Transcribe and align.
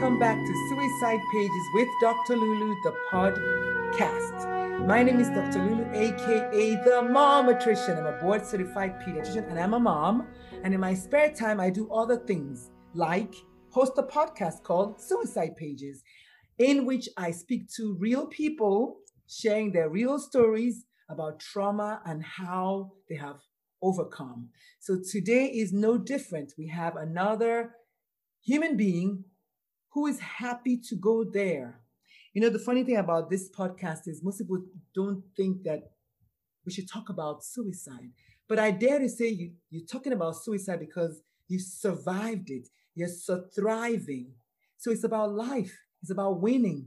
Welcome 0.00 0.18
back 0.18 0.46
to 0.46 0.68
Suicide 0.70 1.20
Pages 1.30 1.62
with 1.74 1.88
Dr. 2.00 2.34
Lulu, 2.34 2.74
the 2.84 2.94
podcast. 3.12 4.86
My 4.86 5.02
name 5.02 5.20
is 5.20 5.28
Dr. 5.28 5.62
Lulu, 5.62 5.84
aka 5.92 6.74
the 6.76 7.02
Momatrician. 7.02 7.98
I'm 7.98 8.06
a 8.06 8.18
board 8.18 8.46
certified 8.46 8.98
pediatrician 9.02 9.50
and 9.50 9.60
I'm 9.60 9.74
a 9.74 9.78
mom. 9.78 10.28
And 10.64 10.72
in 10.72 10.80
my 10.80 10.94
spare 10.94 11.30
time, 11.30 11.60
I 11.60 11.68
do 11.68 11.92
other 11.92 12.16
things 12.16 12.70
like 12.94 13.34
host 13.68 13.92
a 13.98 14.02
podcast 14.02 14.62
called 14.62 15.02
Suicide 15.02 15.54
Pages, 15.58 16.02
in 16.56 16.86
which 16.86 17.06
I 17.18 17.30
speak 17.30 17.70
to 17.76 17.94
real 18.00 18.26
people 18.26 19.00
sharing 19.28 19.70
their 19.70 19.90
real 19.90 20.18
stories 20.18 20.86
about 21.10 21.40
trauma 21.40 22.00
and 22.06 22.24
how 22.24 22.92
they 23.10 23.16
have 23.16 23.40
overcome. 23.82 24.48
So 24.78 24.98
today 24.98 25.44
is 25.44 25.74
no 25.74 25.98
different. 25.98 26.54
We 26.56 26.68
have 26.68 26.96
another 26.96 27.74
human 28.42 28.78
being 28.78 29.24
who 29.92 30.06
is 30.06 30.20
happy 30.20 30.76
to 30.88 30.96
go 30.96 31.24
there. 31.24 31.80
You 32.32 32.42
know, 32.42 32.48
the 32.48 32.58
funny 32.58 32.84
thing 32.84 32.96
about 32.96 33.30
this 33.30 33.50
podcast 33.50 34.06
is 34.06 34.22
most 34.22 34.38
people 34.38 34.62
don't 34.94 35.22
think 35.36 35.64
that 35.64 35.90
we 36.64 36.72
should 36.72 36.88
talk 36.88 37.08
about 37.08 37.44
suicide. 37.44 38.10
But 38.48 38.58
I 38.58 38.70
dare 38.70 38.98
to 38.98 39.08
say 39.08 39.28
you, 39.28 39.52
you're 39.70 39.86
talking 39.86 40.12
about 40.12 40.36
suicide 40.36 40.80
because 40.80 41.22
you 41.48 41.58
survived 41.58 42.50
it. 42.50 42.68
You're 42.94 43.08
so 43.08 43.44
thriving. 43.54 44.32
So 44.78 44.90
it's 44.90 45.04
about 45.04 45.32
life. 45.32 45.76
It's 46.02 46.10
about 46.10 46.40
winning. 46.40 46.86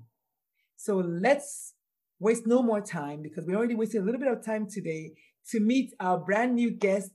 So 0.78 0.98
let's 0.98 1.74
waste 2.20 2.48
no 2.48 2.62
more 2.64 2.82
time 2.82 3.22
because 3.22 3.46
we 3.46 3.56
already 3.56 3.76
wasted 3.76 4.02
a 4.02 4.06
little 4.06 4.20
bit 4.20 4.32
of 4.32 4.46
time 4.46 4.68
today 4.70 5.14
to 5.52 5.60
meet 5.60 5.94
our 6.00 6.18
brand 6.18 6.56
new 6.56 6.72
guest, 6.72 7.12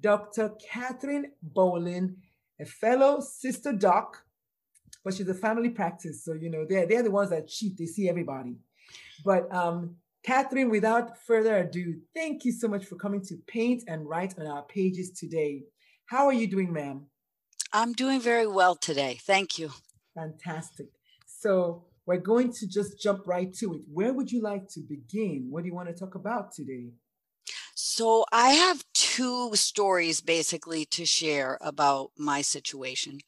Dr. 0.00 0.52
Catherine 0.70 1.32
Bolin, 1.54 2.16
a 2.60 2.64
fellow 2.64 3.20
sister 3.20 3.72
doc 3.72 4.23
but 5.04 5.14
she's 5.14 5.28
a 5.28 5.34
family 5.34 5.68
practice. 5.68 6.24
So, 6.24 6.32
you 6.32 6.50
know, 6.50 6.64
they're, 6.68 6.86
they're 6.86 7.02
the 7.02 7.10
ones 7.10 7.30
that 7.30 7.48
cheat. 7.48 7.76
They 7.76 7.86
see 7.86 8.08
everybody. 8.08 8.56
But 9.24 9.54
um, 9.54 9.96
Catherine, 10.24 10.70
without 10.70 11.18
further 11.18 11.58
ado, 11.58 11.96
thank 12.14 12.44
you 12.44 12.52
so 12.52 12.66
much 12.66 12.86
for 12.86 12.96
coming 12.96 13.22
to 13.26 13.36
paint 13.46 13.84
and 13.86 14.08
write 14.08 14.34
on 14.38 14.46
our 14.46 14.62
pages 14.62 15.10
today. 15.10 15.64
How 16.06 16.26
are 16.26 16.32
you 16.32 16.46
doing, 16.46 16.72
ma'am? 16.72 17.06
I'm 17.72 17.92
doing 17.92 18.20
very 18.20 18.46
well 18.46 18.74
today. 18.74 19.18
Thank 19.20 19.58
you. 19.58 19.70
Fantastic. 20.14 20.86
So 21.26 21.84
we're 22.06 22.18
going 22.18 22.52
to 22.54 22.66
just 22.66 23.00
jump 23.00 23.26
right 23.26 23.52
to 23.54 23.74
it. 23.74 23.82
Where 23.92 24.12
would 24.12 24.30
you 24.30 24.40
like 24.40 24.68
to 24.70 24.80
begin? 24.80 25.48
What 25.50 25.62
do 25.62 25.68
you 25.68 25.74
want 25.74 25.88
to 25.88 25.94
talk 25.94 26.14
about 26.14 26.52
today? 26.52 26.90
So 27.96 28.24
I 28.32 28.48
have 28.54 28.84
two 28.92 29.54
stories 29.54 30.20
basically 30.20 30.84
to 30.86 31.06
share 31.06 31.58
about 31.60 32.10
my 32.18 32.42
situation. 32.42 33.20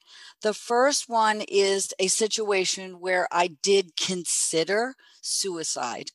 The 0.42 0.54
first 0.54 1.08
one 1.08 1.42
is 1.46 1.94
a 2.00 2.08
situation 2.08 2.98
where 2.98 3.28
I 3.30 3.46
did 3.46 3.96
consider 3.96 4.96
suicide. 5.22 6.10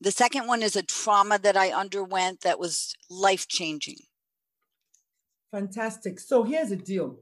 The 0.00 0.12
second 0.12 0.46
one 0.46 0.62
is 0.62 0.76
a 0.76 0.84
trauma 0.84 1.40
that 1.40 1.56
I 1.56 1.72
underwent 1.72 2.42
that 2.42 2.60
was 2.60 2.94
life 3.10 3.48
changing. 3.48 3.98
Fantastic. 5.50 6.20
So 6.20 6.44
here's 6.44 6.68
the 6.68 6.76
deal 6.76 7.16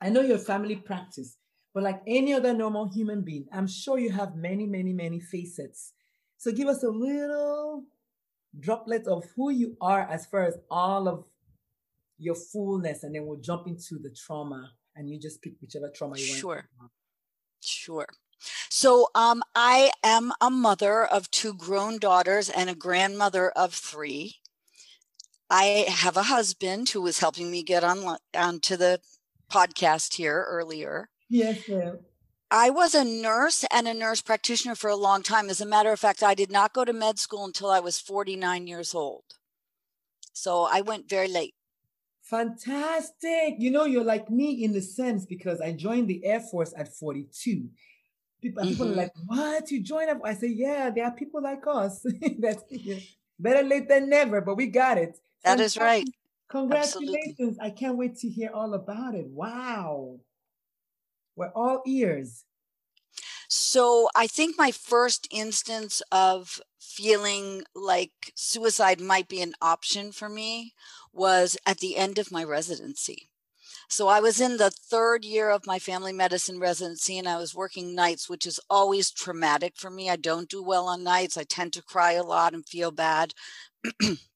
I 0.00 0.08
know 0.08 0.22
your 0.22 0.38
family 0.38 0.76
practice, 0.76 1.36
but 1.74 1.82
like 1.82 2.00
any 2.06 2.32
other 2.32 2.54
normal 2.54 2.88
human 2.88 3.20
being, 3.20 3.44
I'm 3.52 3.66
sure 3.66 3.98
you 3.98 4.10
have 4.12 4.36
many, 4.36 4.64
many, 4.64 4.94
many 4.94 5.20
facets. 5.20 5.92
So 6.38 6.50
give 6.50 6.68
us 6.68 6.82
a 6.82 6.88
little 6.88 7.84
droplets 8.58 9.08
of 9.08 9.24
who 9.36 9.50
you 9.50 9.76
are 9.80 10.02
as 10.02 10.26
far 10.26 10.44
as 10.44 10.58
all 10.70 11.08
of 11.08 11.24
your 12.18 12.34
fullness, 12.34 13.02
and 13.02 13.14
then 13.14 13.26
we'll 13.26 13.40
jump 13.40 13.66
into 13.66 13.98
the 13.98 14.10
trauma 14.10 14.72
and 14.96 15.08
you 15.08 15.18
just 15.18 15.40
pick 15.40 15.54
whichever 15.60 15.88
trauma 15.88 16.18
you 16.18 16.28
want. 16.28 16.40
Sure. 16.40 16.68
Sure. 17.60 18.06
So 18.68 19.08
um, 19.14 19.42
I 19.54 19.90
am 20.04 20.32
a 20.40 20.50
mother 20.50 21.04
of 21.04 21.30
two 21.30 21.54
grown 21.54 21.98
daughters 21.98 22.48
and 22.48 22.70
a 22.70 22.74
grandmother 22.74 23.50
of 23.50 23.74
three. 23.74 24.36
I 25.50 25.86
have 25.88 26.16
a 26.16 26.24
husband 26.24 26.90
who 26.90 27.00
was 27.02 27.20
helping 27.20 27.50
me 27.50 27.62
get 27.62 27.82
on 27.82 28.18
onto 28.34 28.76
the 28.76 29.00
podcast 29.50 30.14
here 30.14 30.44
earlier. 30.48 31.08
Yes, 31.28 31.68
ma'am. 31.68 31.98
I 32.50 32.70
was 32.70 32.94
a 32.94 33.04
nurse 33.04 33.64
and 33.70 33.86
a 33.86 33.92
nurse 33.92 34.22
practitioner 34.22 34.74
for 34.74 34.88
a 34.88 34.96
long 34.96 35.22
time. 35.22 35.50
As 35.50 35.60
a 35.60 35.66
matter 35.66 35.92
of 35.92 36.00
fact, 36.00 36.22
I 36.22 36.34
did 36.34 36.50
not 36.50 36.72
go 36.72 36.84
to 36.84 36.92
med 36.92 37.18
school 37.18 37.44
until 37.44 37.70
I 37.70 37.80
was 37.80 38.00
49 38.00 38.66
years 38.66 38.94
old. 38.94 39.24
So 40.32 40.62
I 40.62 40.80
went 40.80 41.08
very 41.08 41.28
late. 41.28 41.54
Fantastic. 42.22 43.56
You 43.58 43.70
know, 43.70 43.84
you're 43.84 44.04
like 44.04 44.30
me 44.30 44.64
in 44.64 44.72
the 44.72 44.80
sense 44.80 45.26
because 45.26 45.60
I 45.60 45.72
joined 45.72 46.08
the 46.08 46.24
Air 46.24 46.40
Force 46.40 46.72
at 46.76 46.94
42. 46.94 47.68
People, 48.40 48.62
mm-hmm. 48.62 48.70
people 48.70 48.92
are 48.92 48.94
like, 48.94 49.12
what? 49.26 49.70
You 49.70 49.82
joined 49.82 50.10
up? 50.10 50.20
I 50.24 50.34
say, 50.34 50.48
yeah, 50.48 50.90
there 50.90 51.04
are 51.04 51.10
people 51.10 51.42
like 51.42 51.62
us. 51.66 52.06
That's 52.38 52.62
better 53.38 53.66
late 53.66 53.88
than 53.88 54.08
never, 54.08 54.40
but 54.40 54.56
we 54.56 54.66
got 54.66 54.96
it. 54.96 55.18
That 55.44 55.58
Fantastic. 55.58 55.64
is 55.64 55.76
right. 55.78 56.08
Congratulations. 56.48 57.36
Absolutely. 57.38 57.60
I 57.60 57.70
can't 57.70 57.96
wait 57.96 58.16
to 58.18 58.28
hear 58.28 58.50
all 58.54 58.74
about 58.74 59.14
it. 59.14 59.26
Wow. 59.26 60.20
We're 61.38 61.52
all 61.54 61.82
ears. 61.86 62.44
So 63.48 64.08
I 64.16 64.26
think 64.26 64.58
my 64.58 64.72
first 64.72 65.28
instance 65.30 66.02
of 66.10 66.60
feeling 66.80 67.62
like 67.76 68.32
suicide 68.34 69.00
might 69.00 69.28
be 69.28 69.40
an 69.40 69.54
option 69.62 70.10
for 70.10 70.28
me 70.28 70.74
was 71.12 71.56
at 71.64 71.78
the 71.78 71.96
end 71.96 72.18
of 72.18 72.32
my 72.32 72.42
residency. 72.42 73.30
So 73.88 74.08
I 74.08 74.18
was 74.18 74.40
in 74.40 74.56
the 74.56 74.70
third 74.70 75.24
year 75.24 75.48
of 75.48 75.64
my 75.64 75.78
family 75.78 76.12
medicine 76.12 76.58
residency 76.58 77.18
and 77.18 77.28
I 77.28 77.36
was 77.36 77.54
working 77.54 77.94
nights, 77.94 78.28
which 78.28 78.44
is 78.44 78.60
always 78.68 79.10
traumatic 79.10 79.74
for 79.76 79.90
me. 79.90 80.10
I 80.10 80.16
don't 80.16 80.50
do 80.50 80.62
well 80.62 80.88
on 80.88 81.04
nights. 81.04 81.38
I 81.38 81.44
tend 81.44 81.72
to 81.74 81.82
cry 81.82 82.12
a 82.12 82.24
lot 82.24 82.52
and 82.52 82.68
feel 82.68 82.90
bad. 82.90 83.32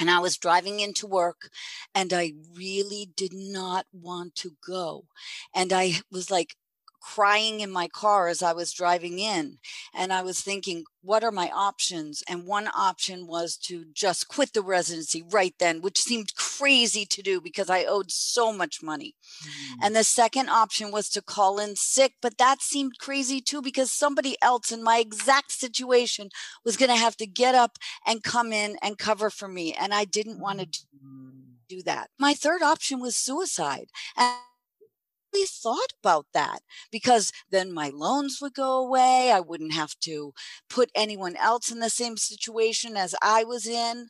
And 0.00 0.10
I 0.10 0.18
was 0.18 0.38
driving 0.38 0.80
into 0.80 1.06
work 1.06 1.50
and 1.94 2.12
I 2.12 2.32
really 2.56 3.10
did 3.16 3.32
not 3.34 3.86
want 3.92 4.34
to 4.36 4.52
go. 4.66 5.06
And 5.54 5.72
I 5.72 6.00
was 6.10 6.30
like, 6.30 6.56
crying 7.00 7.60
in 7.60 7.70
my 7.70 7.88
car 7.88 8.28
as 8.28 8.42
I 8.42 8.52
was 8.52 8.72
driving 8.72 9.18
in. 9.18 9.58
And 9.94 10.12
I 10.12 10.22
was 10.22 10.40
thinking, 10.40 10.84
what 11.02 11.24
are 11.24 11.32
my 11.32 11.50
options? 11.50 12.22
And 12.28 12.46
one 12.46 12.68
option 12.68 13.26
was 13.26 13.56
to 13.58 13.86
just 13.92 14.28
quit 14.28 14.52
the 14.52 14.62
residency 14.62 15.22
right 15.30 15.54
then, 15.58 15.80
which 15.80 15.98
seemed 15.98 16.34
crazy 16.34 17.06
to 17.06 17.22
do 17.22 17.40
because 17.40 17.70
I 17.70 17.84
owed 17.84 18.10
so 18.10 18.52
much 18.52 18.82
money. 18.82 19.14
Mm. 19.42 19.76
And 19.82 19.96
the 19.96 20.04
second 20.04 20.50
option 20.50 20.90
was 20.90 21.08
to 21.10 21.22
call 21.22 21.58
in 21.58 21.76
sick, 21.76 22.14
but 22.20 22.38
that 22.38 22.60
seemed 22.60 22.98
crazy 22.98 23.40
too 23.40 23.62
because 23.62 23.90
somebody 23.90 24.36
else 24.42 24.70
in 24.70 24.82
my 24.82 24.98
exact 24.98 25.52
situation 25.52 26.28
was 26.64 26.76
going 26.76 26.90
to 26.90 26.96
have 26.96 27.16
to 27.16 27.26
get 27.26 27.54
up 27.54 27.78
and 28.06 28.22
come 28.22 28.52
in 28.52 28.76
and 28.82 28.98
cover 28.98 29.30
for 29.30 29.48
me. 29.48 29.72
And 29.72 29.94
I 29.94 30.04
didn't 30.04 30.40
want 30.40 30.60
to 30.60 30.66
mm. 30.66 31.30
do 31.68 31.82
that. 31.82 32.10
My 32.18 32.34
third 32.34 32.62
option 32.62 33.00
was 33.00 33.16
suicide. 33.16 33.86
And 34.16 34.36
thought 35.46 35.92
about 36.02 36.26
that 36.32 36.60
because 36.90 37.32
then 37.50 37.72
my 37.72 37.90
loans 37.92 38.38
would 38.40 38.54
go 38.54 38.78
away. 38.78 39.30
I 39.32 39.40
wouldn't 39.40 39.74
have 39.74 39.98
to 40.00 40.32
put 40.68 40.90
anyone 40.94 41.36
else 41.36 41.70
in 41.70 41.80
the 41.80 41.90
same 41.90 42.16
situation 42.16 42.96
as 42.96 43.14
I 43.22 43.44
was 43.44 43.66
in. 43.66 44.08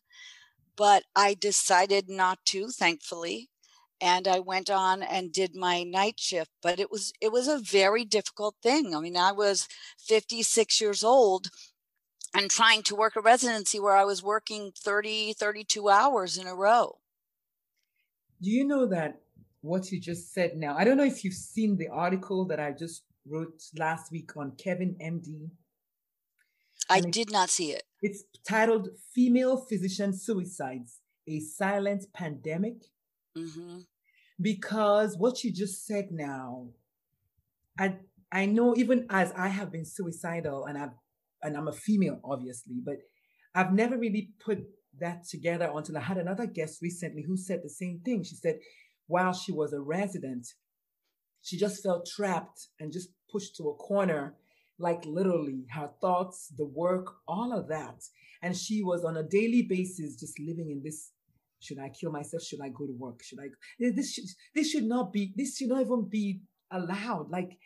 But 0.76 1.04
I 1.14 1.34
decided 1.34 2.08
not 2.08 2.38
to, 2.46 2.68
thankfully. 2.68 3.50
And 4.00 4.26
I 4.26 4.38
went 4.40 4.70
on 4.70 5.02
and 5.02 5.30
did 5.30 5.54
my 5.54 5.82
night 5.82 6.18
shift, 6.18 6.50
but 6.62 6.80
it 6.80 6.90
was 6.90 7.12
it 7.20 7.30
was 7.32 7.48
a 7.48 7.58
very 7.58 8.06
difficult 8.06 8.54
thing. 8.62 8.94
I 8.94 9.00
mean, 9.00 9.16
I 9.16 9.32
was 9.32 9.68
56 9.98 10.80
years 10.80 11.04
old 11.04 11.50
and 12.34 12.50
trying 12.50 12.82
to 12.84 12.96
work 12.96 13.16
a 13.16 13.20
residency 13.20 13.78
where 13.78 13.96
I 13.96 14.04
was 14.04 14.22
working 14.22 14.72
30, 14.74 15.34
32 15.34 15.88
hours 15.90 16.38
in 16.38 16.46
a 16.46 16.54
row. 16.54 16.98
Do 18.40 18.50
you 18.50 18.64
know 18.64 18.86
that 18.86 19.20
what 19.62 19.90
you 19.90 20.00
just 20.00 20.32
said 20.32 20.56
now. 20.56 20.76
I 20.76 20.84
don't 20.84 20.96
know 20.96 21.04
if 21.04 21.24
you've 21.24 21.34
seen 21.34 21.76
the 21.76 21.88
article 21.88 22.46
that 22.46 22.60
I 22.60 22.72
just 22.72 23.04
wrote 23.28 23.62
last 23.78 24.10
week 24.10 24.36
on 24.36 24.52
Kevin 24.52 24.96
MD. 25.02 25.50
I 26.88 27.00
did 27.00 27.30
not 27.30 27.50
see 27.50 27.72
it. 27.72 27.84
It's 28.02 28.24
titled 28.46 28.88
Female 29.14 29.56
Physician 29.56 30.12
Suicides 30.12 31.00
A 31.28 31.40
Silent 31.40 32.06
Pandemic. 32.12 32.84
Mm-hmm. 33.36 33.80
Because 34.40 35.16
what 35.18 35.44
you 35.44 35.52
just 35.52 35.86
said 35.86 36.08
now, 36.10 36.70
I 37.78 37.96
I 38.32 38.46
know 38.46 38.74
even 38.76 39.06
as 39.10 39.32
I 39.36 39.48
have 39.48 39.70
been 39.70 39.84
suicidal 39.84 40.64
and 40.64 40.78
I've 40.78 40.94
and 41.42 41.56
I'm 41.56 41.68
a 41.68 41.72
female, 41.72 42.20
obviously, 42.24 42.80
but 42.84 42.96
I've 43.54 43.72
never 43.72 43.98
really 43.98 44.30
put 44.44 44.60
that 44.98 45.26
together 45.28 45.70
until 45.74 45.96
I 45.96 46.00
had 46.00 46.18
another 46.18 46.46
guest 46.46 46.80
recently 46.82 47.22
who 47.22 47.36
said 47.36 47.60
the 47.62 47.70
same 47.70 48.00
thing. 48.04 48.22
She 48.22 48.34
said, 48.34 48.58
while 49.10 49.32
she 49.32 49.52
was 49.52 49.72
a 49.72 49.80
resident, 49.80 50.46
she 51.42 51.56
just 51.56 51.82
felt 51.82 52.06
trapped 52.06 52.68
and 52.78 52.92
just 52.92 53.10
pushed 53.30 53.56
to 53.56 53.68
a 53.68 53.74
corner, 53.74 54.34
like 54.78 55.04
literally 55.04 55.66
her 55.70 55.90
thoughts, 56.00 56.52
the 56.56 56.66
work, 56.66 57.16
all 57.26 57.52
of 57.52 57.68
that. 57.68 58.02
And 58.42 58.56
she 58.56 58.82
was 58.82 59.04
on 59.04 59.16
a 59.16 59.22
daily 59.22 59.62
basis 59.62 60.16
just 60.16 60.38
living 60.38 60.70
in 60.70 60.82
this 60.82 61.12
should 61.62 61.78
I 61.78 61.90
kill 61.90 62.10
myself? 62.10 62.42
Should 62.42 62.62
I 62.62 62.70
go 62.70 62.86
to 62.86 62.92
work? 62.92 63.22
Should 63.22 63.38
I? 63.38 63.48
This 63.78 64.14
should, 64.14 64.24
this 64.54 64.70
should 64.70 64.84
not 64.84 65.12
be. 65.12 65.32
This 65.36 65.56
should 65.56 65.68
not 65.68 65.82
even 65.82 66.08
be 66.08 66.40
allowed. 66.70 67.30
Like 67.30 67.58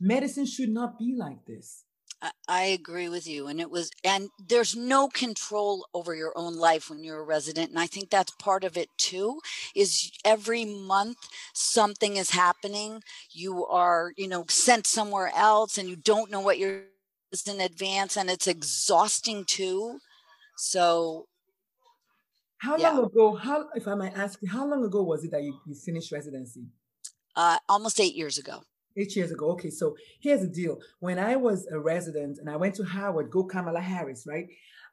medicine 0.00 0.46
should 0.46 0.68
not 0.68 0.98
be 0.98 1.16
like 1.18 1.44
this. 1.44 1.84
I 2.48 2.62
agree 2.64 3.08
with 3.08 3.26
you. 3.26 3.48
And 3.48 3.60
it 3.60 3.70
was, 3.70 3.90
and 4.02 4.30
there's 4.38 4.74
no 4.74 5.08
control 5.08 5.86
over 5.94 6.14
your 6.14 6.32
own 6.36 6.56
life 6.56 6.88
when 6.88 7.04
you're 7.04 7.20
a 7.20 7.24
resident. 7.24 7.70
And 7.70 7.78
I 7.78 7.86
think 7.86 8.10
that's 8.10 8.32
part 8.32 8.64
of 8.64 8.76
it 8.76 8.88
too, 8.96 9.40
is 9.74 10.10
every 10.24 10.64
month 10.64 11.18
something 11.52 12.16
is 12.16 12.30
happening. 12.30 13.02
You 13.30 13.66
are, 13.66 14.12
you 14.16 14.28
know, 14.28 14.44
sent 14.48 14.86
somewhere 14.86 15.30
else 15.34 15.76
and 15.78 15.88
you 15.88 15.96
don't 15.96 16.30
know 16.30 16.40
what 16.40 16.58
you're 16.58 16.82
in 17.46 17.60
advance 17.60 18.16
and 18.16 18.30
it's 18.30 18.46
exhausting 18.46 19.44
too. 19.44 19.98
So, 20.56 21.26
how 22.58 22.76
yeah. 22.78 22.90
long 22.90 23.04
ago, 23.04 23.34
how, 23.34 23.66
if 23.74 23.88
I 23.88 23.94
might 23.94 24.16
ask 24.16 24.40
you, 24.40 24.48
how 24.48 24.66
long 24.66 24.84
ago 24.84 25.02
was 25.02 25.24
it 25.24 25.32
that 25.32 25.42
you, 25.42 25.58
you 25.66 25.74
finished 25.74 26.12
residency? 26.12 26.62
Uh, 27.36 27.58
almost 27.68 28.00
eight 28.00 28.14
years 28.14 28.38
ago 28.38 28.62
eight 28.96 29.14
years 29.16 29.30
ago. 29.30 29.50
Okay, 29.52 29.70
so 29.70 29.96
here's 30.20 30.40
the 30.40 30.48
deal. 30.48 30.78
When 31.00 31.18
I 31.18 31.36
was 31.36 31.66
a 31.70 31.78
resident 31.78 32.38
and 32.38 32.48
I 32.48 32.56
went 32.56 32.74
to 32.76 32.84
Howard, 32.84 33.30
go 33.30 33.44
Kamala 33.44 33.80
Harris, 33.80 34.24
right? 34.26 34.46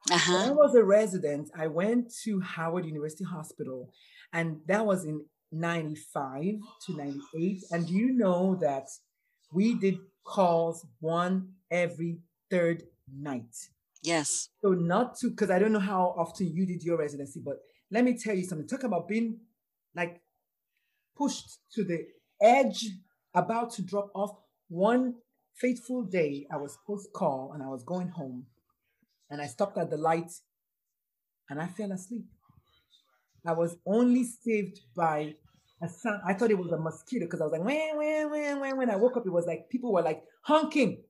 Uh-huh. 0.09 0.33
When 0.33 0.49
I 0.49 0.51
was 0.51 0.75
a 0.75 0.83
resident, 0.83 1.51
I 1.55 1.67
went 1.67 2.11
to 2.23 2.39
Howard 2.39 2.85
University 2.85 3.23
Hospital, 3.23 3.91
and 4.33 4.61
that 4.67 4.85
was 4.85 5.05
in 5.05 5.25
95 5.51 6.43
to 6.85 6.97
98. 6.97 7.63
And 7.71 7.87
do 7.87 7.93
you 7.93 8.11
know 8.13 8.55
that 8.61 8.87
we 9.53 9.75
did 9.75 9.99
calls 10.23 10.85
one 10.99 11.49
every 11.69 12.19
third 12.49 12.83
night? 13.13 13.55
Yes. 14.03 14.49
So 14.63 14.71
not 14.71 15.17
to 15.17 15.29
because 15.29 15.51
I 15.51 15.59
don't 15.59 15.71
know 15.71 15.79
how 15.79 16.15
often 16.17 16.51
you 16.51 16.65
did 16.65 16.83
your 16.83 16.97
residency, 16.97 17.41
but 17.43 17.57
let 17.91 18.03
me 18.03 18.17
tell 18.17 18.35
you 18.35 18.43
something. 18.43 18.67
Talk 18.67 18.83
about 18.83 19.07
being 19.07 19.39
like 19.95 20.21
pushed 21.15 21.59
to 21.73 21.83
the 21.83 22.07
edge 22.41 22.89
about 23.33 23.71
to 23.73 23.81
drop 23.81 24.11
off 24.13 24.35
one 24.69 25.15
fateful 25.55 26.03
day. 26.03 26.47
I 26.51 26.57
was 26.57 26.77
post 26.85 27.11
call 27.13 27.51
and 27.53 27.63
I 27.63 27.67
was 27.67 27.83
going 27.83 28.09
home 28.09 28.45
and 29.29 29.41
I 29.41 29.47
stopped 29.47 29.77
at 29.77 29.89
the 29.89 29.97
light 29.97 30.31
and 31.49 31.61
I 31.61 31.67
fell 31.67 31.91
asleep. 31.91 32.25
I 33.45 33.53
was 33.53 33.75
only 33.85 34.23
saved 34.23 34.81
by 34.95 35.35
a 35.81 35.89
sound. 35.89 36.21
I 36.25 36.33
thought 36.33 36.51
it 36.51 36.57
was 36.57 36.71
a 36.71 36.77
mosquito 36.77 37.25
because 37.25 37.41
I 37.41 37.45
was 37.45 37.53
like, 37.53 37.63
when, 37.63 37.97
when, 37.97 38.29
when, 38.29 38.59
when. 38.59 38.77
When 38.77 38.89
I 38.89 38.95
woke 38.95 39.17
up, 39.17 39.25
it 39.25 39.31
was 39.31 39.45
like 39.45 39.69
people 39.69 39.91
were 39.91 40.03
like 40.03 40.23
honking. 40.43 41.01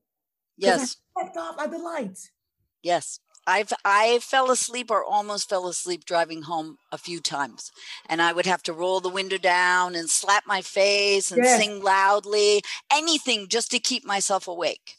Yes. 0.56 0.96
I 1.16 1.26
off 1.38 1.60
at 1.60 1.70
the 1.70 1.78
light. 1.78 2.18
Yes. 2.82 3.20
I've 3.46 3.72
I 3.84 4.18
fell 4.20 4.50
asleep 4.50 4.90
or 4.90 5.04
almost 5.04 5.48
fell 5.48 5.66
asleep 5.66 6.04
driving 6.04 6.42
home 6.42 6.78
a 6.90 6.98
few 6.98 7.20
times, 7.20 7.72
and 8.08 8.22
I 8.22 8.32
would 8.32 8.46
have 8.46 8.62
to 8.64 8.72
roll 8.72 9.00
the 9.00 9.08
window 9.08 9.38
down 9.38 9.94
and 9.94 10.08
slap 10.08 10.44
my 10.46 10.62
face 10.62 11.30
and 11.32 11.42
yes. 11.42 11.60
sing 11.60 11.82
loudly, 11.82 12.62
anything 12.92 13.48
just 13.48 13.70
to 13.72 13.78
keep 13.78 14.04
myself 14.04 14.46
awake. 14.46 14.96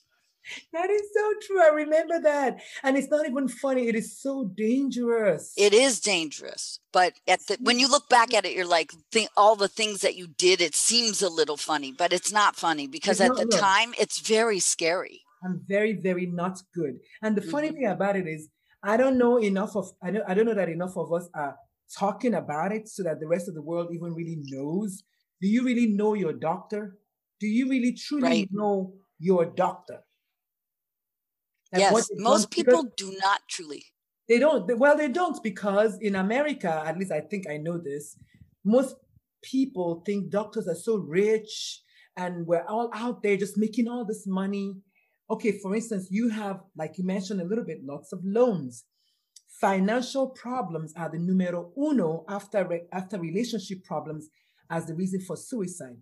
That 0.74 0.90
is 0.90 1.01
so 1.13 1.34
true. 1.48 1.62
I 1.62 1.69
remember 1.69 2.19
that, 2.19 2.60
and 2.84 2.98
it's 2.98 3.10
not 3.10 3.28
even 3.28 3.48
funny. 3.48 3.88
It 3.88 3.95
is 3.95 4.18
so 4.18 4.44
dangerous. 4.44 5.54
It 5.57 5.74
is 5.74 6.01
dangerous, 6.01 6.80
but 6.92 7.13
at 7.28 7.48
the 7.48 7.57
when 7.62 7.80
you 7.80 7.90
look 7.90 8.10
back 8.10 8.34
at 8.34 8.45
it, 8.45 8.54
you're 8.54 8.66
like, 8.66 8.92
think, 9.12 9.30
all 9.38 9.56
the 9.56 9.69
things 9.69 10.01
that 10.01 10.16
you 10.16 10.28
did. 10.28 10.60
It 10.60 10.75
seems 10.75 11.22
a 11.22 11.30
little 11.30 11.57
funny, 11.57 11.94
but 11.94 12.12
it's 12.12 12.31
not 12.31 12.56
funny 12.56 12.88
because 12.88 13.22
it's 13.22 13.40
at 13.40 13.50
the 13.50 13.57
time, 13.57 13.94
it's 13.98 14.19
very 14.19 14.60
scary. 14.60 15.23
I'm 15.44 15.62
very, 15.68 15.94
very 15.94 16.25
not 16.25 16.62
good. 16.74 17.00
And 17.22 17.36
the 17.36 17.42
mm-hmm. 17.42 17.51
funny 17.51 17.69
thing 17.69 17.88
about 17.88 18.16
it 18.16 18.28
is, 18.28 18.50
I 18.84 18.98
don't 18.98 19.18
know 19.18 19.38
enough 19.38 19.75
of, 19.75 19.92
I 20.01 20.12
don't, 20.12 20.24
I 20.28 20.34
don't 20.34 20.45
know 20.45 20.54
that 20.54 20.69
enough 20.69 20.98
of 20.98 21.12
us 21.13 21.30
are 21.34 21.56
talking 21.98 22.34
about 22.34 22.72
it 22.72 22.88
so 22.88 23.04
that 23.04 23.19
the 23.19 23.28
rest 23.28 23.48
of 23.48 23.54
the 23.54 23.62
world 23.62 23.90
even 23.94 24.13
really 24.13 24.40
knows. 24.45 25.04
Do 25.42 25.48
you 25.48 25.63
really 25.63 25.88
know 25.88 26.13
your 26.13 26.34
doctor? 26.34 26.98
Do 27.40 27.48
you 27.48 27.69
really 27.69 27.94
truly 27.94 28.24
right. 28.24 28.50
know 28.51 28.94
your 29.19 29.45
doctor? 29.45 30.00
Yes, 31.75 32.10
most 32.18 32.51
people 32.51 32.84
do 32.95 33.16
not 33.22 33.42
truly. 33.50 33.84
They 34.30 34.40
don't. 34.40 34.78
Well, 34.78 34.95
they 34.95 35.07
don't 35.07 35.42
because 35.44 35.98
in 36.00 36.16
America, 36.16 36.84
at 36.86 36.98
least 36.98 37.12
I 37.12 37.19
think 37.19 37.50
I 37.50 37.57
know 37.57 37.78
this, 37.78 38.16
most 38.63 38.95
people 39.42 40.04
think 40.06 40.30
doctors 40.30 40.68
are 40.68 40.75
so 40.75 40.98
rich 40.98 41.81
and 42.16 42.45
we're 42.48 42.66
all 42.68 42.90
out 42.94 43.22
there 43.24 43.36
just 43.36 43.57
making 43.57 43.88
all 43.88 44.06
this 44.06 44.25
money 44.25 44.75
okay, 45.30 45.60
for 45.62 45.75
instance, 45.75 46.08
you 46.10 46.30
have, 46.30 46.62
like 46.78 46.98
you 46.98 47.06
mentioned 47.06 47.42
a 47.42 47.46
little 47.46 47.66
bit, 47.66 47.80
lots 47.84 48.14
of 48.14 48.20
loans. 48.24 48.86
Financial 49.62 50.30
problems 50.30 50.94
are 50.97 51.09
the 51.09 51.19
numero 51.19 51.71
uno 51.78 52.26
after, 52.28 52.68
re- 52.68 52.88
after 52.92 53.19
relationship 53.19 53.83
problems 53.86 54.30
as 54.69 54.86
the 54.86 54.95
reason 54.95 55.21
for 55.21 55.36
suicide. 55.36 55.97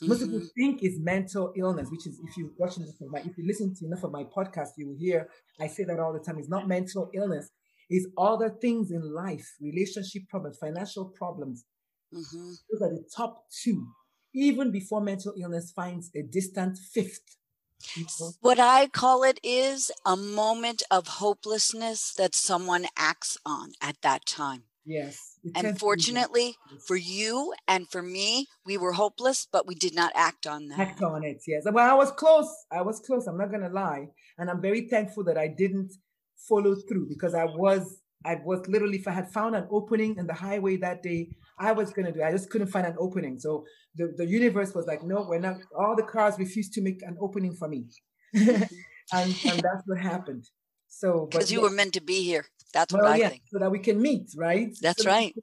Mm-hmm. 0.00 0.08
Most 0.08 0.20
people 0.20 0.38
mm-hmm. 0.38 0.60
think 0.60 0.82
is 0.82 0.98
mental 1.00 1.52
illness, 1.56 1.88
which 1.90 2.06
is 2.06 2.20
if 2.24 2.36
you 2.36 2.52
watch 2.58 2.76
enough 2.76 3.00
of 3.00 3.10
my, 3.10 3.20
if 3.20 3.36
you 3.36 3.46
listen 3.46 3.74
to 3.74 3.86
enough 3.86 4.04
of 4.04 4.12
my 4.12 4.24
podcast, 4.24 4.68
you 4.76 4.88
will 4.88 4.96
hear 4.98 5.28
I 5.60 5.66
say 5.66 5.84
that 5.84 5.98
all 5.98 6.12
the 6.12 6.20
time. 6.20 6.38
It's 6.38 6.48
not 6.48 6.68
mental 6.68 7.10
illness, 7.14 7.50
it's 7.88 8.06
other 8.16 8.48
things 8.48 8.90
in 8.90 9.02
life, 9.12 9.46
relationship 9.60 10.22
problems, 10.28 10.58
financial 10.58 11.06
problems. 11.06 11.64
Mm-hmm. 12.14 12.50
Those 12.70 12.82
are 12.82 12.94
the 12.94 13.04
top 13.14 13.44
two. 13.62 13.88
Even 14.32 14.70
before 14.70 15.00
mental 15.00 15.34
illness 15.40 15.72
finds 15.74 16.10
a 16.14 16.22
distant 16.22 16.78
fifth 16.78 17.36
Mm-hmm. 17.96 18.28
what 18.40 18.58
I 18.60 18.88
call 18.88 19.24
it 19.24 19.40
is 19.42 19.90
a 20.04 20.16
moment 20.16 20.82
of 20.90 21.06
hopelessness 21.06 22.14
that 22.14 22.34
someone 22.34 22.86
acts 22.96 23.38
on 23.44 23.72
at 23.80 23.96
that 24.02 24.26
time. 24.26 24.64
Yes. 24.84 25.38
And 25.54 25.78
fortunately 25.78 26.56
for 26.86 26.96
you 26.96 27.54
and 27.68 27.88
for 27.88 28.02
me, 28.02 28.48
we 28.64 28.76
were 28.76 28.92
hopeless, 28.92 29.46
but 29.50 29.66
we 29.66 29.74
did 29.74 29.94
not 29.94 30.12
act 30.14 30.46
on 30.46 30.68
that. 30.68 30.78
Act 30.78 31.02
on 31.02 31.24
it, 31.24 31.42
yes. 31.46 31.64
Well, 31.70 31.90
I 31.90 31.94
was 31.94 32.10
close. 32.10 32.52
I 32.72 32.82
was 32.82 33.00
close. 33.00 33.26
I'm 33.26 33.38
not 33.38 33.50
going 33.50 33.62
to 33.62 33.68
lie. 33.68 34.08
And 34.38 34.50
I'm 34.50 34.60
very 34.60 34.88
thankful 34.88 35.24
that 35.24 35.38
I 35.38 35.48
didn't 35.48 35.92
follow 36.48 36.74
through 36.74 37.08
because 37.08 37.34
I 37.34 37.44
was, 37.44 38.00
I 38.24 38.36
was 38.44 38.66
literally, 38.68 38.98
if 38.98 39.08
I 39.08 39.12
had 39.12 39.30
found 39.30 39.54
an 39.54 39.66
opening 39.70 40.16
in 40.18 40.26
the 40.26 40.34
highway 40.34 40.76
that 40.78 41.02
day, 41.02 41.28
I 41.60 41.72
was 41.72 41.92
going 41.92 42.06
to 42.06 42.12
do. 42.12 42.22
I 42.22 42.32
just 42.32 42.50
couldn't 42.50 42.68
find 42.68 42.86
an 42.86 42.96
opening. 42.98 43.38
So 43.38 43.64
the, 43.94 44.14
the 44.16 44.26
universe 44.26 44.74
was 44.74 44.86
like, 44.86 45.04
no, 45.04 45.26
we're 45.28 45.38
not. 45.38 45.58
All 45.78 45.94
the 45.94 46.02
cars 46.02 46.38
refused 46.38 46.72
to 46.74 46.80
make 46.80 47.02
an 47.02 47.16
opening 47.20 47.54
for 47.54 47.68
me. 47.68 47.84
and, 48.34 48.66
and 49.12 49.34
that's 49.44 49.82
what 49.86 49.98
happened. 49.98 50.44
So, 50.88 51.28
because 51.30 51.52
you 51.52 51.58
yeah. 51.58 51.64
were 51.64 51.74
meant 51.74 51.92
to 51.94 52.00
be 52.00 52.22
here. 52.22 52.46
That's 52.72 52.92
what 52.92 53.04
I 53.04 53.16
yeah, 53.16 53.28
think. 53.28 53.42
So 53.52 53.58
that 53.58 53.70
we 53.70 53.78
can 53.78 54.00
meet, 54.00 54.30
right? 54.36 54.76
That's 54.80 55.02
so 55.02 55.10
right. 55.10 55.34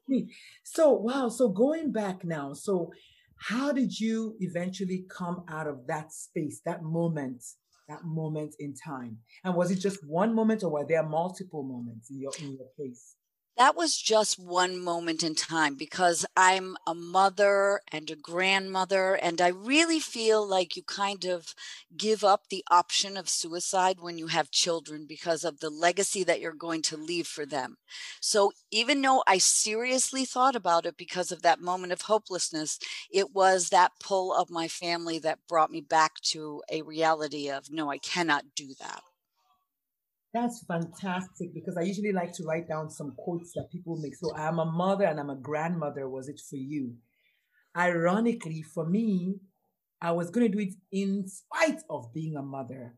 So, 0.64 0.92
wow. 0.92 1.28
So 1.28 1.48
going 1.48 1.92
back 1.92 2.24
now, 2.24 2.52
so 2.52 2.90
how 3.38 3.72
did 3.72 3.98
you 3.98 4.36
eventually 4.40 5.04
come 5.08 5.44
out 5.48 5.66
of 5.66 5.86
that 5.86 6.12
space, 6.12 6.60
that 6.64 6.82
moment, 6.82 7.44
that 7.88 8.04
moment 8.04 8.56
in 8.58 8.74
time? 8.74 9.18
And 9.44 9.54
was 9.54 9.70
it 9.70 9.76
just 9.76 10.06
one 10.06 10.34
moment 10.34 10.64
or 10.64 10.70
were 10.70 10.86
there 10.86 11.02
multiple 11.02 11.62
moments 11.62 12.10
in 12.10 12.20
your 12.20 12.32
in 12.40 12.56
your 12.56 12.68
case? 12.78 13.14
That 13.58 13.76
was 13.76 13.96
just 13.98 14.38
one 14.38 14.78
moment 14.78 15.22
in 15.24 15.34
time 15.34 15.74
because 15.74 16.24
I'm 16.36 16.76
a 16.86 16.94
mother 16.94 17.80
and 17.92 18.08
a 18.08 18.14
grandmother, 18.16 19.14
and 19.16 19.40
I 19.40 19.48
really 19.48 19.98
feel 20.00 20.46
like 20.48 20.76
you 20.76 20.84
kind 20.84 21.24
of 21.24 21.54
give 21.96 22.22
up 22.22 22.44
the 22.48 22.64
option 22.70 23.16
of 23.16 23.28
suicide 23.28 23.98
when 24.00 24.16
you 24.16 24.28
have 24.28 24.52
children 24.52 25.06
because 25.08 25.44
of 25.44 25.58
the 25.58 25.70
legacy 25.70 26.22
that 26.24 26.40
you're 26.40 26.52
going 26.54 26.82
to 26.82 26.96
leave 26.96 27.26
for 27.26 27.44
them. 27.44 27.78
So, 28.20 28.52
even 28.70 29.02
though 29.02 29.24
I 29.26 29.38
seriously 29.38 30.24
thought 30.24 30.54
about 30.54 30.86
it 30.86 30.96
because 30.96 31.32
of 31.32 31.42
that 31.42 31.60
moment 31.60 31.92
of 31.92 32.02
hopelessness, 32.02 32.78
it 33.10 33.34
was 33.34 33.70
that 33.70 33.92
pull 34.00 34.32
of 34.32 34.50
my 34.50 34.68
family 34.68 35.18
that 35.20 35.40
brought 35.48 35.72
me 35.72 35.80
back 35.80 36.20
to 36.32 36.62
a 36.70 36.82
reality 36.82 37.50
of 37.50 37.70
no, 37.72 37.90
I 37.90 37.98
cannot 37.98 38.44
do 38.54 38.74
that. 38.80 39.02
That's 40.34 40.64
fantastic 40.66 41.54
because 41.54 41.76
I 41.76 41.82
usually 41.82 42.12
like 42.12 42.32
to 42.34 42.44
write 42.44 42.68
down 42.68 42.90
some 42.90 43.14
quotes 43.16 43.52
that 43.54 43.70
people 43.72 43.96
make. 43.96 44.14
So 44.14 44.34
I'm 44.36 44.58
a 44.58 44.66
mother 44.66 45.04
and 45.04 45.18
I'm 45.18 45.30
a 45.30 45.36
grandmother. 45.36 46.08
Was 46.08 46.28
it 46.28 46.40
for 46.48 46.56
you? 46.56 46.96
Ironically, 47.76 48.62
for 48.62 48.86
me, 48.86 49.36
I 50.00 50.12
was 50.12 50.30
going 50.30 50.50
to 50.50 50.56
do 50.56 50.62
it 50.62 50.74
in 50.92 51.26
spite 51.28 51.80
of 51.88 52.12
being 52.12 52.36
a 52.36 52.42
mother. 52.42 52.94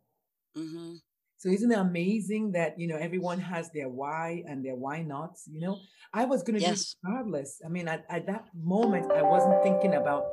Mm-hmm. 0.56 0.94
So 1.38 1.48
isn't 1.48 1.72
it 1.72 1.78
amazing 1.78 2.52
that 2.52 2.74
you 2.78 2.86
know 2.86 2.96
everyone 2.96 3.40
has 3.40 3.70
their 3.72 3.88
why 3.88 4.42
and 4.46 4.62
their 4.62 4.76
why 4.76 5.02
nots? 5.02 5.48
You 5.50 5.60
know, 5.60 5.78
I 6.12 6.26
was 6.26 6.42
going 6.42 6.58
to 6.58 6.60
yes. 6.60 6.96
do 7.02 7.08
it 7.08 7.10
regardless. 7.10 7.60
I 7.64 7.68
mean, 7.68 7.88
at, 7.88 8.04
at 8.10 8.26
that 8.26 8.46
moment, 8.54 9.10
I 9.10 9.22
wasn't 9.22 9.62
thinking 9.62 9.94
about 9.94 10.24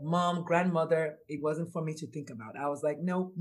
mom, 0.00 0.44
grandmother. 0.44 1.18
It 1.28 1.42
wasn't 1.42 1.72
for 1.72 1.82
me 1.82 1.92
to 1.94 2.06
think 2.06 2.30
about. 2.30 2.56
I 2.58 2.68
was 2.68 2.82
like, 2.82 2.98
no, 3.02 3.32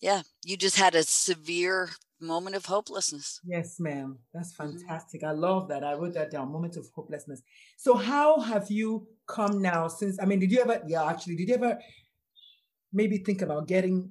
yeah, 0.00 0.22
you 0.44 0.56
just 0.56 0.76
had 0.76 0.94
a 0.94 1.02
severe 1.02 1.90
moment 2.20 2.56
of 2.56 2.66
hopelessness. 2.66 3.40
Yes, 3.44 3.76
ma'am. 3.78 4.18
That's 4.32 4.54
mm-hmm. 4.54 4.78
fantastic. 4.78 5.22
Mm-hmm. 5.22 5.30
I 5.30 5.48
love 5.48 5.68
that. 5.68 5.84
I 5.84 5.94
wrote 5.94 6.14
that 6.14 6.30
down. 6.30 6.50
Moment 6.50 6.76
of 6.76 6.86
hopelessness. 6.94 7.42
So, 7.76 7.94
how 7.94 8.40
have 8.40 8.70
you 8.70 9.06
come 9.26 9.60
now 9.60 9.88
since? 9.88 10.18
I 10.20 10.24
mean, 10.24 10.40
did 10.40 10.50
you 10.50 10.60
ever? 10.60 10.82
Yeah, 10.86 11.04
actually, 11.04 11.36
did 11.36 11.48
you 11.48 11.54
ever 11.54 11.78
maybe 12.92 13.18
think 13.18 13.42
about 13.42 13.68
getting 13.68 14.10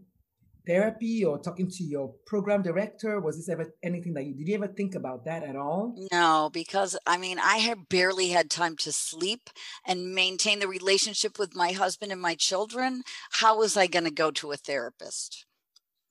therapy 0.66 1.24
or 1.24 1.38
talking 1.38 1.70
to 1.70 1.84
your 1.84 2.14
program 2.26 2.62
director? 2.62 3.20
Was 3.20 3.38
this 3.38 3.50
ever 3.50 3.74
anything 3.84 4.14
that 4.14 4.26
you 4.26 4.34
did 4.34 4.48
you 4.48 4.56
ever 4.56 4.68
think 4.68 4.96
about 4.96 5.26
that 5.26 5.44
at 5.44 5.56
all? 5.56 5.96
No, 6.12 6.50
because 6.52 6.98
I 7.06 7.18
mean, 7.18 7.40
I 7.40 7.58
had 7.58 7.90
barely 7.90 8.30
had 8.30 8.50
time 8.50 8.76
to 8.78 8.92
sleep 8.92 9.50
and 9.86 10.14
maintain 10.14 10.60
the 10.60 10.68
relationship 10.68 11.40
with 11.40 11.56
my 11.56 11.72
husband 11.72 12.12
and 12.12 12.22
my 12.22 12.36
children. 12.36 13.04
How 13.32 13.58
was 13.58 13.78
I 13.78 13.88
going 13.88 14.06
to 14.06 14.12
go 14.12 14.32
to 14.32 14.52
a 14.52 14.58
therapist? 14.58 15.46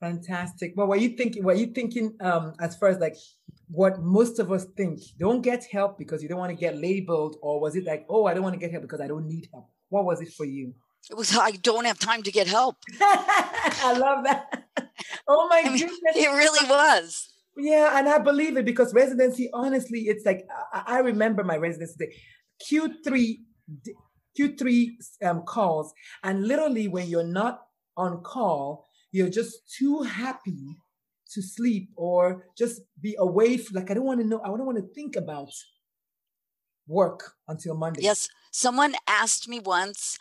Fantastic. 0.00 0.74
Well, 0.76 0.86
were 0.88 0.96
you 0.96 1.10
thinking? 1.10 1.44
Were 1.44 1.54
you 1.54 1.66
thinking 1.66 2.14
um, 2.20 2.52
as 2.60 2.76
far 2.76 2.88
as 2.88 2.98
like 2.98 3.16
what 3.68 4.00
most 4.00 4.38
of 4.38 4.52
us 4.52 4.66
think? 4.76 5.00
Don't 5.18 5.40
get 5.40 5.64
help 5.64 5.98
because 5.98 6.22
you 6.22 6.28
don't 6.28 6.38
want 6.38 6.50
to 6.50 6.56
get 6.56 6.76
labeled, 6.76 7.36
or 7.42 7.60
was 7.60 7.76
it 7.76 7.84
like, 7.84 8.04
oh, 8.08 8.26
I 8.26 8.34
don't 8.34 8.42
want 8.42 8.54
to 8.54 8.60
get 8.60 8.70
help 8.70 8.82
because 8.82 9.00
I 9.00 9.06
don't 9.06 9.26
need 9.26 9.48
help? 9.52 9.70
What 9.88 10.04
was 10.04 10.20
it 10.20 10.32
for 10.32 10.44
you? 10.44 10.74
It 11.10 11.16
was 11.16 11.36
I 11.36 11.52
don't 11.52 11.84
have 11.84 11.98
time 11.98 12.22
to 12.22 12.32
get 12.32 12.46
help. 12.46 12.76
I 13.00 13.94
love 13.98 14.24
that. 14.24 14.64
Oh 15.28 15.48
my 15.48 15.62
I 15.64 15.68
mean, 15.68 15.78
goodness! 15.78 16.16
It 16.16 16.28
really 16.28 16.68
was. 16.68 17.30
Yeah, 17.56 17.98
and 17.98 18.08
I 18.08 18.18
believe 18.18 18.56
it 18.56 18.64
because 18.64 18.92
residency. 18.92 19.48
Honestly, 19.52 20.00
it's 20.00 20.24
like 20.24 20.46
I, 20.72 20.82
I 20.86 20.98
remember 20.98 21.44
my 21.44 21.56
residency 21.56 21.94
day, 21.98 22.14
Q 22.66 22.94
three 23.04 23.44
Q 24.34 24.56
three 24.56 24.98
um, 25.22 25.42
calls, 25.42 25.92
and 26.22 26.46
literally 26.46 26.88
when 26.88 27.06
you're 27.08 27.22
not 27.22 27.60
on 27.96 28.22
call, 28.22 28.88
you're 29.14 29.30
just 29.30 29.72
too 29.78 30.02
happy 30.02 30.76
to 31.32 31.40
sleep 31.40 31.88
or 31.96 32.46
just 32.58 32.82
be 33.00 33.14
away 33.18 33.56
from, 33.56 33.76
like 33.76 33.90
i 33.90 33.94
don't 33.94 34.04
want 34.04 34.20
to 34.20 34.26
know 34.26 34.40
i 34.42 34.48
don't 34.48 34.66
want 34.66 34.76
to 34.76 34.94
think 34.94 35.14
about 35.16 35.48
work 36.88 37.32
until 37.48 37.74
monday 37.76 38.02
yes 38.02 38.28
someone 38.50 38.94
asked 39.06 39.48
me 39.48 39.60
once 39.60 40.18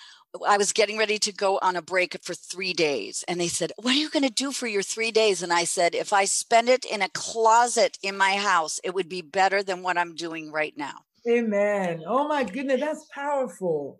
I 0.47 0.57
was 0.57 0.73
getting 0.73 0.97
ready 0.97 1.19
to 1.19 1.31
go 1.31 1.59
on 1.61 1.75
a 1.75 1.81
break 1.83 2.17
for 2.23 2.33
three 2.33 2.73
days. 2.73 3.23
And 3.27 3.39
they 3.39 3.47
said, 3.47 3.71
What 3.77 3.91
are 3.91 3.99
you 3.99 4.09
going 4.09 4.23
to 4.23 4.33
do 4.33 4.51
for 4.51 4.65
your 4.65 4.81
three 4.81 5.11
days? 5.11 5.43
And 5.43 5.53
I 5.53 5.63
said, 5.63 5.93
If 5.93 6.11
I 6.11 6.25
spend 6.25 6.69
it 6.69 6.85
in 6.85 7.03
a 7.03 7.09
closet 7.09 7.99
in 8.01 8.17
my 8.17 8.37
house, 8.37 8.81
it 8.83 8.95
would 8.95 9.07
be 9.07 9.21
better 9.21 9.61
than 9.61 9.83
what 9.83 9.95
I'm 9.95 10.15
doing 10.15 10.51
right 10.51 10.73
now. 10.75 11.01
Amen. 11.29 12.03
Oh 12.07 12.27
my 12.27 12.43
goodness, 12.43 12.79
that's 12.79 13.05
powerful. 13.13 13.99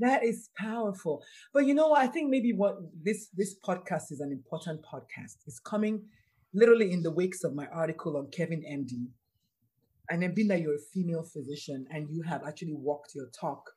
That 0.00 0.24
is 0.24 0.50
powerful. 0.56 1.22
But 1.52 1.66
you 1.66 1.74
know, 1.74 1.94
I 1.94 2.06
think 2.06 2.30
maybe 2.30 2.52
what 2.52 2.76
this 3.02 3.28
this 3.34 3.56
podcast 3.64 4.10
is 4.10 4.20
an 4.20 4.32
important 4.32 4.80
podcast. 4.82 5.36
It's 5.46 5.60
coming 5.60 6.02
literally 6.52 6.92
in 6.92 7.02
the 7.02 7.10
wakes 7.10 7.44
of 7.44 7.54
my 7.54 7.66
article 7.66 8.16
on 8.16 8.28
Kevin 8.30 8.62
MD. 8.62 9.06
And 10.10 10.22
then 10.22 10.34
being 10.34 10.48
that 10.48 10.60
you're 10.60 10.74
a 10.74 10.90
female 10.92 11.22
physician 11.22 11.86
and 11.90 12.08
you 12.10 12.22
have 12.22 12.42
actually 12.46 12.74
walked 12.74 13.14
your 13.14 13.28
talk, 13.40 13.70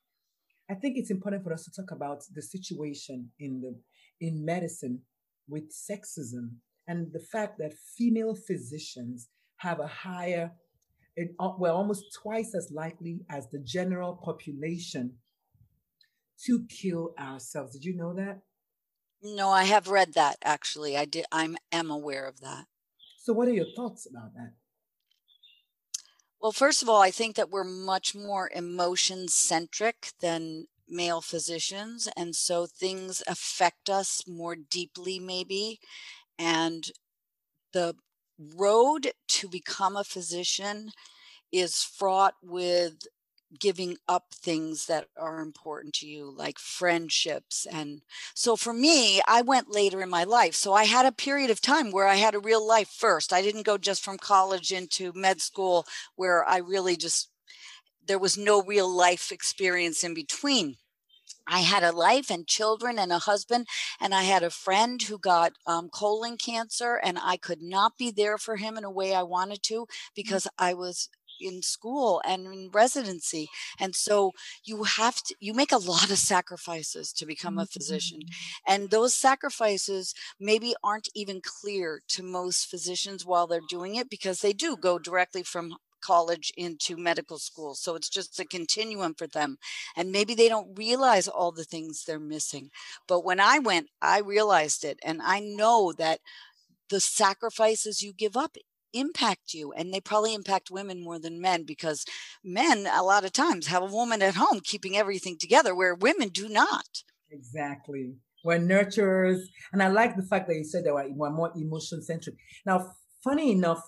I 0.69 0.74
think 0.74 0.97
it's 0.97 1.12
important 1.12 1.43
for 1.43 1.53
us 1.53 1.63
to 1.65 1.71
talk 1.71 1.91
about 1.91 2.24
the 2.33 2.41
situation 2.41 3.31
in 3.39 3.62
the 3.62 3.79
in 4.19 4.43
medicine 4.43 5.01
with 5.47 5.71
sexism 5.71 6.55
and 6.88 7.13
the 7.13 7.19
fact 7.19 7.57
that 7.59 7.74
female 7.97 8.36
physicians 8.36 9.29
have 9.57 9.79
a 9.79 9.88
higher, 9.88 10.51
eh, 11.17 11.25
well, 11.38 11.75
almost 11.75 12.05
twice 12.21 12.53
as 12.55 12.71
likely 12.71 13.21
as 13.29 13.50
the 13.50 13.59
general 13.59 14.15
population 14.24 15.13
to 16.46 16.65
kill 16.70 17.13
ourselves. 17.20 17.74
Did 17.74 17.86
you 17.86 17.96
know 17.96 18.13
that? 18.13 18.41
No, 19.22 19.50
I 19.50 19.63
have 19.63 19.88
read 19.88 20.13
that 20.13 20.38
actually. 20.44 20.96
I 20.96 21.06
did 21.06 21.25
I'm 21.32 21.58
am 21.72 21.89
aware 21.89 22.25
of 22.25 22.39
that. 22.41 22.65
So 23.20 23.34
what 23.34 23.48
are 23.48 23.53
your 23.53 23.65
thoughts 23.75 24.08
about 24.10 24.34
that? 24.36 24.53
Well, 26.39 26.51
first 26.51 26.84
of 26.84 26.89
all, 26.89 27.01
I 27.01 27.10
think 27.10 27.36
that 27.36 27.50
we're 27.50 27.63
much 27.63 28.13
more 28.13 28.50
emotion 28.53 29.27
centric 29.27 30.12
than 30.22 30.67
male 30.88 31.22
physicians 31.22 32.08
and 32.15 32.36
so 32.36 32.65
things 32.65 33.22
affect 33.27 33.89
us 33.89 34.22
more 34.27 34.56
deeply 34.56 35.20
maybe 35.20 35.79
and 36.39 36.91
the 37.74 37.94
road 38.56 39.12
to 39.27 39.50
become 39.50 39.98
a 39.98 40.03
physician 40.03 40.91
is 41.51 41.84
fraught 41.84 42.36
with 42.41 43.00
giving 43.60 43.98
up 44.08 44.25
things 44.34 44.86
that 44.88 45.08
are 45.18 45.39
important 45.39 45.94
to 45.94 46.06
you 46.06 46.30
like 46.30 46.60
friendships 46.60 47.66
and 47.72 48.01
so 48.34 48.56
for 48.56 48.74
me 48.74 49.22
i 49.27 49.42
went 49.42 49.72
later 49.72 50.01
in 50.01 50.10
my 50.10 50.24
life 50.24 50.54
so 50.54 50.74
i 50.74 50.84
had 50.84 51.06
a 51.06 51.12
period 51.12 51.50
of 51.50 51.62
time 51.62 51.92
where 51.92 52.08
i 52.08 52.16
had 52.16 52.36
a 52.36 52.39
real 52.39 52.66
life 52.66 52.89
first 52.89 53.32
i 53.32 53.42
didn't 53.42 53.66
go 53.66 53.77
just 53.77 54.04
from 54.04 54.18
college 54.18 54.72
into 54.72 55.13
med 55.16 55.39
school 55.39 55.86
where 56.16 56.48
i 56.48 56.58
really 56.58 56.98
just 56.98 57.30
there 58.06 58.20
was 58.20 58.38
no 58.38 58.62
real 58.62 58.89
life 58.89 59.32
experience 59.32 60.04
in 60.04 60.13
between 60.13 60.75
I 61.50 61.60
had 61.60 61.84
a 61.84 61.92
life 61.94 62.30
and 62.30 62.46
children 62.46 63.00
and 63.00 63.12
a 63.12 63.20
husband, 63.20 63.68
and 64.01 64.13
I 64.13 64.24
had 64.24 64.44
a 64.44 64.50
friend 64.50 65.01
who 65.01 65.18
got 65.18 65.54
um, 65.66 65.89
colon 65.89 66.38
cancer, 66.38 67.00
and 67.01 67.18
I 67.22 67.38
could 67.38 67.62
not 67.62 67.98
be 67.98 68.12
there 68.12 68.38
for 68.38 68.58
him 68.58 68.77
in 68.77 68.84
a 68.84 68.92
way 68.92 69.16
I 69.16 69.24
wanted 69.24 69.63
to 69.63 69.86
mm. 69.86 69.88
because 70.13 70.48
I 70.60 70.74
was 70.74 71.10
in 71.39 71.62
school 71.62 72.22
and 72.25 72.46
in 72.48 72.70
residency 72.74 73.48
and 73.79 73.96
so 73.96 74.32
you 74.63 74.84
have 74.84 75.15
to 75.24 75.36
you 75.39 75.53
make 75.53 75.72
a 75.72 75.77
lot 75.77 76.10
of 76.10 76.17
sacrifices 76.17 77.12
to 77.13 77.25
become 77.25 77.58
a 77.58 77.65
physician 77.65 78.20
mm-hmm. 78.20 78.74
and 78.74 78.89
those 78.89 79.13
sacrifices 79.13 80.13
maybe 80.39 80.74
aren't 80.84 81.10
even 81.15 81.41
clear 81.41 82.01
to 82.08 82.24
most 82.24 82.70
physicians 82.70 83.25
while 83.25 83.48
they're 83.48 83.62
doing 83.70 83.96
it 83.96 84.10
because 84.10 84.41
they 84.41 84.53
do 84.53 84.75
go 84.75 84.98
directly 85.00 85.44
from 85.44 85.75
college 86.01 86.51
into 86.56 86.96
medical 86.96 87.38
school. 87.38 87.75
So 87.75 87.96
it's 87.96 88.10
just 88.10 88.39
a 88.39 88.46
continuum 88.46 89.13
for 89.15 89.27
them. 89.27 89.58
And 89.96 90.12
maybe 90.12 90.36
they 90.36 90.50
don't 90.50 90.77
realize 90.77 91.27
all 91.27 91.51
the 91.51 91.63
things 91.63 92.03
they're 92.03 92.20
missing. 92.20 92.70
But 93.08 93.25
when 93.25 93.39
I 93.39 93.60
went, 93.60 93.88
I 94.01 94.20
realized 94.20 94.84
it. 94.84 95.00
And 95.03 95.22
I 95.24 95.39
know 95.39 95.94
that 95.98 96.20
the 96.89 97.00
sacrifices 97.00 98.01
you 98.01 98.13
give 98.13 98.38
up 98.38 98.56
impact 98.94 99.53
you 99.53 99.72
and 99.74 99.94
they 99.94 100.00
probably 100.00 100.34
impact 100.34 100.72
women 100.72 101.03
more 101.03 101.20
than 101.20 101.41
men 101.41 101.63
because 101.63 102.06
men 102.44 102.88
a 102.91 103.03
lot 103.03 103.25
of 103.25 103.34
times 103.34 103.67
have 103.67 103.84
a 103.84 103.88
woman 103.88 104.22
at 104.22 104.36
home 104.36 104.60
keeping 104.63 104.96
everything 104.96 105.38
together 105.38 105.75
where 105.75 105.96
women 105.96 106.29
do 106.29 106.48
not. 106.48 107.03
Exactly. 107.29 108.15
We're 108.44 108.60
nurturers 108.60 109.41
and 109.74 109.84
i 109.84 109.88
like 109.88 110.15
the 110.15 110.24
fact 110.24 110.48
that 110.48 110.56
you 110.56 110.63
said 110.63 110.86
that 110.86 110.94
we're 110.94 111.29
more 111.29 111.51
emotion 111.56 112.01
centric 112.01 112.36
now 112.65 112.94
funny 113.22 113.51
enough 113.51 113.82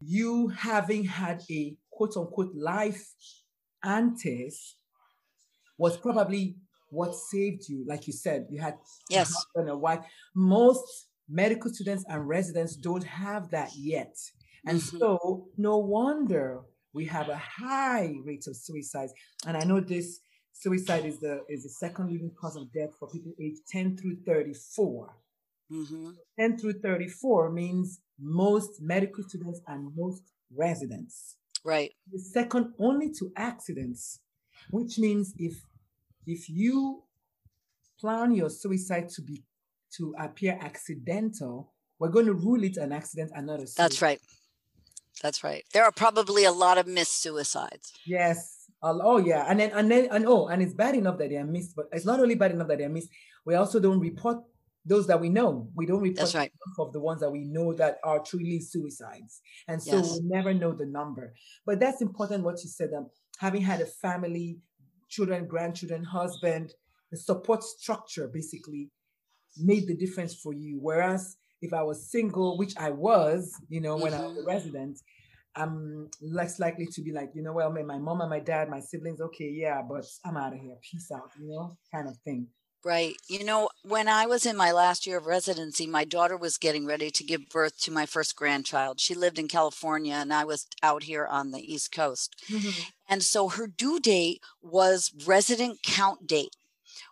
you 0.00 0.48
having 0.48 1.04
had 1.04 1.42
a 1.50 1.76
quote 1.90 2.16
unquote 2.16 2.54
life 2.54 3.14
antes 3.84 4.76
was 5.76 5.96
probably 5.96 6.56
what 6.90 7.14
saved 7.14 7.68
you. 7.68 7.84
Like 7.86 8.06
you 8.06 8.12
said 8.12 8.46
you 8.50 8.60
had 8.60 8.76
yes. 9.08 9.34
a 9.56 9.76
wife. 9.76 10.00
Most 10.34 11.07
medical 11.28 11.72
students 11.72 12.04
and 12.08 12.28
residents 12.28 12.76
don't 12.76 13.04
have 13.04 13.50
that 13.50 13.70
yet. 13.76 14.16
And 14.66 14.78
mm-hmm. 14.78 14.98
so, 14.98 15.48
no 15.56 15.78
wonder 15.78 16.60
we 16.92 17.04
have 17.06 17.28
a 17.28 17.36
high 17.36 18.14
rate 18.24 18.46
of 18.46 18.56
suicides. 18.56 19.12
And 19.46 19.56
I 19.56 19.64
know 19.64 19.80
this 19.80 20.20
suicide 20.52 21.04
is 21.04 21.20
the 21.20 21.44
is 21.48 21.62
the 21.62 21.68
second 21.68 22.10
leading 22.10 22.32
cause 22.40 22.56
of 22.56 22.72
death 22.72 22.90
for 22.98 23.08
people 23.08 23.32
aged 23.40 23.60
10 23.68 23.96
through 23.96 24.16
34. 24.26 25.14
Mm-hmm. 25.70 26.10
10 26.40 26.58
through 26.58 26.80
34 26.80 27.50
means 27.50 28.00
most 28.18 28.80
medical 28.80 29.22
students 29.22 29.60
and 29.66 29.94
most 29.96 30.22
residents. 30.56 31.36
Right. 31.64 31.92
The 32.10 32.18
second 32.18 32.72
only 32.78 33.12
to 33.18 33.30
accidents, 33.36 34.20
which 34.70 34.98
means 34.98 35.34
if 35.38 35.54
if 36.26 36.48
you 36.48 37.02
plan 38.00 38.34
your 38.34 38.50
suicide 38.50 39.08
to 39.10 39.22
be 39.22 39.42
to 39.96 40.14
appear 40.18 40.58
accidental, 40.60 41.72
we're 41.98 42.08
going 42.08 42.26
to 42.26 42.34
rule 42.34 42.62
it 42.62 42.76
an 42.76 42.92
accident 42.92 43.32
and 43.34 43.46
not 43.46 43.56
a 43.56 43.66
suicide. 43.66 43.82
That's 43.82 44.02
right. 44.02 44.20
That's 45.22 45.42
right. 45.42 45.64
There 45.72 45.84
are 45.84 45.92
probably 45.92 46.44
a 46.44 46.52
lot 46.52 46.78
of 46.78 46.86
missed 46.86 47.22
suicides. 47.22 47.92
Yes. 48.06 48.54
Oh 48.80 49.18
yeah, 49.18 49.44
and 49.48 49.58
then 49.58 49.72
and 49.72 49.90
then 49.90 50.06
and 50.12 50.24
oh, 50.24 50.46
and 50.46 50.62
it's 50.62 50.72
bad 50.72 50.94
enough 50.94 51.18
that 51.18 51.30
they 51.30 51.36
are 51.36 51.44
missed, 51.44 51.74
but 51.74 51.86
it's 51.90 52.04
not 52.06 52.20
only 52.20 52.36
bad 52.36 52.52
enough 52.52 52.68
that 52.68 52.78
they 52.78 52.84
are 52.84 52.88
missed. 52.88 53.08
We 53.44 53.56
also 53.56 53.80
don't 53.80 53.98
report 53.98 54.38
those 54.86 55.08
that 55.08 55.20
we 55.20 55.30
know. 55.30 55.68
We 55.74 55.84
don't 55.84 56.00
report 56.00 56.32
right. 56.34 56.52
of 56.78 56.92
the 56.92 57.00
ones 57.00 57.20
that 57.20 57.30
we 57.30 57.40
know 57.40 57.72
that 57.74 57.98
are 58.04 58.20
truly 58.20 58.60
suicides, 58.60 59.40
and 59.66 59.82
so 59.82 59.96
Yes. 59.96 60.12
we 60.12 60.28
never 60.28 60.54
know 60.54 60.72
the 60.72 60.86
number. 60.86 61.34
But 61.66 61.80
that's 61.80 62.00
important. 62.00 62.44
What 62.44 62.62
you 62.62 62.70
said. 62.70 62.90
Um, 62.96 63.08
having 63.38 63.62
had 63.62 63.80
a 63.80 63.86
family, 63.86 64.58
children, 65.08 65.48
grandchildren, 65.48 66.04
husband, 66.04 66.72
the 67.10 67.16
support 67.16 67.64
structure 67.64 68.28
basically 68.28 68.90
made 69.56 69.86
the 69.86 69.96
difference 69.96 70.34
for 70.34 70.52
you. 70.52 70.78
Whereas 70.80 71.36
if 71.60 71.72
I 71.72 71.82
was 71.82 72.10
single, 72.10 72.56
which 72.58 72.76
I 72.76 72.90
was, 72.90 73.52
you 73.68 73.80
know, 73.80 73.96
when 73.96 74.14
I 74.14 74.20
was 74.26 74.38
a 74.38 74.42
Mhm. 74.42 74.46
resident, 74.46 74.98
I'm 75.54 76.10
less 76.20 76.58
likely 76.60 76.86
to 76.86 77.02
be 77.02 77.12
like, 77.12 77.30
you 77.34 77.42
know, 77.42 77.52
well, 77.52 77.72
my 77.72 77.82
my 77.82 77.98
mom 77.98 78.20
and 78.20 78.30
my 78.30 78.40
dad, 78.40 78.68
my 78.70 78.80
siblings, 78.80 79.20
okay, 79.20 79.50
yeah, 79.50 79.82
but 79.82 80.04
I'm 80.24 80.36
out 80.36 80.52
of 80.54 80.60
here. 80.60 80.76
Peace 80.82 81.10
out, 81.10 81.30
you 81.40 81.48
know, 81.48 81.76
kind 81.92 82.08
of 82.08 82.16
thing. 82.18 82.48
Right. 82.84 83.16
You 83.28 83.44
know, 83.44 83.68
when 83.82 84.06
I 84.08 84.26
was 84.26 84.46
in 84.46 84.56
my 84.56 84.70
last 84.70 85.04
year 85.06 85.18
of 85.18 85.26
residency, 85.26 85.86
my 85.86 86.04
daughter 86.04 86.36
was 86.36 86.58
getting 86.58 86.86
ready 86.86 87.10
to 87.10 87.24
give 87.24 87.48
birth 87.48 87.78
to 87.80 87.90
my 87.90 88.06
first 88.06 88.36
grandchild. 88.36 89.00
She 89.00 89.14
lived 89.14 89.38
in 89.38 89.48
California 89.48 90.14
and 90.14 90.32
I 90.32 90.44
was 90.44 90.66
out 90.82 91.02
here 91.02 91.26
on 91.26 91.50
the 91.50 91.60
East 91.60 91.90
Coast. 91.90 92.40
And 93.08 93.22
so 93.22 93.48
her 93.48 93.66
due 93.66 94.00
date 94.00 94.42
was 94.62 95.12
resident 95.26 95.82
count 95.82 96.26
date, 96.26 96.56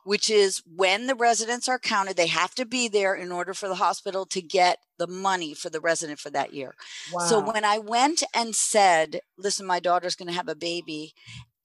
which 0.04 0.30
is 0.30 0.62
when 0.66 1.06
the 1.06 1.14
residents 1.14 1.68
are 1.68 1.78
counted, 1.78 2.16
they 2.16 2.26
have 2.26 2.54
to 2.54 2.64
be 2.64 2.88
there 2.88 3.14
in 3.14 3.32
order 3.32 3.54
for 3.54 3.68
the 3.68 3.76
hospital 3.76 4.26
to 4.26 4.42
get 4.42 4.78
the 4.98 5.06
money 5.06 5.54
for 5.54 5.70
the 5.70 5.80
resident 5.80 6.18
for 6.18 6.30
that 6.30 6.54
year. 6.54 6.74
Wow. 7.12 7.26
So 7.26 7.40
when 7.40 7.64
I 7.64 7.78
went 7.78 8.22
and 8.34 8.54
said, 8.54 9.20
listen, 9.38 9.66
my 9.66 9.80
daughter's 9.80 10.16
going 10.16 10.28
to 10.28 10.34
have 10.34 10.48
a 10.48 10.54
baby 10.54 11.12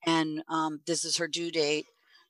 and 0.06 0.44
um, 0.50 0.82
this 0.88 1.06
is 1.06 1.18
her 1.18 1.28
due 1.28 1.52
date, 1.52 1.86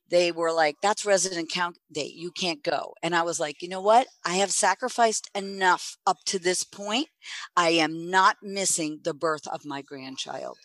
they 0.10 0.31
were 0.31 0.51
like, 0.51 0.75
that's 0.81 1.05
resident 1.05 1.50
count 1.50 1.77
date. 1.91 2.13
You 2.15 2.31
can't 2.31 2.62
go. 2.62 2.93
And 3.01 3.15
I 3.15 3.21
was 3.21 3.39
like, 3.39 3.62
you 3.62 3.69
know 3.69 3.81
what? 3.81 4.07
I 4.25 4.36
have 4.36 4.51
sacrificed 4.51 5.29
enough 5.33 5.98
up 6.05 6.17
to 6.25 6.38
this 6.38 6.65
point. 6.65 7.07
I 7.55 7.69
am 7.69 8.10
not 8.12 8.36
missing 8.43 9.00
the 9.03 9.13
birth 9.13 9.48
of 9.48 9.65
my 9.65 9.81
grandchild. 9.81 10.57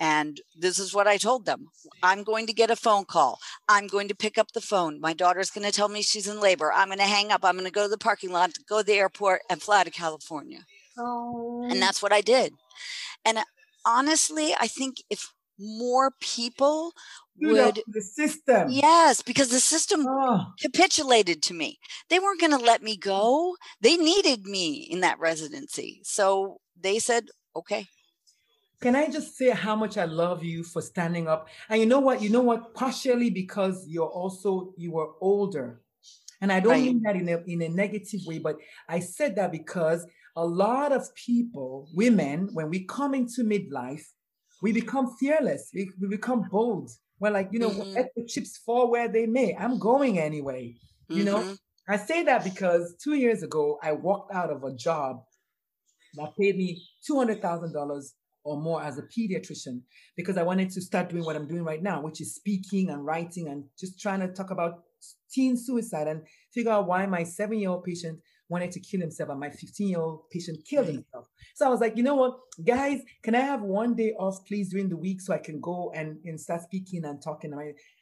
And 0.00 0.40
this 0.58 0.78
is 0.78 0.92
what 0.92 1.06
I 1.06 1.16
told 1.16 1.46
them. 1.46 1.68
I'm 2.02 2.24
going 2.24 2.46
to 2.48 2.52
get 2.52 2.70
a 2.70 2.76
phone 2.76 3.04
call. 3.04 3.38
I'm 3.68 3.86
going 3.86 4.08
to 4.08 4.14
pick 4.14 4.38
up 4.38 4.52
the 4.52 4.60
phone. 4.60 5.00
My 5.00 5.12
daughter's 5.12 5.50
going 5.50 5.66
to 5.66 5.72
tell 5.72 5.88
me 5.88 6.02
she's 6.02 6.26
in 6.26 6.40
labor. 6.40 6.72
I'm 6.72 6.88
going 6.88 6.98
to 6.98 7.04
hang 7.04 7.30
up. 7.30 7.44
I'm 7.44 7.54
going 7.54 7.64
to 7.64 7.70
go 7.70 7.84
to 7.84 7.88
the 7.88 7.96
parking 7.96 8.32
lot, 8.32 8.52
go 8.68 8.80
to 8.80 8.84
the 8.84 8.94
airport, 8.94 9.42
and 9.48 9.62
fly 9.62 9.84
to 9.84 9.90
California 9.90 10.60
oh. 10.98 11.66
and 11.70 11.80
that's 11.80 12.02
what 12.02 12.12
I 12.12 12.20
did. 12.20 12.52
And 13.24 13.38
uh, 13.38 13.44
honestly, 13.84 14.54
I 14.58 14.66
think 14.66 14.96
if 15.10 15.32
more 15.58 16.12
people 16.20 16.92
would, 17.40 17.80
the 17.86 18.00
system. 18.00 18.68
yes, 18.70 19.22
because 19.22 19.48
the 19.48 19.60
system 19.60 20.04
Oh, 20.06 20.46
capitulated 20.60 21.42
to 21.44 21.54
me. 21.54 21.78
They 22.08 22.18
weren't 22.18 22.40
going 22.40 22.56
to 22.56 22.64
let 22.64 22.82
me 22.82 22.96
go. 22.96 23.56
They 23.80 23.96
needed 23.96 24.44
me 24.44 24.74
in 24.74 25.00
that 25.00 25.18
residency. 25.18 26.00
So 26.04 26.58
they 26.80 26.98
said, 26.98 27.26
okay. 27.56 27.86
Can 28.80 28.96
I 28.96 29.08
just 29.08 29.36
say 29.36 29.50
how 29.50 29.76
much 29.76 29.96
I 29.96 30.04
love 30.04 30.44
you 30.44 30.62
for 30.64 30.82
standing 30.82 31.28
up? 31.28 31.48
And 31.68 31.80
you 31.80 31.86
know 31.86 32.00
what? 32.00 32.20
You 32.22 32.30
know 32.30 32.42
what? 32.42 32.74
Partially 32.74 33.30
because 33.30 33.86
you're 33.88 34.08
also 34.08 34.74
you 34.76 34.92
were 34.92 35.12
older, 35.20 35.82
and 36.40 36.52
I 36.52 36.60
don't 36.60 36.82
Right. 36.82 36.84
mean 36.84 37.02
that 37.04 37.16
in 37.16 37.28
a 37.28 37.38
in 37.46 37.62
a 37.62 37.68
negative 37.68 38.20
way, 38.26 38.38
but 38.38 38.56
I 38.88 39.00
said 39.00 39.36
that 39.36 39.52
because 39.52 40.06
a 40.36 40.46
lot 40.46 40.92
of 40.92 41.14
people, 41.14 41.88
women, 41.94 42.48
when 42.52 42.68
we 42.70 42.84
come 42.84 43.14
into 43.14 43.42
midlife, 43.44 44.06
we 44.62 44.72
become 44.72 45.16
fearless. 45.16 45.70
We, 45.74 45.90
we 46.00 46.08
become 46.08 46.48
bold. 46.50 46.90
We're 47.20 47.30
like, 47.30 47.50
you 47.52 47.60
know, 47.60 47.70
Mhm. 47.70 47.84
let 47.96 48.08
the 48.16 48.24
chips 48.26 48.58
fall 48.58 48.90
where 48.90 49.08
they 49.08 49.26
may. 49.26 49.54
I'm 49.56 49.78
going 49.78 50.18
anyway. 50.18 50.76
You 51.12 51.24
know, 51.24 51.42
Mhm. 51.42 51.56
I 51.88 51.96
say 51.98 52.24
that 52.24 52.44
because 52.44 52.96
two 53.02 53.14
years 53.14 53.42
ago, 53.44 53.78
I 53.82 53.92
walked 53.92 54.32
out 54.34 54.50
of 54.50 54.64
a 54.64 54.72
job 54.74 55.24
that 56.14 56.32
paid 56.38 56.56
me 56.56 56.82
$200,000 57.06 58.14
or 58.44 58.60
more 58.60 58.82
as 58.82 58.98
a 58.98 59.02
pediatrician 59.02 59.80
because 60.16 60.36
I 60.36 60.42
wanted 60.42 60.70
to 60.70 60.80
start 60.80 61.08
doing 61.08 61.24
what 61.24 61.34
I'm 61.36 61.48
doing 61.48 61.64
right 61.64 61.82
now, 61.82 62.02
which 62.02 62.20
is 62.20 62.34
speaking 62.34 62.90
and 62.90 63.04
writing 63.04 63.48
and 63.48 63.64
just 63.78 64.00
trying 64.00 64.20
to 64.20 64.28
talk 64.28 64.50
about 64.50 64.82
teen 65.30 65.56
suicide 65.56 66.06
and 66.06 66.22
figure 66.52 66.70
out 66.70 66.86
why 66.86 67.06
my 67.06 67.22
seven 67.24 67.58
year 67.58 67.70
old 67.70 67.84
patient 67.84 68.20
wanted 68.48 68.70
to 68.70 68.80
kill 68.80 69.00
himself 69.00 69.30
and 69.30 69.40
my 69.40 69.50
15 69.50 69.88
year 69.88 69.98
old 69.98 70.28
patient 70.30 70.58
killed 70.68 70.86
himself. 70.86 71.26
So 71.54 71.66
I 71.66 71.70
was 71.70 71.80
like, 71.80 71.96
you 71.96 72.02
know 72.02 72.14
what, 72.14 72.38
guys, 72.64 73.00
can 73.22 73.34
I 73.34 73.40
have 73.40 73.62
one 73.62 73.94
day 73.94 74.12
off, 74.18 74.44
please, 74.46 74.70
during 74.70 74.88
the 74.88 74.96
week 74.96 75.20
so 75.20 75.32
I 75.32 75.38
can 75.38 75.60
go 75.60 75.92
and, 75.94 76.18
and 76.24 76.38
start 76.38 76.62
speaking 76.62 77.04
and 77.04 77.22
talking? 77.22 77.52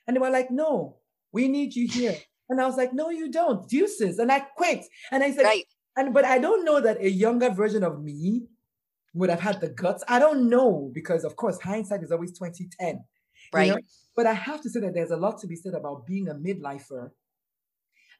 And 0.06 0.16
they 0.16 0.20
were 0.20 0.30
like, 0.30 0.50
no, 0.50 0.96
we 1.32 1.48
need 1.48 1.74
you 1.74 1.88
here. 1.88 2.16
And 2.48 2.60
I 2.60 2.66
was 2.66 2.76
like, 2.76 2.92
no, 2.92 3.10
you 3.10 3.30
don't. 3.30 3.66
Deuces. 3.68 4.18
And 4.18 4.30
I 4.30 4.40
quit. 4.40 4.84
And 5.10 5.22
I 5.22 5.30
said, 5.32 5.44
Right. 5.44 5.64
and 5.96 6.12
but 6.12 6.24
I 6.24 6.38
don't 6.38 6.64
know 6.64 6.80
that 6.80 7.00
a 7.00 7.10
younger 7.10 7.50
version 7.50 7.82
of 7.84 8.02
me 8.02 8.42
would 9.14 9.30
have 9.30 9.40
had 9.40 9.60
the 9.60 9.68
guts. 9.68 10.02
I 10.08 10.18
don't 10.18 10.48
know 10.48 10.90
because 10.94 11.24
of 11.24 11.36
course 11.36 11.60
hindsight 11.60 12.02
is 12.02 12.12
always 12.12 12.32
2010. 12.36 12.96
you 12.96 13.02
Right. 13.52 13.70
know? 13.70 13.78
But 14.16 14.26
I 14.26 14.32
have 14.34 14.60
to 14.62 14.70
say 14.70 14.80
that 14.80 14.94
there's 14.94 15.10
a 15.10 15.16
lot 15.16 15.38
to 15.40 15.46
be 15.46 15.56
said 15.56 15.74
about 15.74 16.06
being 16.06 16.28
a 16.28 16.34
midlifer 16.34 17.10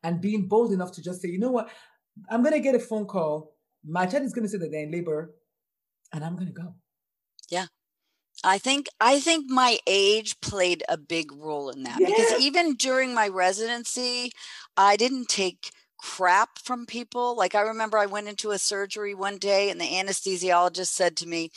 and 0.02 0.20
being 0.20 0.48
bold 0.48 0.72
enough 0.72 0.92
to 0.92 1.02
just 1.02 1.22
say, 1.22 1.28
you 1.28 1.38
know 1.38 1.50
what, 1.50 1.70
I'm 2.28 2.42
gonna 2.42 2.60
get 2.60 2.74
a 2.74 2.78
phone 2.80 3.06
call. 3.06 3.54
My 3.84 4.06
child 4.06 4.24
is 4.24 4.32
gonna 4.32 4.48
say 4.48 4.58
that 4.58 4.70
they're 4.70 4.84
in 4.84 4.90
labor, 4.92 5.34
and 6.12 6.24
I'm 6.24 6.36
gonna 6.36 6.52
go. 6.52 6.74
Yeah. 7.48 7.66
I 8.44 8.58
think 8.58 8.88
I 9.00 9.20
think 9.20 9.50
my 9.50 9.78
age 9.86 10.40
played 10.40 10.82
a 10.88 10.96
big 10.96 11.32
role 11.32 11.70
in 11.70 11.84
that 11.84 11.98
because 11.98 12.40
even 12.40 12.74
during 12.74 13.14
my 13.14 13.28
residency, 13.28 14.32
I 14.76 14.96
didn't 14.96 15.28
take 15.28 15.70
crap 16.02 16.58
from 16.58 16.84
people. 16.84 17.36
Like 17.36 17.54
I 17.54 17.60
remember 17.62 17.96
I 17.96 18.06
went 18.06 18.28
into 18.28 18.50
a 18.50 18.58
surgery 18.58 19.14
one 19.14 19.38
day 19.38 19.70
and 19.70 19.80
the 19.80 19.84
anesthesiologist 19.86 20.88
said 20.88 21.16
to 21.18 21.28
me, 21.28 21.50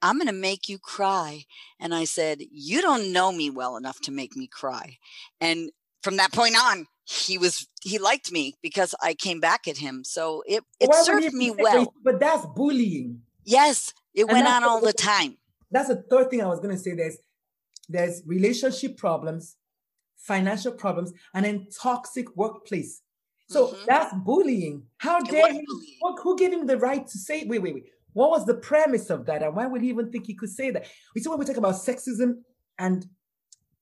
"I'm 0.00 0.16
going 0.18 0.28
to 0.28 0.32
make 0.32 0.68
you 0.68 0.78
cry." 0.78 1.44
And 1.80 1.94
I 1.94 2.04
said, 2.04 2.38
"You 2.50 2.80
don't 2.80 3.12
know 3.12 3.32
me 3.32 3.50
well 3.50 3.76
enough 3.76 4.00
to 4.02 4.12
make 4.12 4.36
me 4.36 4.46
cry." 4.46 4.98
And 5.40 5.70
from 6.02 6.16
that 6.18 6.32
point 6.32 6.54
on, 6.56 6.86
he 7.04 7.38
was 7.38 7.66
he 7.82 7.98
liked 7.98 8.30
me 8.30 8.54
because 8.62 8.94
I 9.02 9.14
came 9.14 9.40
back 9.40 9.66
at 9.66 9.78
him. 9.78 10.04
So 10.04 10.42
it 10.46 10.62
it 10.80 10.90
Why 10.90 11.02
served 11.02 11.32
me 11.34 11.50
well. 11.50 11.92
But 12.04 12.20
that's 12.20 12.46
bullying. 12.54 13.22
Yes, 13.44 13.92
it 14.14 14.22
And 14.28 14.32
went 14.32 14.46
on 14.46 14.62
all 14.64 14.80
the 14.80 14.92
time. 14.92 15.38
that's 15.70 15.88
the 15.88 16.02
third 16.10 16.30
thing 16.30 16.40
I 16.42 16.46
was 16.46 16.60
going 16.60 16.74
to 16.76 16.80
say. 16.80 16.94
There's 16.94 17.18
there's 17.88 18.22
relationship 18.26 18.96
problems, 18.96 19.56
financial 20.16 20.72
problems, 20.72 21.12
and 21.34 21.44
then 21.44 21.66
toxic 21.82 22.36
workplace. 22.36 23.02
So 23.48 23.68
Mhm. 23.68 23.86
that's 23.86 24.14
bullying. 24.24 24.86
How 24.98 25.20
dare 25.20 25.52
he? 25.52 25.64
bullying. 25.66 26.18
Who 26.22 26.36
gave 26.36 26.52
him 26.52 26.66
the 26.66 26.76
right 26.78 27.06
to 27.06 27.18
say? 27.18 27.44
Wait, 27.46 27.60
wait, 27.62 27.74
wait. 27.74 27.84
What 28.12 28.30
was 28.30 28.46
the 28.46 28.54
premise 28.54 29.10
of 29.10 29.26
that, 29.26 29.42
and 29.42 29.54
why 29.54 29.66
would 29.66 29.82
he 29.82 29.88
even 29.88 30.10
think 30.10 30.26
he 30.26 30.34
could 30.34 30.50
say 30.50 30.70
that? 30.70 30.86
We 31.14 31.20
see 31.20 31.28
when 31.28 31.38
we 31.38 31.44
talk 31.44 31.56
about 31.56 31.74
sexism 31.74 32.42
and 32.78 33.06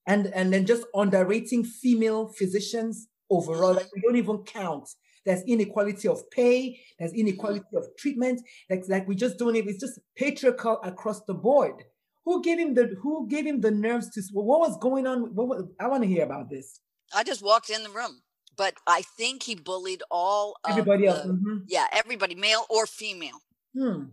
and 0.06 0.26
and 0.28 0.52
then 0.52 0.66
just 0.66 0.84
underrating 0.94 1.64
female 1.64 2.28
physicians 2.28 3.08
overall. 3.30 3.70
Mm-hmm. 3.70 3.78
Like 3.78 3.94
we 3.94 4.00
don't 4.02 4.16
even 4.16 4.38
count. 4.44 4.88
There's 5.24 5.42
inequality 5.42 6.06
of 6.06 6.28
pay. 6.30 6.80
There's 6.98 7.12
inequality 7.12 7.66
of 7.74 7.84
treatment. 7.98 8.40
Like, 8.70 8.84
like 8.88 9.08
we 9.08 9.16
just 9.16 9.38
don't 9.38 9.56
even. 9.56 9.70
It's 9.70 9.80
just 9.80 9.98
patriarchal 10.16 10.80
across 10.84 11.24
the 11.24 11.34
board. 11.34 11.82
Who 12.24 12.42
gave 12.42 12.58
him 12.58 12.74
the 12.74 12.94
Who 13.02 13.26
gave 13.28 13.44
him 13.46 13.60
the 13.60 13.70
nerves 13.72 14.10
to? 14.10 14.22
What 14.32 14.60
was 14.60 14.78
going 14.78 15.06
on? 15.06 15.34
What 15.34 15.48
was, 15.48 15.64
I 15.80 15.88
want 15.88 16.02
to 16.04 16.08
hear 16.08 16.24
about 16.24 16.50
this. 16.50 16.80
I 17.14 17.24
just 17.24 17.42
walked 17.42 17.70
in 17.70 17.82
the 17.82 17.90
room, 17.90 18.20
but 18.56 18.74
I 18.86 19.02
think 19.02 19.42
he 19.42 19.54
bullied 19.54 20.02
all 20.10 20.56
of 20.64 20.70
Everybody 20.72 21.06
else. 21.06 21.22
the- 21.22 21.32
mhm. 21.32 21.64
Yeah, 21.68 21.86
everybody, 21.92 22.34
male 22.34 22.64
or 22.70 22.86
female. 22.86 23.42
Hmm. 23.74 24.04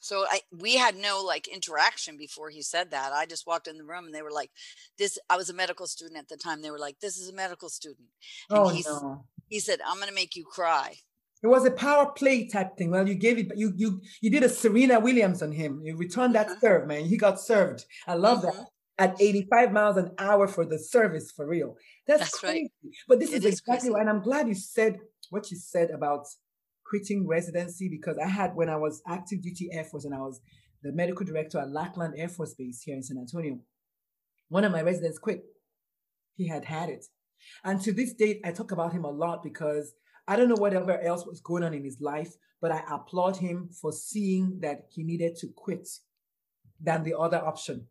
So 0.00 0.24
I 0.30 0.40
we 0.52 0.76
had 0.76 0.96
no 0.96 1.22
like 1.24 1.48
interaction 1.48 2.16
before 2.16 2.50
he 2.50 2.62
said 2.62 2.90
that. 2.92 3.12
I 3.12 3.26
just 3.26 3.46
walked 3.46 3.66
in 3.66 3.76
the 3.78 3.84
room 3.84 4.06
and 4.06 4.14
they 4.14 4.22
were 4.22 4.30
like, 4.30 4.50
"This." 4.96 5.18
I 5.28 5.36
was 5.36 5.50
a 5.50 5.54
medical 5.54 5.86
student 5.88 6.18
at 6.18 6.28
the 6.28 6.36
time. 6.36 6.62
They 6.62 6.70
were 6.70 6.78
like, 6.78 7.00
"This 7.00 7.18
is 7.18 7.28
a 7.28 7.32
medical 7.32 7.68
student." 7.68 8.08
And 8.48 8.58
Oh 8.60 8.68
he's, 8.68 8.86
no. 8.86 9.24
he 9.48 9.58
said, 9.58 9.80
"I'm 9.84 9.96
going 9.96 10.08
to 10.08 10.14
make 10.14 10.36
you 10.36 10.44
cry." 10.44 10.98
It 11.42 11.48
was 11.48 11.64
a 11.66 11.70
power 11.72 12.06
play 12.12 12.46
type 12.48 12.76
thing. 12.76 12.90
Well, 12.92 13.08
you 13.08 13.14
gave 13.16 13.38
it, 13.38 13.48
you 13.56 13.72
you 13.76 14.00
you 14.20 14.30
did 14.30 14.44
a 14.44 14.48
Serena 14.48 15.00
Williams 15.00 15.42
on 15.42 15.50
him. 15.52 15.82
You 15.84 15.96
returned 15.96 16.34
that 16.36 16.48
Mhm. 16.48 16.60
serve, 16.60 16.86
man. 16.86 17.04
He 17.04 17.16
got 17.16 17.40
served. 17.40 17.84
I 18.06 18.14
love 18.14 18.42
that. 18.42 18.66
At 19.00 19.20
85 19.20 19.70
miles 19.72 19.96
an 19.96 20.12
hour 20.18 20.48
for 20.48 20.64
the 20.64 20.78
service 20.78 21.30
for 21.30 21.46
real. 21.46 21.76
That's, 22.08 22.22
That's 22.22 22.40
crazy. 22.40 22.72
right. 22.82 22.92
But 23.06 23.20
this 23.20 23.32
It 23.32 23.44
is 23.44 23.44
is 23.44 23.60
exactly 23.60 23.90
why, 23.90 24.00
and 24.00 24.10
I'm 24.10 24.22
glad 24.22 24.48
you 24.48 24.54
said 24.54 24.98
what 25.30 25.50
you 25.50 25.58
said 25.58 25.90
about 25.90 26.26
quitting 26.84 27.26
residency 27.26 27.88
because 27.88 28.16
I 28.18 28.26
had 28.26 28.54
when 28.54 28.70
I 28.70 28.76
was 28.76 29.02
active 29.06 29.42
duty 29.42 29.68
Air 29.72 29.84
Force 29.84 30.06
and 30.06 30.14
I 30.14 30.20
was 30.20 30.40
the 30.82 30.92
medical 30.92 31.26
director 31.26 31.58
at 31.58 31.70
Lackland 31.70 32.14
Air 32.16 32.28
Force 32.28 32.54
Base 32.54 32.82
here 32.82 32.96
in 32.96 33.02
San 33.02 33.18
Antonio. 33.18 33.58
One 34.48 34.64
of 34.64 34.72
my 34.72 34.80
residents 34.80 35.18
quit. 35.18 35.44
He 36.34 36.48
had 36.48 36.64
had 36.64 36.88
it. 36.88 37.04
And 37.62 37.80
to 37.82 37.92
this 37.92 38.14
date, 38.14 38.40
I 38.44 38.52
talk 38.52 38.72
about 38.72 38.92
him 38.92 39.04
a 39.04 39.10
lot 39.10 39.42
because 39.42 39.92
I 40.26 40.36
don't 40.36 40.48
know 40.48 40.56
whatever 40.56 40.98
else 41.00 41.26
was 41.26 41.40
going 41.40 41.62
on 41.62 41.74
in 41.74 41.84
his 41.84 42.00
life, 42.00 42.32
but 42.60 42.72
I 42.72 42.82
applaud 42.90 43.36
him 43.36 43.68
for 43.80 43.92
seeing 43.92 44.58
that 44.60 44.86
he 44.90 45.02
needed 45.02 45.36
to 45.36 45.48
quit 45.54 45.86
than 46.80 47.02
the 47.04 47.18
other 47.18 47.38
option. 47.38 47.86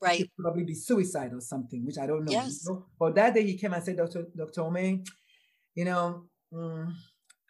Right. 0.00 0.30
probably 0.38 0.64
be 0.64 0.74
suicide 0.74 1.32
or 1.32 1.40
something, 1.40 1.84
which 1.84 1.98
I 1.98 2.06
don't 2.06 2.24
know. 2.24 2.32
Yes. 2.32 2.64
You 2.66 2.74
know? 2.74 2.86
But 2.98 3.14
that 3.14 3.34
day 3.34 3.44
he 3.44 3.56
came 3.56 3.72
and 3.72 3.82
said, 3.82 3.96
Dr. 3.96 4.26
Dr. 4.36 4.62
Ome, 4.62 5.02
you 5.74 5.84
know, 5.84 6.24
mm, 6.52 6.92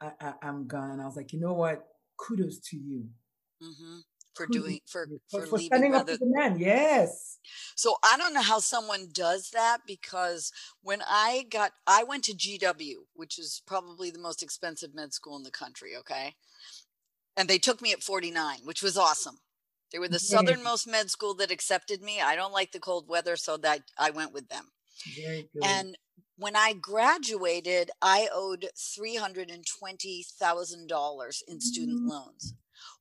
I, 0.00 0.12
I, 0.20 0.48
am 0.48 0.66
gone. 0.66 0.90
And 0.90 1.02
I 1.02 1.06
was 1.06 1.16
like, 1.16 1.32
you 1.32 1.40
know 1.40 1.54
what? 1.54 1.84
Kudos 2.18 2.60
to 2.70 2.76
you. 2.76 3.06
Mm-hmm. 3.62 3.98
For 4.36 4.46
doing 4.46 4.80
for 4.86 5.08
for, 5.30 5.40
for, 5.40 5.46
for 5.46 5.58
standing 5.58 5.94
up 5.94 6.06
to 6.06 6.18
the 6.18 6.26
man, 6.26 6.58
yes. 6.58 7.38
So 7.74 7.96
I 8.04 8.18
don't 8.18 8.34
know 8.34 8.42
how 8.42 8.58
someone 8.58 9.08
does 9.10 9.48
that 9.54 9.78
because 9.86 10.52
when 10.82 11.00
I 11.08 11.46
got, 11.50 11.72
I 11.86 12.04
went 12.04 12.24
to 12.24 12.34
GW, 12.34 12.96
which 13.14 13.38
is 13.38 13.62
probably 13.66 14.10
the 14.10 14.18
most 14.18 14.42
expensive 14.42 14.94
med 14.94 15.14
school 15.14 15.38
in 15.38 15.42
the 15.42 15.50
country. 15.50 15.96
Okay, 16.00 16.34
and 17.34 17.48
they 17.48 17.56
took 17.56 17.80
me 17.80 17.92
at 17.92 18.02
49, 18.02 18.58
which 18.64 18.82
was 18.82 18.98
awesome. 18.98 19.38
They 19.92 19.98
were 19.98 20.08
the 20.08 20.14
yeah. 20.14 20.38
southernmost 20.38 20.86
med 20.86 21.10
school 21.10 21.34
that 21.34 21.50
accepted 21.50 22.00
me. 22.02 22.20
I 22.20 22.36
don't 22.36 22.52
like 22.52 22.72
the 22.72 22.80
cold 22.80 23.08
weather, 23.08 23.36
so 23.36 23.56
that 23.58 23.82
I 23.98 24.10
went 24.10 24.32
with 24.32 24.48
them. 24.48 24.70
Very 25.14 25.48
good. 25.52 25.62
And 25.64 25.98
when 26.36 26.56
I 26.56 26.72
graduated, 26.74 27.90
I 28.02 28.28
owed 28.32 28.68
$320,000 28.76 31.42
in 31.48 31.60
student 31.60 32.00
mm-hmm. 32.00 32.08
loans. 32.08 32.54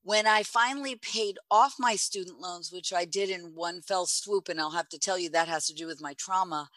When 0.04 0.28
I 0.28 0.44
finally 0.44 0.96
paid 0.96 1.38
off 1.52 1.76
my 1.80 1.96
student 1.96 2.40
loans, 2.40 2.72
which 2.72 2.94
I 2.94 3.06
did 3.06 3.30
in 3.30 3.56
one 3.56 3.82
fell 3.82 4.06
swoop, 4.06 4.48
and 4.48 4.62
I'll 4.62 4.72
have 4.72 4.90
to 4.90 5.00
tell 5.00 5.20
you 5.20 5.30
that 5.32 5.48
has 5.48 5.66
to 5.68 5.74
do 5.74 5.88
with 5.88 6.02
my 6.02 6.14
trauma, 6.14 6.70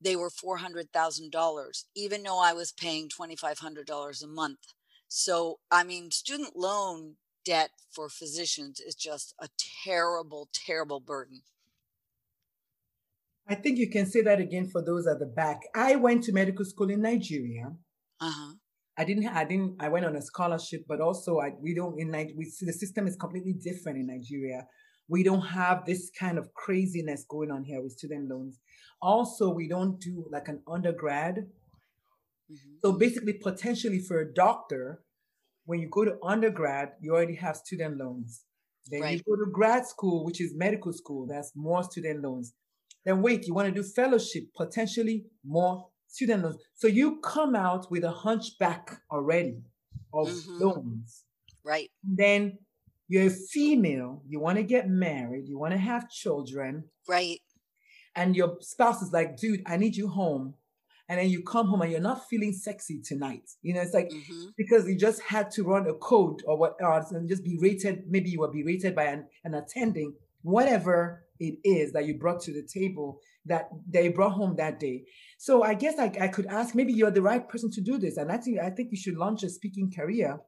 they 0.00 0.16
were 0.16 0.30
$400,000, 0.30 1.84
even 1.96 2.22
though 2.22 2.40
I 2.40 2.52
was 2.52 2.72
paying 2.72 3.08
$2,500 3.08 4.22
a 4.22 4.26
month. 4.26 4.74
So, 5.08 5.58
I 5.70 5.82
mean, 5.82 6.10
student 6.10 6.56
loan 6.56 7.16
debt 7.44 7.70
for 7.90 8.08
physicians 8.08 8.80
is 8.80 8.94
just 8.94 9.34
a 9.40 9.48
terrible, 9.84 10.48
terrible 10.52 11.00
burden. 11.00 11.42
I 13.48 13.54
think 13.54 13.78
you 13.78 13.90
can 13.90 14.06
say 14.06 14.22
that 14.22 14.40
again 14.40 14.68
for 14.70 14.82
those 14.82 15.06
at 15.06 15.18
the 15.18 15.26
back. 15.26 15.60
I 15.74 15.96
went 15.96 16.24
to 16.24 16.32
medical 16.32 16.64
school 16.64 16.90
in 16.90 17.02
Nigeria. 17.02 17.72
Uh-huh. 18.20 18.54
I 18.96 19.04
didn't. 19.04 19.26
I 19.26 19.44
didn't. 19.44 19.76
I 19.80 19.88
went 19.88 20.06
on 20.06 20.16
a 20.16 20.22
scholarship, 20.22 20.84
but 20.88 21.00
also 21.00 21.40
I, 21.40 21.50
we 21.60 21.74
don't 21.74 22.00
in 22.00 22.10
Nigeria. 22.10 22.36
We 22.38 22.44
see 22.44 22.64
the 22.64 22.72
system 22.72 23.06
is 23.06 23.16
completely 23.16 23.52
different 23.52 23.98
in 23.98 24.06
Nigeria. 24.06 24.66
We 25.08 25.22
don't 25.22 25.42
have 25.42 25.84
this 25.84 26.10
kind 26.18 26.38
of 26.38 26.54
craziness 26.54 27.26
going 27.28 27.50
on 27.50 27.64
here 27.64 27.82
with 27.82 27.92
student 27.92 28.30
loans. 28.30 28.58
Also, 29.02 29.50
we 29.50 29.68
don't 29.68 30.00
do 30.00 30.26
like 30.30 30.48
an 30.48 30.62
undergrad. 30.66 31.34
Mm-hmm. 32.50 32.76
So 32.82 32.92
basically, 32.92 33.34
potentially 33.34 33.98
for 33.98 34.20
a 34.20 34.32
doctor, 34.32 35.02
when 35.64 35.80
you 35.80 35.88
go 35.88 36.04
to 36.04 36.16
undergrad, 36.22 36.92
you 37.00 37.12
already 37.12 37.34
have 37.36 37.56
student 37.56 37.96
loans. 37.98 38.42
Then 38.90 39.00
right. 39.00 39.12
you 39.12 39.36
go 39.36 39.42
to 39.42 39.50
grad 39.50 39.86
school, 39.86 40.24
which 40.24 40.40
is 40.40 40.54
medical 40.54 40.92
school, 40.92 41.26
that's 41.26 41.52
more 41.54 41.82
student 41.84 42.22
loans. 42.22 42.52
Then 43.04 43.22
wait, 43.22 43.46
you 43.46 43.54
want 43.54 43.68
to 43.68 43.74
do 43.74 43.82
fellowship, 43.82 44.44
potentially 44.56 45.24
more 45.44 45.86
student 46.08 46.42
loans. 46.42 46.56
So 46.74 46.86
you 46.86 47.20
come 47.20 47.54
out 47.54 47.90
with 47.90 48.04
a 48.04 48.10
hunchback 48.10 49.00
already 49.10 49.62
of 50.12 50.28
mm-hmm. 50.28 50.58
loans. 50.58 51.24
Right. 51.64 51.90
Then 52.02 52.58
you're 53.08 53.26
a 53.26 53.30
female, 53.30 54.22
you 54.26 54.40
want 54.40 54.58
to 54.58 54.62
get 54.62 54.88
married, 54.88 55.48
you 55.48 55.58
want 55.58 55.72
to 55.72 55.78
have 55.78 56.10
children. 56.10 56.84
Right. 57.08 57.40
And 58.16 58.36
your 58.36 58.56
spouse 58.60 59.02
is 59.02 59.12
like, 59.12 59.36
dude, 59.36 59.62
I 59.66 59.76
need 59.76 59.96
you 59.96 60.08
home 60.08 60.54
and 61.08 61.18
then 61.20 61.28
you 61.28 61.42
come 61.42 61.68
home 61.68 61.82
and 61.82 61.92
you're 61.92 62.00
not 62.00 62.26
feeling 62.28 62.52
sexy 62.52 63.00
tonight. 63.04 63.50
You 63.62 63.74
know, 63.74 63.82
it's 63.82 63.92
like 63.92 64.08
mm-hmm. 64.08 64.46
because 64.56 64.88
you 64.88 64.96
just 64.96 65.20
had 65.22 65.50
to 65.52 65.62
run 65.62 65.86
a 65.86 65.94
code 65.94 66.42
or 66.46 66.56
what 66.56 66.76
else 66.80 67.12
and 67.12 67.28
just 67.28 67.44
be 67.44 67.58
rated. 67.60 68.04
Maybe 68.08 68.30
you 68.30 68.40
were 68.40 68.50
be 68.50 68.64
rated 68.64 68.94
by 68.94 69.04
an, 69.04 69.26
an 69.44 69.54
attending, 69.54 70.14
whatever 70.42 71.24
it 71.38 71.58
is 71.62 71.92
that 71.92 72.06
you 72.06 72.16
brought 72.18 72.40
to 72.42 72.52
the 72.52 72.66
table 72.66 73.20
that 73.44 73.68
they 73.86 74.08
brought 74.08 74.32
home 74.32 74.56
that 74.56 74.80
day. 74.80 75.04
So 75.36 75.62
I 75.62 75.74
guess 75.74 75.98
I, 75.98 76.10
I 76.20 76.28
could 76.28 76.46
ask, 76.46 76.74
maybe 76.74 76.94
you're 76.94 77.10
the 77.10 77.20
right 77.20 77.46
person 77.46 77.70
to 77.72 77.82
do 77.82 77.98
this. 77.98 78.16
And 78.16 78.32
I 78.32 78.38
think 78.38 78.58
I 78.58 78.70
think 78.70 78.88
you 78.90 78.96
should 78.96 79.16
launch 79.16 79.42
a 79.42 79.50
speaking 79.50 79.92
career, 79.94 80.38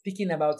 speaking 0.00 0.32
about, 0.32 0.56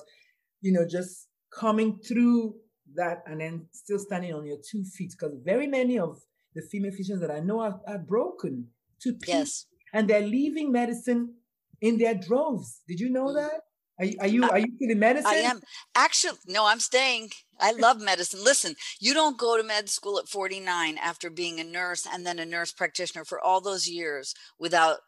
you 0.60 0.72
know, 0.72 0.86
just 0.88 1.26
coming 1.52 1.98
through 2.06 2.54
that 2.94 3.22
and 3.26 3.40
then 3.40 3.66
still 3.72 3.98
standing 3.98 4.34
on 4.34 4.46
your 4.46 4.58
two 4.70 4.84
feet. 4.84 5.14
Because 5.18 5.36
very 5.44 5.66
many 5.66 5.98
of 5.98 6.20
the 6.54 6.62
female 6.62 6.92
physicians 6.92 7.20
that 7.22 7.30
I 7.32 7.40
know 7.40 7.60
are, 7.60 7.80
are 7.88 7.98
broken 7.98 8.68
to 9.02 9.12
peace. 9.12 9.28
Yes. 9.28 9.66
And 9.92 10.08
they're 10.08 10.26
leaving 10.26 10.70
medicine 10.72 11.34
in 11.80 11.98
their 11.98 12.14
droves. 12.14 12.80
Did 12.86 13.00
you 13.00 13.10
know 13.10 13.32
that? 13.34 13.62
Are 13.98 14.04
you 14.04 14.16
are 14.20 14.26
you, 14.26 14.48
are 14.48 14.58
you 14.58 14.72
feeling 14.78 14.98
medicine? 14.98 15.30
I 15.30 15.36
am. 15.36 15.60
Actually, 15.94 16.38
no, 16.46 16.66
I'm 16.66 16.80
staying. 16.80 17.30
I 17.58 17.72
love 17.72 18.00
medicine. 18.00 18.42
Listen, 18.42 18.76
you 18.98 19.12
don't 19.12 19.36
go 19.36 19.58
to 19.58 19.62
med 19.62 19.90
school 19.90 20.18
at 20.18 20.26
49 20.26 20.96
after 20.96 21.28
being 21.28 21.60
a 21.60 21.64
nurse 21.64 22.06
and 22.10 22.24
then 22.26 22.38
a 22.38 22.46
nurse 22.46 22.72
practitioner 22.72 23.26
for 23.26 23.38
all 23.38 23.60
those 23.60 23.86
years 23.86 24.34
without 24.58 25.00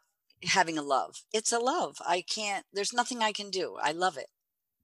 having 0.43 0.77
a 0.77 0.83
love. 0.83 1.23
It's 1.33 1.51
a 1.51 1.57
love. 1.57 1.97
I 2.05 2.21
can't, 2.21 2.65
there's 2.71 2.93
nothing 2.93 3.23
I 3.23 3.31
can 3.31 3.49
do. 3.49 3.77
I 3.81 3.93
love 3.93 4.17
it. 4.17 4.27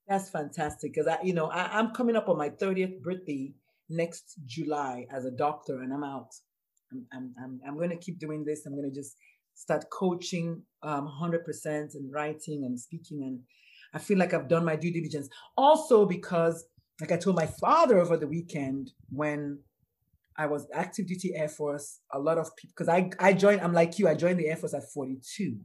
That's 0.08 0.30
fantastic. 0.30 0.96
Cause 0.96 1.08
I, 1.08 1.20
you 1.22 1.34
know, 1.34 1.48
I, 1.48 1.78
I'm 1.78 1.92
coming 1.92 2.16
up 2.16 2.30
on 2.30 2.38
my 2.38 2.50
30th 2.50 3.02
birthday 3.02 3.54
next 3.90 4.36
July 4.46 5.06
as 5.12 5.26
a 5.26 5.32
doctor 5.32 5.82
and 5.82 5.94
I'm 5.94 6.04
out. 6.04 6.34
I'm, 6.92 7.06
I'm, 7.14 7.36
I'm, 7.44 7.60
I'm 7.68 7.78
going 7.78 7.90
to 7.90 7.98
keep 7.98 8.20
doing 8.20 8.44
this. 8.46 8.66
I'm 8.66 8.74
going 8.74 8.90
to 8.90 8.96
just 8.96 9.16
start 9.56 9.86
coaching 9.92 10.64
um, 10.84 11.12
100% 11.22 11.40
and 11.66 12.14
writing 12.14 12.64
and 12.66 12.80
speaking. 12.80 13.24
And 13.24 13.40
I 13.94 14.00
feel 14.00 14.18
like 14.18 14.34
I've 14.34 14.48
done 14.48 14.66
my 14.66 14.76
due 14.76 14.92
diligence. 14.92 15.30
Also, 15.58 16.06
because, 16.06 16.66
like 17.02 17.12
I 17.12 17.18
told 17.18 17.36
my 17.36 17.46
father 17.46 18.00
over 18.00 18.18
the 18.18 18.28
weekend 18.28 18.92
when 19.10 19.60
I 20.38 20.46
was 20.46 20.68
active 20.74 21.08
duty 21.08 21.34
Air 21.36 21.50
Force, 21.50 22.00
a 22.14 22.20
lot 22.20 22.38
of 22.38 22.56
people, 22.56 22.74
because 22.76 22.88
I, 22.88 23.10
I 23.20 23.34
joined, 23.34 23.62
I'm 23.62 23.74
like 23.74 24.00
you, 24.00 24.08
I 24.08 24.16
joined 24.16 24.40
the 24.40 24.48
Air 24.48 24.56
Force 24.56 24.74
at 24.74 24.90
42. 24.94 25.58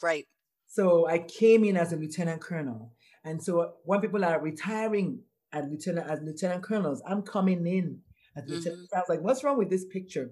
Right. 0.00 0.24
So 0.68 1.08
I 1.08 1.18
came 1.18 1.64
in 1.64 1.76
as 1.76 1.92
a 1.92 1.96
lieutenant 1.96 2.40
colonel. 2.40 2.92
And 3.24 3.42
so 3.42 3.72
when 3.84 4.00
people 4.00 4.24
are 4.24 4.40
retiring 4.40 5.20
at 5.52 5.68
lieutenant 5.68 6.08
as 6.08 6.20
lieutenant 6.22 6.62
colonels, 6.62 7.02
I'm 7.08 7.22
coming 7.22 7.66
in 7.66 8.00
as 8.36 8.44
lieutenant. 8.46 8.82
Mm-hmm. 8.82 8.96
I 8.96 9.00
was 9.00 9.08
like, 9.08 9.22
what's 9.22 9.42
wrong 9.42 9.58
with 9.58 9.70
this 9.70 9.84
picture? 9.86 10.30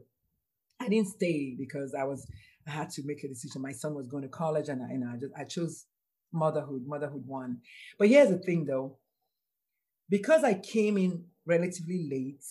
I 0.80 0.88
didn't 0.88 1.08
stay 1.08 1.54
because 1.58 1.94
I 1.94 2.04
was 2.04 2.26
I 2.66 2.70
had 2.70 2.90
to 2.90 3.02
make 3.04 3.24
a 3.24 3.28
decision. 3.28 3.62
My 3.62 3.72
son 3.72 3.94
was 3.94 4.06
going 4.06 4.22
to 4.22 4.28
college, 4.28 4.68
and 4.68 4.82
I, 4.82 4.86
and 4.86 5.04
I 5.04 5.16
just 5.16 5.32
I 5.36 5.44
chose 5.44 5.86
motherhood. 6.32 6.86
Motherhood 6.86 7.24
won. 7.26 7.60
But 7.98 8.08
here's 8.08 8.30
the 8.30 8.38
thing, 8.38 8.64
though, 8.64 8.98
because 10.08 10.44
I 10.44 10.54
came 10.54 10.96
in 10.98 11.24
relatively 11.46 12.08
late, 12.10 12.44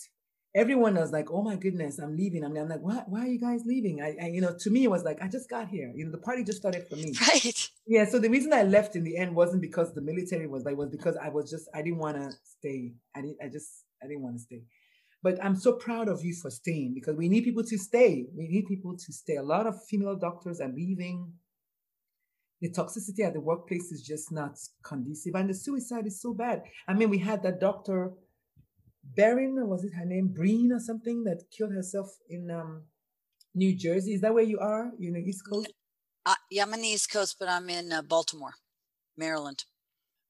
everyone 0.56 0.96
was 0.96 1.12
like, 1.12 1.32
"Oh 1.32 1.42
my 1.42 1.56
goodness, 1.56 2.00
I'm 2.00 2.16
leaving." 2.16 2.44
I'm, 2.44 2.56
I'm 2.56 2.70
like, 2.70 2.82
"Why? 2.82 3.04
Why 3.08 3.22
are 3.22 3.28
you 3.28 3.40
guys 3.40 3.64
leaving?" 3.66 4.02
I, 4.02 4.16
I, 4.22 4.28
you 4.28 4.42
know, 4.42 4.56
to 4.60 4.70
me, 4.70 4.84
it 4.84 4.90
was 4.92 5.04
like 5.04 5.22
I 5.22 5.28
just 5.28 5.50
got 5.50 5.68
here. 5.68 5.92
You 5.96 6.06
know, 6.06 6.12
the 6.12 6.18
party 6.18 6.44
just 6.44 6.60
started 6.60 6.88
for 6.88 6.96
me. 6.96 7.14
Right. 7.22 7.70
Yeah. 7.86 8.06
So 8.06 8.20
the 8.20 8.30
reason 8.30 8.54
I 8.54 8.64
left 8.64 8.96
in 8.96 9.04
the 9.04 9.18
end 9.18 9.36
wasn't 9.36 9.62
because 9.62 9.94
the 9.94 10.02
military 10.02 10.48
was 10.48 10.64
like, 10.64 10.78
was 10.78 10.90
because 10.90 11.18
I 11.18 11.30
was 11.30 11.50
just 11.50 11.68
I 11.74 11.82
didn't 11.82 12.00
want 12.00 12.18
to 12.18 12.32
stay. 12.60 12.94
I 13.16 13.22
didn't. 13.22 13.38
I 13.44 13.48
just 13.50 13.70
I 14.02 14.08
didn't 14.08 14.22
want 14.22 14.36
to 14.38 14.42
stay. 14.42 14.64
But 15.24 15.42
I'm 15.42 15.56
so 15.56 15.74
proud 15.74 16.10
of 16.10 16.24
you 16.24 16.36
for 16.36 16.52
staying 16.52 16.94
because 16.94 17.16
we 17.16 17.30
need 17.30 17.46
people 17.46 17.64
to 17.64 17.78
stay. 17.78 18.26
We 18.36 18.48
need 18.50 18.68
people 18.68 18.98
to 18.98 19.14
stay. 19.14 19.38
A 19.38 19.44
lot 19.44 19.66
of 19.66 19.82
female 19.86 20.18
doctors 20.18 20.60
are 20.60 20.68
leaving. 20.68 21.32
The 22.60 22.70
toxicity 22.70 23.26
at 23.26 23.34
the 23.34 23.40
workplace 23.40 23.92
is 23.92 24.02
just 24.02 24.34
not 24.34 24.60
conducive. 24.84 25.34
And 25.36 25.50
the 25.50 25.54
suicide 25.54 26.06
is 26.08 26.22
so 26.22 26.34
bad. 26.34 26.64
I 26.90 26.94
mean, 26.94 27.10
we 27.10 27.20
had 27.20 27.42
that 27.44 27.62
doctor, 27.62 28.12
Berin, 29.16 29.56
was 29.68 29.86
it 29.86 29.94
her 29.94 30.06
name? 30.06 30.28
Breen 30.28 30.74
or 30.74 30.80
something, 30.80 31.24
that 31.24 31.44
killed 31.58 31.72
herself 31.74 32.10
in 32.30 32.52
um, 32.52 32.84
New 33.56 33.76
Jersey. 33.76 34.14
Is 34.14 34.22
that 34.22 34.34
where 34.34 34.44
you 34.44 34.60
are? 34.60 34.92
You 35.00 35.12
know, 35.12 35.20
East 35.20 35.44
Coast? 35.50 35.72
Uh, 36.26 36.36
yeah, 36.52 36.64
I'm 36.64 36.74
on 36.74 36.82
the 36.82 36.88
East 36.88 37.12
Coast, 37.12 37.38
but 37.40 37.48
I'm 37.48 37.70
in 37.70 37.94
uh, 37.94 38.02
Baltimore, 38.02 38.56
Maryland. 39.18 39.64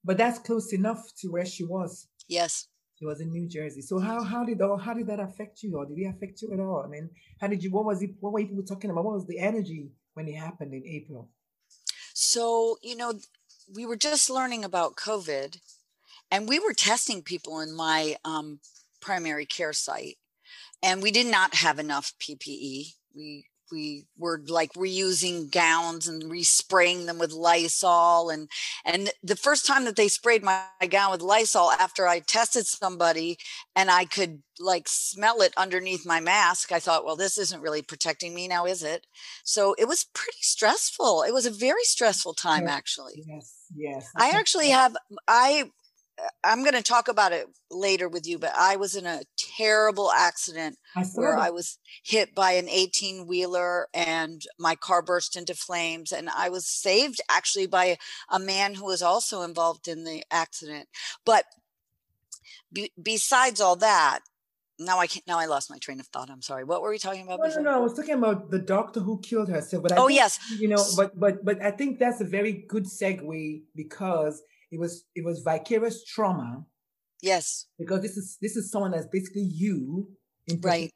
But 0.04 0.18
that's 0.18 0.40
close 0.40 0.72
enough 0.74 1.12
to 1.20 1.30
where 1.30 1.46
she 1.46 1.64
was. 1.64 2.08
Yes. 2.28 2.68
He 2.96 3.06
was 3.06 3.20
in 3.20 3.32
New 3.32 3.48
Jersey. 3.48 3.82
So 3.82 4.00
how 4.00 4.24
how 4.24 4.44
did 4.44 4.62
all 4.62 4.78
how 4.78 4.94
did 4.94 5.08
that 5.08 5.20
affect 5.20 5.64
you, 5.64 5.78
or 5.78 5.86
did 5.86 5.98
it 5.98 6.06
affect 6.06 6.42
you 6.42 6.54
at 6.54 6.60
all? 6.60 6.84
I 6.86 6.90
mean, 6.90 7.10
how 7.42 7.48
did 7.48 7.64
you? 7.64 7.72
What 7.72 7.86
was 7.86 8.02
it? 8.02 8.12
What 8.20 8.34
were 8.34 8.40
people 8.40 8.64
talking 8.64 8.92
about? 8.92 9.04
What 9.04 9.16
was 9.16 9.28
the 9.28 9.40
energy 9.40 9.92
when 10.14 10.28
it 10.28 10.36
happened 10.36 10.74
in 10.74 10.86
April? 10.86 11.30
So 12.14 12.78
you 12.82 12.96
know, 12.96 13.14
we 13.74 13.86
were 13.86 13.96
just 13.96 14.30
learning 14.30 14.64
about 14.64 14.96
COVID, 14.96 15.60
and 16.32 16.48
we 16.48 16.60
were 16.60 16.74
testing 16.74 17.24
people 17.24 17.60
in 17.60 17.76
my 17.76 18.16
um, 18.24 18.60
primary 19.02 19.46
care 19.46 19.74
site, 19.74 20.18
and 20.82 21.02
we 21.02 21.12
did 21.12 21.28
not 21.28 21.56
have 21.56 21.80
enough 21.80 22.14
PPE. 22.20 22.94
We 23.16 23.46
we 23.74 24.06
were 24.18 24.40
like 24.48 24.72
reusing 24.74 25.52
gowns 25.52 26.08
and 26.08 26.24
respraying 26.24 27.08
them 27.08 27.18
with 27.18 27.34
Lysol 27.34 28.30
and 28.30 28.48
and 28.86 29.10
the 29.24 29.36
first 29.36 29.66
time 29.66 29.86
that 29.86 29.96
they 29.96 30.08
sprayed 30.08 30.44
my, 30.44 30.62
my 30.80 30.88
gown 30.88 31.12
with 31.12 31.22
Lysol 31.22 31.72
after 31.72 32.08
I 32.08 32.20
tested 32.20 32.68
somebody 32.68 33.38
and 33.76 33.90
I 33.90 34.06
could 34.06 34.44
like 34.60 34.88
smell 34.88 35.42
it 35.42 35.54
underneath 35.58 36.06
my 36.06 36.20
mask 36.20 36.72
I 36.72 36.80
thought 36.80 37.04
well 37.04 37.16
this 37.16 37.38
isn't 37.40 37.62
really 37.62 37.82
protecting 37.82 38.36
me 38.36 38.48
now 38.48 38.66
is 38.66 38.84
it? 38.84 39.08
So 39.44 39.76
it 39.80 39.88
was 39.88 40.06
pretty 40.14 40.38
stressful. 40.42 41.24
It 41.24 41.34
was 41.34 41.48
a 41.48 41.52
very 41.52 41.84
stressful 41.84 42.36
time 42.36 42.66
yes, 42.66 42.72
actually. 42.72 43.24
yes 43.28 43.56
yes 43.76 44.12
I 44.16 44.30
actually 44.38 44.70
have 44.70 44.96
I 45.28 45.72
I'm 46.44 46.64
going 46.64 46.76
to 46.76 46.84
talk 46.84 47.08
about 47.08 47.32
it 47.32 47.48
later 47.72 48.08
with 48.08 48.28
you, 48.28 48.38
but 48.38 48.54
I 48.58 48.76
was 48.76 48.96
in 48.96 49.06
a 49.06 49.22
terrible 49.38 50.12
accident 50.12 50.78
I 50.96 51.04
where. 51.16 51.38
I 51.38 51.50
was 51.50 51.78
hit 52.04 52.36
by 52.36 52.54
an 52.54 52.70
18 52.70 53.28
wheeler 53.28 53.88
and 53.94 54.42
my 54.60 54.76
car 54.76 55.02
burst 55.02 55.36
into 55.36 55.56
flames. 55.56 56.12
And 56.12 56.30
I 56.30 56.50
was 56.50 56.68
saved 56.68 57.22
actually 57.30 57.68
by 57.68 57.98
a 58.30 58.40
man 58.40 58.76
who 58.76 58.86
was 58.86 59.02
also 59.02 59.42
involved 59.42 59.88
in 59.88 60.04
the 60.04 60.24
accident. 60.32 60.88
But 61.26 61.46
be, 62.72 62.92
besides 63.02 63.62
all 63.62 63.76
that, 63.78 64.20
now 64.80 65.00
I 65.00 65.08
can't, 65.08 65.26
now 65.28 65.40
I 65.40 65.46
lost 65.46 65.70
my 65.70 65.78
train 65.78 66.00
of 66.00 66.08
thought. 66.08 66.30
I'm 66.30 66.42
sorry. 66.42 66.64
What 66.64 66.82
were 66.82 66.90
we 66.90 66.98
talking 66.98 67.24
about? 67.24 67.40
No, 67.40 67.48
no, 67.56 67.62
no. 67.62 67.76
I 67.76 67.78
was 67.78 67.94
talking 67.94 68.16
about 68.16 68.50
the 68.50 68.60
doctor 68.60 69.00
who 69.00 69.20
killed 69.20 69.50
herself. 69.50 69.84
But 69.84 69.94
I 69.94 69.98
oh 69.98 70.08
think, 70.08 70.18
yes, 70.18 70.40
you 70.60 70.68
know, 70.68 70.84
but 70.98 71.18
but 71.20 71.46
but 71.46 71.62
I 71.62 71.72
think 71.72 72.00
that's 72.00 72.22
a 72.22 72.26
very 72.26 72.66
good 72.68 72.86
segue 72.86 73.62
because 73.76 74.42
it 74.74 74.80
was 74.80 75.06
it 75.16 75.24
was 75.24 75.42
vicarious 75.42 76.04
trauma. 76.04 76.66
Yes. 77.22 77.68
Because 77.80 78.02
this 78.02 78.18
is 78.18 78.38
this 78.42 78.56
is 78.56 78.72
someone 78.72 78.92
that's 78.92 79.08
basically 79.08 79.44
you 79.44 80.10
right. 80.62 80.92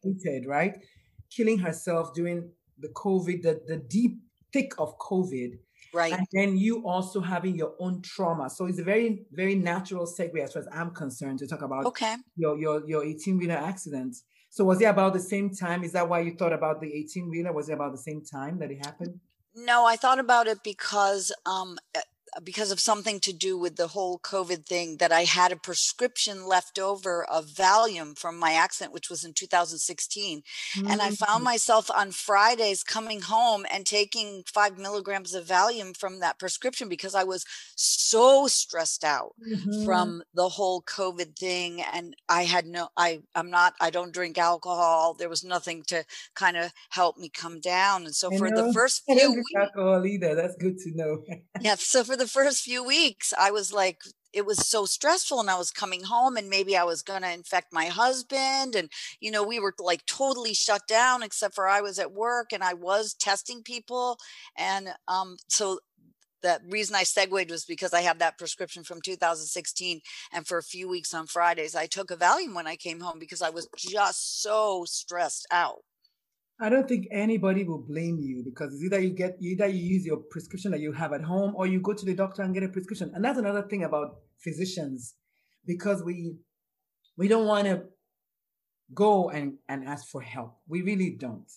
right? 0.45 0.77
Killing 1.29 1.59
herself 1.59 2.13
during 2.13 2.49
the 2.79 2.89
COVID, 2.89 3.41
the, 3.43 3.61
the 3.67 3.77
deep 3.77 4.19
thick 4.51 4.71
of 4.77 4.97
COVID. 4.99 5.59
Right. 5.93 6.13
And 6.13 6.27
then 6.33 6.57
you 6.57 6.85
also 6.85 7.21
having 7.21 7.55
your 7.55 7.73
own 7.79 8.01
trauma. 8.01 8.49
So 8.49 8.65
it's 8.65 8.79
a 8.79 8.83
very, 8.83 9.25
very 9.31 9.55
natural 9.55 10.05
segue 10.05 10.37
as 10.43 10.53
far 10.53 10.61
as 10.61 10.67
I'm 10.73 10.91
concerned 10.91 11.39
to 11.39 11.47
talk 11.47 11.61
about 11.61 11.85
okay. 11.85 12.15
your 12.35 12.57
your 12.57 12.87
your 12.87 13.05
18 13.05 13.37
wheeler 13.37 13.55
accident. 13.55 14.15
So 14.49 14.65
was 14.65 14.81
it 14.81 14.85
about 14.85 15.13
the 15.13 15.19
same 15.19 15.53
time? 15.53 15.83
Is 15.83 15.93
that 15.93 16.07
why 16.09 16.21
you 16.21 16.35
thought 16.35 16.53
about 16.53 16.81
the 16.81 16.93
18 16.93 17.29
wheeler? 17.29 17.53
Was 17.53 17.69
it 17.69 17.73
about 17.73 17.91
the 17.91 18.01
same 18.01 18.23
time 18.23 18.59
that 18.59 18.71
it 18.71 18.85
happened? 18.85 19.19
No, 19.55 19.85
I 19.85 19.95
thought 19.95 20.19
about 20.19 20.47
it 20.47 20.59
because 20.63 21.31
um, 21.45 21.77
because 22.43 22.71
of 22.71 22.79
something 22.79 23.19
to 23.21 23.33
do 23.33 23.57
with 23.57 23.75
the 23.75 23.87
whole 23.87 24.19
COVID 24.19 24.65
thing 24.65 24.97
that 24.97 25.11
I 25.11 25.23
had 25.23 25.51
a 25.51 25.55
prescription 25.55 26.47
left 26.47 26.77
over 26.77 27.23
of 27.23 27.47
Valium 27.47 28.17
from 28.17 28.37
my 28.37 28.53
accident, 28.53 28.93
which 28.93 29.09
was 29.09 29.23
in 29.23 29.33
2016. 29.33 30.41
Mm-hmm. 30.41 30.91
And 30.91 31.01
I 31.01 31.11
found 31.11 31.41
mm. 31.41 31.45
myself 31.45 31.89
on 31.91 32.11
Fridays 32.11 32.83
coming 32.83 33.21
home 33.21 33.65
and 33.71 33.85
taking 33.85 34.43
five 34.45 34.77
milligrams 34.77 35.33
of 35.33 35.45
Valium 35.45 35.95
from 35.95 36.19
that 36.19 36.39
prescription 36.39 36.89
because 36.89 37.15
I 37.15 37.23
was 37.23 37.45
so 37.75 38.47
stressed 38.47 39.03
out 39.03 39.33
mm-hmm. 39.47 39.85
from 39.85 40.23
the 40.33 40.49
whole 40.49 40.81
COVID 40.81 41.35
thing. 41.37 41.81
And 41.81 42.15
I 42.29 42.43
had 42.43 42.65
no, 42.65 42.89
I, 42.97 43.21
I'm 43.35 43.49
not, 43.49 43.73
I 43.79 43.89
don't 43.89 44.13
drink 44.13 44.37
alcohol. 44.37 45.13
There 45.13 45.29
was 45.29 45.43
nothing 45.43 45.83
to 45.87 46.03
kind 46.35 46.57
of 46.57 46.71
help 46.89 47.17
me 47.17 47.29
come 47.29 47.59
down. 47.59 48.05
And 48.05 48.15
so 48.15 48.31
I 48.33 48.37
for 48.37 48.49
know. 48.49 48.67
the 48.67 48.73
first 48.73 49.03
few 49.05 49.33
weeks, 49.33 49.51
alcohol 49.55 50.05
either. 50.05 50.35
That's 50.35 50.55
good 50.57 50.77
to 50.79 50.91
know. 50.95 51.23
yeah. 51.61 51.75
So 51.75 52.03
for 52.03 52.16
the 52.17 52.27
first 52.27 52.63
few 52.63 52.83
weeks, 52.83 53.33
I 53.37 53.51
was 53.51 53.71
like, 53.71 54.01
it 54.33 54.45
was 54.45 54.67
so 54.67 54.85
stressful 54.85 55.39
and 55.39 55.49
I 55.49 55.57
was 55.57 55.71
coming 55.71 56.03
home 56.03 56.37
and 56.37 56.49
maybe 56.49 56.77
I 56.77 56.83
was 56.83 57.01
going 57.01 57.21
to 57.21 57.31
infect 57.31 57.73
my 57.73 57.85
husband. 57.85 58.75
And, 58.75 58.89
you 59.19 59.31
know, 59.31 59.43
we 59.43 59.59
were 59.59 59.73
like 59.79 60.05
totally 60.05 60.53
shut 60.53 60.81
down 60.87 61.23
except 61.23 61.55
for 61.55 61.67
I 61.67 61.81
was 61.81 61.97
at 61.97 62.11
work 62.11 62.53
and 62.53 62.63
I 62.63 62.73
was 62.73 63.13
testing 63.13 63.63
people. 63.63 64.17
And 64.57 64.89
um, 65.07 65.37
so 65.47 65.79
the 66.41 66.59
reason 66.69 66.95
I 66.95 67.03
segued 67.03 67.49
was 67.49 67.65
because 67.65 67.93
I 67.93 68.01
had 68.01 68.19
that 68.19 68.37
prescription 68.37 68.83
from 68.83 69.01
2016. 69.01 70.01
And 70.31 70.45
for 70.45 70.57
a 70.57 70.63
few 70.63 70.87
weeks 70.87 71.13
on 71.13 71.27
Fridays, 71.27 71.75
I 71.75 71.87
took 71.87 72.11
a 72.11 72.15
Valium 72.15 72.53
when 72.53 72.67
I 72.67 72.75
came 72.75 72.99
home 72.99 73.19
because 73.19 73.41
I 73.41 73.49
was 73.49 73.67
just 73.75 74.41
so 74.41 74.85
stressed 74.85 75.47
out. 75.51 75.79
I 76.59 76.69
don't 76.69 76.87
think 76.87 77.07
anybody 77.11 77.63
will 77.63 77.83
blame 77.87 78.19
you 78.19 78.41
because 78.43 78.73
it's 78.73 78.83
either 78.83 78.99
you 78.99 79.11
get 79.11 79.37
either 79.39 79.67
you 79.67 79.93
use 79.95 80.05
your 80.05 80.17
prescription 80.17 80.71
that 80.71 80.79
you 80.79 80.91
have 80.91 81.13
at 81.13 81.21
home 81.21 81.53
or 81.55 81.67
you 81.67 81.79
go 81.79 81.93
to 81.93 82.05
the 82.05 82.15
doctor 82.15 82.41
and 82.41 82.53
get 82.53 82.63
a 82.63 82.69
prescription. 82.69 83.11
And 83.13 83.23
that's 83.23 83.37
another 83.37 83.61
thing 83.61 83.83
about 83.83 84.17
physicians 84.39 85.15
because 85.67 86.03
we 86.03 86.37
we 87.15 87.27
don't 87.27 87.45
want 87.45 87.65
to 87.65 87.83
go 88.93 89.29
and, 89.29 89.57
and 89.69 89.85
ask 89.85 90.07
for 90.07 90.21
help. 90.21 90.57
We 90.67 90.81
really 90.81 91.17
don't. 91.19 91.51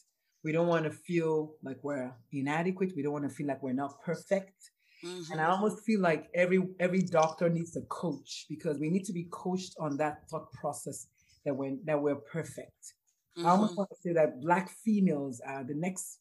We 0.44 0.52
don't 0.52 0.68
want 0.68 0.84
to 0.84 0.90
feel 0.90 1.54
like 1.62 1.78
we're 1.82 2.12
inadequate. 2.32 2.92
We 2.94 3.02
don't 3.02 3.12
want 3.12 3.28
to 3.28 3.34
feel 3.34 3.46
like 3.46 3.62
we're 3.62 3.72
not 3.72 4.02
perfect. 4.02 4.70
Mm-hmm. 5.04 5.32
And 5.32 5.40
I 5.40 5.46
almost 5.46 5.82
feel 5.84 6.00
like 6.00 6.28
every 6.34 6.60
every 6.78 7.00
doctor 7.00 7.48
needs 7.48 7.74
a 7.74 7.82
coach 7.82 8.44
because 8.50 8.78
we 8.78 8.90
need 8.90 9.04
to 9.04 9.14
be 9.14 9.28
coached 9.30 9.74
on 9.80 9.96
that 9.96 10.28
thought 10.30 10.52
process 10.52 11.06
that 11.46 11.54
we're 11.54 11.76
that 11.86 12.02
we're 12.02 12.16
perfect 12.16 12.94
Mm-hmm. 13.38 13.46
I 13.46 13.50
almost 13.50 13.76
want 13.76 13.90
to 13.90 13.96
say 14.02 14.12
that 14.14 14.40
black 14.40 14.70
females 14.84 15.40
are 15.46 15.64
the 15.64 15.74
next 15.74 16.18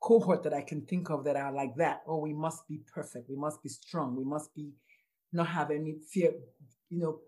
cohort 0.00 0.42
that 0.44 0.54
I 0.54 0.62
can 0.62 0.82
think 0.82 1.10
of 1.10 1.24
that 1.24 1.36
are 1.36 1.52
like 1.52 1.74
that. 1.76 2.02
Oh, 2.06 2.18
we 2.18 2.32
must 2.32 2.66
be 2.68 2.80
perfect. 2.92 3.28
We 3.28 3.36
must 3.36 3.62
be 3.62 3.68
strong. 3.68 4.14
We 4.16 4.24
must 4.24 4.54
be 4.54 4.70
not 5.32 5.48
have 5.48 5.70
any 5.70 5.96
fear, 6.12 6.32
you 6.90 6.98
know, 6.98 7.18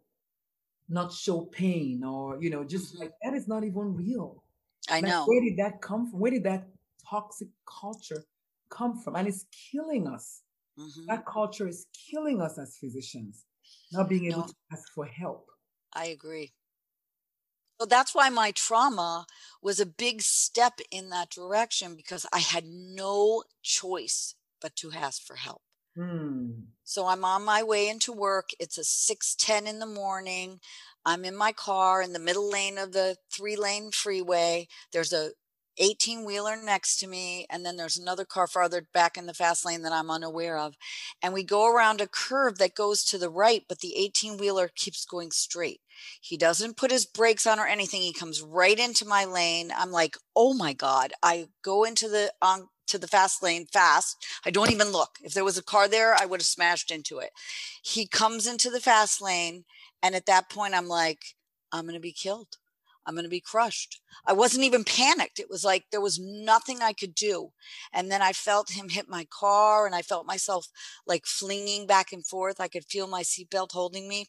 not 0.89 1.13
show 1.13 1.43
pain 1.43 2.05
or, 2.05 2.41
you 2.41 2.51
know, 2.51 2.65
just 2.65 2.95
mm-hmm. 2.95 3.03
like 3.03 3.13
that 3.23 3.35
is 3.35 3.49
not 3.49 3.65
even 3.65 3.95
real. 3.97 4.43
I 4.89 5.01
like, 5.01 5.05
know. 5.05 5.25
Where 5.27 5.43
did 5.43 5.59
that 5.59 5.83
come 5.83 6.11
from? 6.11 6.21
Where 6.21 6.31
did 6.31 6.45
that 6.45 6.69
toxic 7.09 7.49
culture 7.67 8.25
come 8.71 8.97
from? 8.97 9.17
And 9.17 9.29
it's 9.29 9.45
killing 9.73 10.07
us. 10.07 10.43
Mm-hmm. 10.79 11.07
That 11.09 11.27
culture 11.27 11.67
is 11.67 11.87
killing 12.11 12.41
us 12.41 12.59
as 12.59 12.77
physicians, 12.81 13.45
not 13.93 14.09
being 14.09 14.27
able 14.27 14.43
no. 14.43 14.47
to 14.47 14.55
ask 14.73 14.93
for 14.95 15.05
help. 15.05 15.49
I 15.93 16.07
agree. 16.07 16.53
So 17.81 17.87
that's 17.87 18.15
why 18.15 18.29
my 18.29 18.51
trauma 18.51 19.27
was 19.63 19.79
a 19.79 19.87
big 19.87 20.23
step 20.23 20.81
in 20.91 21.11
that 21.11 21.31
direction 21.31 21.95
because 21.95 22.27
I 22.33 22.41
had 22.41 22.65
no 22.67 23.45
choice 23.63 24.35
but 24.61 24.75
to 24.77 24.91
ask 24.93 25.23
for 25.23 25.37
help. 25.37 25.63
Mm. 25.97 26.65
So 26.85 27.07
I'm 27.07 27.25
on 27.25 27.45
my 27.45 27.63
way 27.63 27.89
into 27.89 28.13
work. 28.13 28.51
It's 28.59 28.79
a 28.79 28.85
6:10 28.85 29.67
in 29.67 29.79
the 29.79 29.87
morning. 29.87 30.61
I'm 31.05 31.25
in 31.25 31.37
my 31.37 31.53
car 31.53 32.03
in 32.03 32.13
the 32.13 32.19
middle 32.19 32.51
lane 32.51 32.79
of 32.79 32.93
the 32.93 33.17
three-lane 33.31 33.93
freeway. 33.93 34.69
There's 34.93 35.13
a 35.13 35.33
18 35.79 36.25
wheeler 36.25 36.57
next 36.57 36.97
to 36.97 37.07
me 37.07 37.47
and 37.51 37.65
then 37.65 37.77
there's 37.77 37.97
another 37.99 38.25
car 38.25 38.47
farther 38.47 38.87
back 38.93 39.17
in 39.17 39.27
the 39.27 39.35
fast 39.35 39.65
lane 39.65 39.83
that 39.83 39.93
I'm 39.93 40.11
unaware 40.11 40.59
of. 40.59 40.77
And 41.23 41.33
we 41.33 41.43
go 41.43 41.73
around 41.73 42.01
a 42.01 42.07
curve 42.07 42.59
that 42.59 42.75
goes 42.75 43.05
to 43.07 43.19
the 43.19 43.31
right, 43.31 43.65
but 43.69 43.81
the 43.81 43.97
18 43.97 44.37
wheeler 44.37 44.71
keeps 44.75 45.05
going 45.05 45.31
straight. 45.31 45.81
He 46.21 46.37
doesn't 46.37 46.77
put 46.77 46.91
his 46.91 47.07
brakes 47.07 47.47
on 47.47 47.59
or 47.59 47.67
anything. 47.67 48.03
He 48.03 48.13
comes 48.13 48.43
right 48.43 48.79
into 48.79 49.05
my 49.05 49.25
lane. 49.25 49.71
I'm 49.77 49.91
like, 49.91 50.17
oh 50.37 50.55
my 50.55 50.73
God. 50.73 51.13
I 51.23 51.49
go 51.63 51.85
into 51.85 52.09
the 52.09 52.33
on 52.41 52.69
to 52.89 52.99
the 52.99 53.09
fast 53.09 53.43
lane 53.43 53.67
fast. 53.67 54.17
I 54.45 54.51
don't 54.51 54.73
even 54.73 54.93
look. 54.93 55.19
If 55.23 55.35
there 55.35 55.45
was 55.45 55.59
a 55.59 55.63
car 55.63 55.89
there, 55.89 56.15
I 56.15 56.25
would 56.25 56.41
have 56.41 56.47
smashed 56.47 56.91
into 56.91 57.19
it. 57.19 57.31
He 57.83 58.07
comes 58.07 58.47
into 58.47 58.71
the 58.71 58.81
fast 58.81 59.21
lane. 59.21 59.65
And 60.03 60.15
at 60.15 60.27
that 60.27 60.49
point, 60.49 60.75
I'm 60.75 60.89
like, 60.89 61.35
I'm 61.73 61.85
going 61.85 61.95
to 61.95 62.01
be 62.01 62.13
killed. 62.13 62.57
I'm 63.09 63.15
going 63.15 63.25
to 63.25 63.31
be 63.31 63.41
crushed. 63.41 64.03
I 64.27 64.35
wasn't 64.35 64.65
even 64.65 64.85
panicked. 64.85 65.39
It 65.39 65.49
was 65.49 65.65
like 65.65 65.87
there 65.91 66.01
was 66.01 66.21
nothing 66.21 66.83
I 66.83 66.93
could 66.93 67.15
do. 67.15 67.53
And 67.91 68.13
then 68.13 68.21
I 68.21 68.35
felt 68.35 68.73
him 68.73 68.91
hit 68.91 69.09
my 69.09 69.27
car 69.31 69.87
and 69.87 69.95
I 69.95 70.03
felt 70.03 70.27
myself 70.27 70.69
like 71.07 71.25
flinging 71.25 71.87
back 71.87 72.13
and 72.13 72.27
forth. 72.27 72.61
I 72.61 72.69
could 72.69 72.85
feel 72.85 73.07
my 73.07 73.23
seatbelt 73.23 73.73
holding 73.73 74.09
me. 74.09 74.27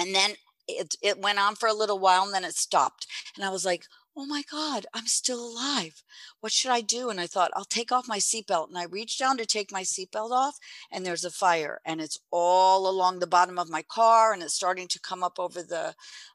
And 0.00 0.12
then 0.16 0.32
it, 0.66 0.96
it 1.00 1.20
went 1.20 1.38
on 1.38 1.54
for 1.54 1.68
a 1.68 1.74
little 1.74 2.00
while 2.00 2.24
and 2.24 2.34
then 2.34 2.44
it 2.44 2.56
stopped. 2.56 3.06
And 3.36 3.44
I 3.44 3.50
was 3.50 3.64
like, 3.64 3.84
oh 4.16 4.26
my 4.26 4.42
God, 4.50 4.86
I'm 4.92 5.06
still 5.06 5.42
alive. 5.42 6.02
What 6.40 6.52
should 6.52 6.70
I 6.70 6.80
do? 6.80 7.08
And 7.08 7.20
I 7.20 7.26
thought, 7.26 7.50
I'll 7.54 7.64
take 7.64 7.90
off 7.90 8.08
my 8.08 8.18
seatbelt. 8.18 8.68
And 8.68 8.78
I 8.78 8.84
reached 8.84 9.18
down 9.18 9.38
to 9.38 9.46
take 9.46 9.72
my 9.72 9.82
seatbelt 9.82 10.30
off, 10.30 10.58
and 10.90 11.04
there's 11.04 11.24
a 11.24 11.30
fire, 11.30 11.80
and 11.84 12.00
it's 12.00 12.18
all 12.30 12.88
along 12.88 13.18
the 13.18 13.26
bottom 13.26 13.58
of 13.58 13.70
my 13.70 13.82
car, 13.82 14.32
and 14.32 14.42
it's 14.42 14.54
starting 14.54 14.88
to 14.88 15.00
come 15.00 15.22
up 15.22 15.38
over 15.38 15.62
the 15.62 15.94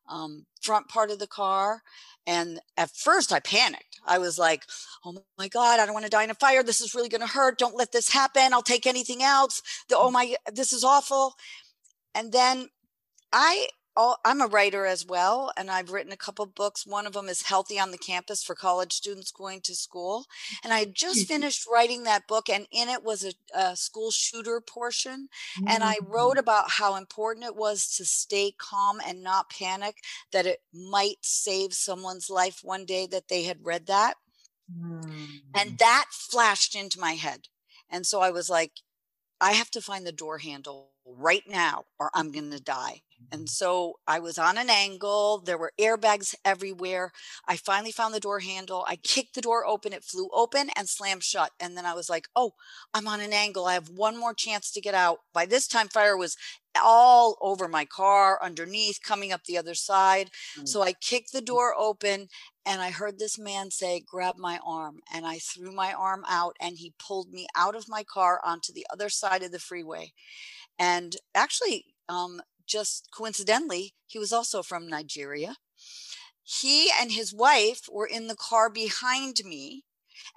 um, 0.10 0.46
front 0.62 0.88
part 0.88 1.12
of 1.12 1.20
the 1.20 1.28
car. 1.28 1.84
And 2.26 2.60
at 2.76 2.92
first, 2.92 3.32
I 3.32 3.40
panicked. 3.40 4.00
I 4.06 4.18
was 4.18 4.38
like, 4.38 4.64
oh 5.06 5.24
my 5.38 5.48
God, 5.48 5.80
I 5.80 5.86
don't 5.86 5.94
want 5.94 6.06
to 6.06 6.12
die 6.12 6.24
in 6.24 6.30
a 6.30 6.36
fire. 6.36 6.64
This 6.64 6.82
is 6.82 6.96
really 6.96 7.10
going 7.10 7.22
to 7.22 7.28
hurt. 7.28 7.58
Don't 7.58 7.78
let 7.78 7.92
this 7.92 8.12
happen. 8.12 8.54
I'll 8.54 8.62
take 8.62 8.88
anything 8.88 9.24
else. 9.24 9.62
The, 9.88 9.98
oh 9.98 10.12
my, 10.12 10.36
this 10.52 10.74
is 10.74 10.84
awful. 10.84 11.36
And 12.16 12.32
then 12.32 12.70
I 13.32 13.68
all, 13.98 14.20
I'm 14.24 14.42
a 14.42 14.48
writer 14.48 14.86
as 14.86 15.06
well, 15.06 15.52
and 15.58 15.72
I've 15.72 15.92
written 15.92 16.12
a 16.12 16.18
couple 16.18 16.46
books. 16.46 16.86
One 16.86 17.08
of 17.08 17.14
them 17.14 17.28
is 17.28 17.42
Healthy 17.42 17.80
on 17.80 17.90
the 17.90 17.98
Campus 17.98 18.44
for 18.44 18.54
college 18.54 18.94
students 18.94 19.32
going 19.32 19.62
to 19.62 19.76
school. 19.76 20.28
And 20.64 20.72
I 20.72 20.86
just 20.86 21.22
mm-hmm. 21.22 21.34
finished 21.34 21.68
writing 21.70 22.04
that 22.04 22.28
book, 22.28 22.48
and 22.48 22.68
in 22.72 22.90
it 22.90 23.04
was 23.04 23.26
a, 23.26 23.34
a 23.60 23.76
school 23.76 24.12
shooter 24.12 24.62
portion. 24.62 25.30
Mm-hmm. 25.58 25.68
And 25.68 25.84
I 25.84 25.96
mm. 25.96 26.14
wrote 26.14 26.38
about 26.38 26.72
how 26.78 26.96
important 26.96 27.48
it 27.48 27.56
was 27.56 27.88
to 27.98 28.06
stay 28.06 28.54
calm 28.58 29.00
and 29.06 29.24
not 29.24 29.50
panic, 29.50 29.98
that 30.32 30.46
it 30.46 30.60
might 30.72 31.18
save 31.24 31.74
someone's 31.74 32.30
life 32.30 32.60
one 32.64 32.86
day 32.86 33.08
that 33.08 33.30
they 33.30 33.44
had 33.44 33.66
read 33.66 33.88
that. 33.88 34.14
Mm. 34.72 35.40
And 35.56 35.80
that 35.80 36.06
flashed 36.12 36.76
into 36.76 37.00
my 37.00 37.14
head. 37.14 37.48
And 37.90 38.06
so 38.06 38.22
I 38.22 38.30
was 38.30 38.48
like, 38.48 38.74
I 39.42 39.54
have 39.54 39.72
to 39.72 39.82
find 39.82 40.06
the 40.06 40.12
door 40.12 40.40
handle 40.40 40.92
right 41.06 41.44
now 41.48 41.86
or 42.00 42.12
I'm 42.14 42.32
going 42.32 42.52
to 42.52 42.62
die. 42.62 43.02
And 43.32 43.42
mm-hmm. 43.42 43.48
so 43.48 43.94
I 44.08 44.20
was 44.20 44.38
on 44.38 44.58
an 44.58 44.70
angle. 44.70 45.40
There 45.40 45.58
were 45.58 45.74
airbags 45.80 46.34
everywhere. 46.46 47.12
I 47.48 47.58
finally 47.58 47.92
found 47.92 48.14
the 48.14 48.20
door 48.20 48.40
handle. 48.40 48.86
I 48.88 48.96
kicked 48.96 49.36
the 49.36 49.42
door 49.42 49.66
open. 49.66 49.94
It 49.94 50.04
flew 50.04 50.30
open 50.34 50.70
and 50.76 50.88
slammed 50.88 51.24
shut. 51.24 51.52
And 51.60 51.76
then 51.78 51.86
I 51.86 51.94
was 51.94 52.10
like, 52.10 52.28
oh, 52.36 52.52
I'm 52.94 53.08
on 53.08 53.20
an 53.20 53.34
angle. 53.34 53.66
I 53.66 53.74
have 53.74 53.90
one 53.90 54.18
more 54.18 54.34
chance 54.34 54.72
to 54.72 54.82
get 54.82 54.94
out. 54.94 55.20
By 55.34 55.46
this 55.46 55.68
time, 55.68 55.88
fire 55.88 56.18
was 56.18 56.38
all 56.82 57.38
over 57.42 57.68
my 57.68 57.86
car, 57.86 58.40
underneath, 58.42 59.00
coming 59.04 59.32
up 59.32 59.44
the 59.44 59.58
other 59.58 59.74
side. 59.74 60.30
Mm. 60.60 60.68
So 60.68 60.82
I 60.82 60.94
kicked 60.94 61.34
the 61.34 61.42
door 61.42 61.76
open 61.78 62.28
and 62.66 62.82
I 62.82 62.92
heard 62.92 63.18
this 63.18 63.40
man 63.40 63.72
say, 63.72 64.04
Grab 64.06 64.36
my 64.38 64.60
arm. 64.66 65.00
And 65.14 65.26
I 65.26 65.40
threw 65.40 65.72
my 65.72 65.94
arm 65.94 66.24
out 66.28 66.56
and 66.60 66.78
he 66.78 66.94
pulled 67.00 67.32
me 67.32 67.48
out 67.56 67.76
of 67.76 67.90
my 67.90 68.04
car 68.04 68.40
onto 68.44 68.72
the 68.74 68.86
other 68.92 69.10
side 69.10 69.44
of 69.44 69.52
the 69.52 69.60
freeway. 69.60 70.14
And 70.80 71.16
actually, 71.34 71.86
um, 72.10 72.42
just 72.68 73.10
coincidentally, 73.12 73.96
he 74.06 74.20
was 74.20 74.34
also 74.34 74.62
from 74.62 74.88
Nigeria. 74.88 75.56
He 76.44 76.90
and 77.00 77.12
his 77.12 77.34
wife 77.34 77.90
were 77.92 78.08
in 78.08 78.28
the 78.28 78.36
car 78.36 78.70
behind 78.70 79.42
me, 79.44 79.84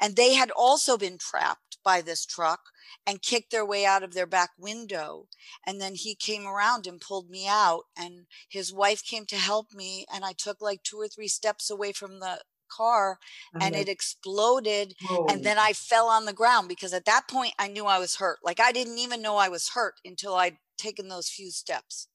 and 0.00 0.16
they 0.16 0.34
had 0.34 0.50
also 0.50 0.96
been 0.96 1.18
trapped 1.18 1.78
by 1.84 2.00
this 2.00 2.26
truck 2.26 2.60
and 3.06 3.22
kicked 3.22 3.50
their 3.50 3.64
way 3.64 3.86
out 3.86 4.02
of 4.02 4.12
their 4.12 4.26
back 4.26 4.50
window. 4.58 5.28
And 5.66 5.80
then 5.80 5.94
he 5.94 6.14
came 6.14 6.46
around 6.46 6.86
and 6.86 7.00
pulled 7.00 7.30
me 7.30 7.46
out, 7.46 7.84
and 7.96 8.26
his 8.48 8.72
wife 8.72 9.04
came 9.04 9.24
to 9.26 9.36
help 9.36 9.72
me. 9.72 10.04
And 10.12 10.24
I 10.24 10.32
took 10.32 10.60
like 10.60 10.82
two 10.82 10.98
or 10.98 11.08
three 11.08 11.28
steps 11.28 11.70
away 11.70 11.92
from 11.92 12.18
the 12.18 12.40
car 12.70 13.18
oh, 13.54 13.58
and 13.60 13.74
it 13.74 13.88
exploded 13.88 14.94
Whoa. 15.08 15.26
and 15.28 15.44
then 15.44 15.58
i 15.58 15.72
fell 15.72 16.06
on 16.06 16.24
the 16.24 16.32
ground 16.32 16.68
because 16.68 16.92
at 16.94 17.04
that 17.04 17.26
point 17.28 17.52
i 17.58 17.66
knew 17.66 17.84
i 17.84 17.98
was 17.98 18.16
hurt 18.16 18.38
like 18.44 18.60
i 18.60 18.70
didn't 18.70 18.98
even 18.98 19.20
know 19.20 19.36
i 19.36 19.48
was 19.48 19.70
hurt 19.70 19.94
until 20.04 20.36
i'd 20.36 20.56
taken 20.78 21.08
those 21.08 21.28
few 21.28 21.50
steps 21.50 22.06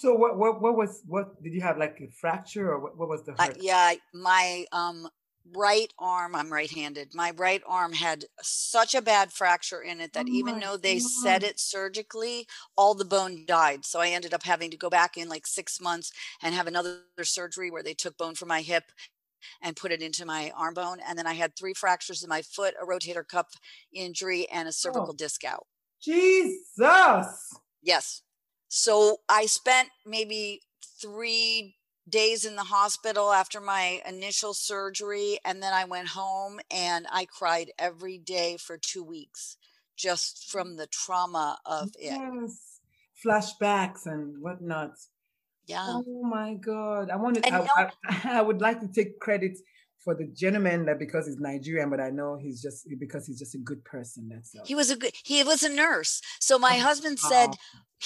so 0.00 0.14
what 0.14 0.38
what 0.38 0.62
what 0.62 0.76
was 0.76 1.02
what 1.06 1.42
did 1.42 1.52
you 1.52 1.60
have 1.60 1.76
like 1.76 2.00
a 2.00 2.08
fracture 2.08 2.72
or 2.72 2.78
what, 2.80 2.96
what 2.96 3.08
was 3.08 3.22
the 3.22 3.32
hurt? 3.32 3.40
Uh, 3.40 3.54
yeah, 3.60 3.92
my 4.14 4.64
um 4.72 5.08
right 5.54 5.92
arm 5.98 6.34
i'm 6.36 6.52
right-handed 6.52 7.12
my 7.14 7.32
right 7.36 7.62
arm 7.66 7.92
had 7.92 8.24
such 8.40 8.94
a 8.94 9.02
bad 9.02 9.32
fracture 9.32 9.80
in 9.80 10.00
it 10.00 10.12
that 10.12 10.26
oh 10.28 10.32
even 10.32 10.60
though 10.60 10.76
they 10.76 10.98
God. 10.98 11.08
set 11.08 11.42
it 11.42 11.58
surgically 11.58 12.46
all 12.76 12.94
the 12.94 13.04
bone 13.04 13.44
died 13.46 13.84
so 13.84 14.00
i 14.00 14.08
ended 14.08 14.34
up 14.34 14.42
having 14.42 14.70
to 14.70 14.76
go 14.76 14.90
back 14.90 15.16
in 15.16 15.28
like 15.28 15.46
six 15.46 15.80
months 15.80 16.12
and 16.42 16.54
have 16.54 16.66
another 16.66 17.00
surgery 17.22 17.70
where 17.70 17.82
they 17.82 17.94
took 17.94 18.16
bone 18.18 18.34
from 18.34 18.48
my 18.48 18.60
hip 18.60 18.84
and 19.62 19.74
put 19.74 19.90
it 19.90 20.02
into 20.02 20.26
my 20.26 20.52
arm 20.56 20.74
bone 20.74 20.98
and 21.08 21.18
then 21.18 21.26
i 21.26 21.32
had 21.32 21.56
three 21.56 21.74
fractures 21.74 22.22
in 22.22 22.28
my 22.28 22.42
foot 22.42 22.74
a 22.80 22.86
rotator 22.86 23.26
cuff 23.26 23.48
injury 23.92 24.46
and 24.50 24.68
a 24.68 24.72
cervical 24.72 25.10
oh. 25.10 25.16
disc 25.16 25.42
out 25.42 25.66
jesus 26.00 27.56
yes 27.82 28.22
so 28.70 29.16
I 29.28 29.46
spent 29.46 29.88
maybe 30.06 30.62
three 31.02 31.74
days 32.08 32.44
in 32.44 32.54
the 32.54 32.62
hospital 32.62 33.32
after 33.32 33.60
my 33.60 34.00
initial 34.06 34.54
surgery. 34.54 35.38
And 35.44 35.60
then 35.60 35.72
I 35.72 35.84
went 35.84 36.06
home 36.06 36.60
and 36.70 37.04
I 37.10 37.24
cried 37.24 37.72
every 37.80 38.16
day 38.16 38.56
for 38.58 38.78
two 38.78 39.02
weeks 39.02 39.56
just 39.96 40.50
from 40.50 40.76
the 40.76 40.86
trauma 40.86 41.58
of 41.66 41.90
yes. 41.98 42.80
it. 43.24 43.28
Flashbacks 43.28 44.06
and 44.06 44.40
whatnot. 44.40 44.92
Yeah. 45.66 45.86
Oh 45.88 46.22
my 46.22 46.54
God. 46.54 47.10
I 47.10 47.16
wanted, 47.16 47.44
I, 47.46 47.66
I, 47.76 47.90
I 48.38 48.40
would 48.40 48.60
like 48.60 48.78
to 48.80 48.88
take 48.88 49.18
credit 49.18 49.58
for 50.02 50.14
the 50.14 50.26
gentleman 50.26 50.86
that 50.86 50.98
because 50.98 51.26
he's 51.26 51.38
Nigerian, 51.38 51.90
but 51.90 52.00
I 52.00 52.10
know 52.10 52.38
he's 52.40 52.62
just 52.62 52.86
because 52.98 53.26
he's 53.26 53.38
just 53.38 53.54
a 53.54 53.58
good 53.58 53.84
person. 53.84 54.28
That's 54.30 54.54
all. 54.56 54.64
He 54.64 54.74
was 54.74 54.90
a 54.90 54.96
good. 54.96 55.12
He 55.24 55.42
was 55.42 55.62
a 55.62 55.68
nurse. 55.68 56.20
So 56.40 56.58
my 56.58 56.76
oh, 56.76 56.80
husband 56.80 57.18
said, 57.18 57.50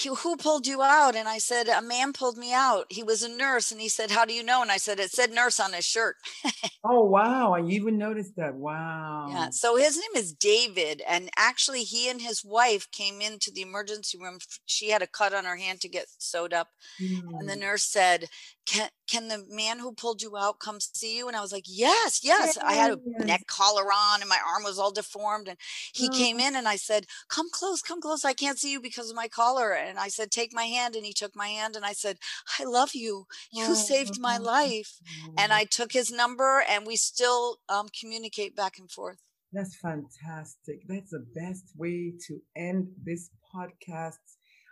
"Who 0.05 0.35
pulled 0.35 0.67
you 0.67 0.81
out?" 0.81 1.15
And 1.15 1.27
I 1.27 1.37
said, 1.37 1.69
"A 1.69 1.81
man 1.81 2.11
pulled 2.11 2.37
me 2.37 2.53
out. 2.53 2.85
He 2.89 3.01
was 3.01 3.23
a 3.23 3.29
nurse." 3.29 3.71
And 3.71 3.79
he 3.79 3.87
said, 3.87 4.11
"How 4.11 4.25
do 4.25 4.33
you 4.33 4.43
know?" 4.43 4.61
And 4.61 4.71
I 4.71 4.77
said, 4.77 4.99
"It 4.99 5.11
said 5.11 5.31
nurse 5.31 5.59
on 5.59 5.71
his 5.71 5.85
shirt." 5.85 6.17
oh 6.83 7.03
wow! 7.03 7.53
I 7.53 7.61
even 7.61 7.97
noticed 7.97 8.35
that. 8.35 8.55
Wow. 8.55 9.27
Yeah. 9.29 9.49
So 9.51 9.77
his 9.77 9.97
name 9.97 10.15
is 10.15 10.33
David, 10.33 11.01
and 11.07 11.29
actually, 11.37 11.83
he 11.83 12.09
and 12.09 12.21
his 12.21 12.43
wife 12.43 12.91
came 12.91 13.21
into 13.21 13.51
the 13.51 13.61
emergency 13.61 14.17
room. 14.17 14.39
She 14.65 14.89
had 14.89 15.01
a 15.01 15.07
cut 15.07 15.33
on 15.33 15.45
her 15.45 15.55
hand 15.55 15.79
to 15.81 15.89
get 15.89 16.07
sewed 16.17 16.53
up, 16.53 16.69
mm. 17.01 17.21
and 17.39 17.47
the 17.47 17.53
hmm. 17.53 17.61
nurse 17.61 17.83
said, 17.83 18.27
"Can 18.65 18.89
can 19.07 19.29
the 19.29 19.45
man 19.49 19.79
who 19.79 19.93
pulled 19.93 20.21
you 20.21 20.35
out 20.35 20.59
come 20.59 20.79
see 20.81 21.17
you?" 21.17 21.27
And 21.27 21.37
I 21.37 21.41
was 21.41 21.53
like, 21.53 21.65
"Yeah." 21.67 21.84
Yes, 21.85 22.21
yes. 22.23 22.57
I 22.57 22.73
had 22.73 22.91
a 22.91 23.25
neck 23.25 23.47
collar 23.47 23.85
on 23.85 24.21
and 24.21 24.29
my 24.29 24.39
arm 24.45 24.63
was 24.63 24.79
all 24.79 24.91
deformed. 24.91 25.47
And 25.47 25.57
he 25.93 26.09
oh. 26.11 26.17
came 26.17 26.39
in 26.39 26.55
and 26.55 26.67
I 26.67 26.75
said, 26.75 27.05
Come 27.29 27.49
close, 27.51 27.81
come 27.81 28.01
close. 28.01 28.25
I 28.25 28.33
can't 28.33 28.59
see 28.59 28.71
you 28.71 28.81
because 28.81 29.09
of 29.09 29.15
my 29.15 29.27
collar. 29.27 29.73
And 29.73 29.97
I 29.97 30.07
said, 30.07 30.31
Take 30.31 30.53
my 30.53 30.65
hand. 30.65 30.95
And 30.95 31.05
he 31.05 31.13
took 31.13 31.35
my 31.35 31.47
hand 31.47 31.75
and 31.75 31.85
I 31.85 31.93
said, 31.93 32.17
I 32.59 32.63
love 32.65 32.93
you. 32.93 33.25
You 33.51 33.67
oh. 33.69 33.73
saved 33.73 34.19
my 34.19 34.37
life. 34.37 34.99
And 35.37 35.53
I 35.53 35.65
took 35.65 35.91
his 35.91 36.11
number 36.11 36.63
and 36.69 36.85
we 36.85 36.95
still 36.95 37.57
um, 37.69 37.87
communicate 37.99 38.55
back 38.55 38.77
and 38.79 38.89
forth. 38.89 39.17
That's 39.53 39.75
fantastic. 39.77 40.81
That's 40.87 41.11
the 41.11 41.25
best 41.33 41.71
way 41.77 42.13
to 42.27 42.41
end 42.57 42.87
this 43.03 43.29
podcast 43.55 44.17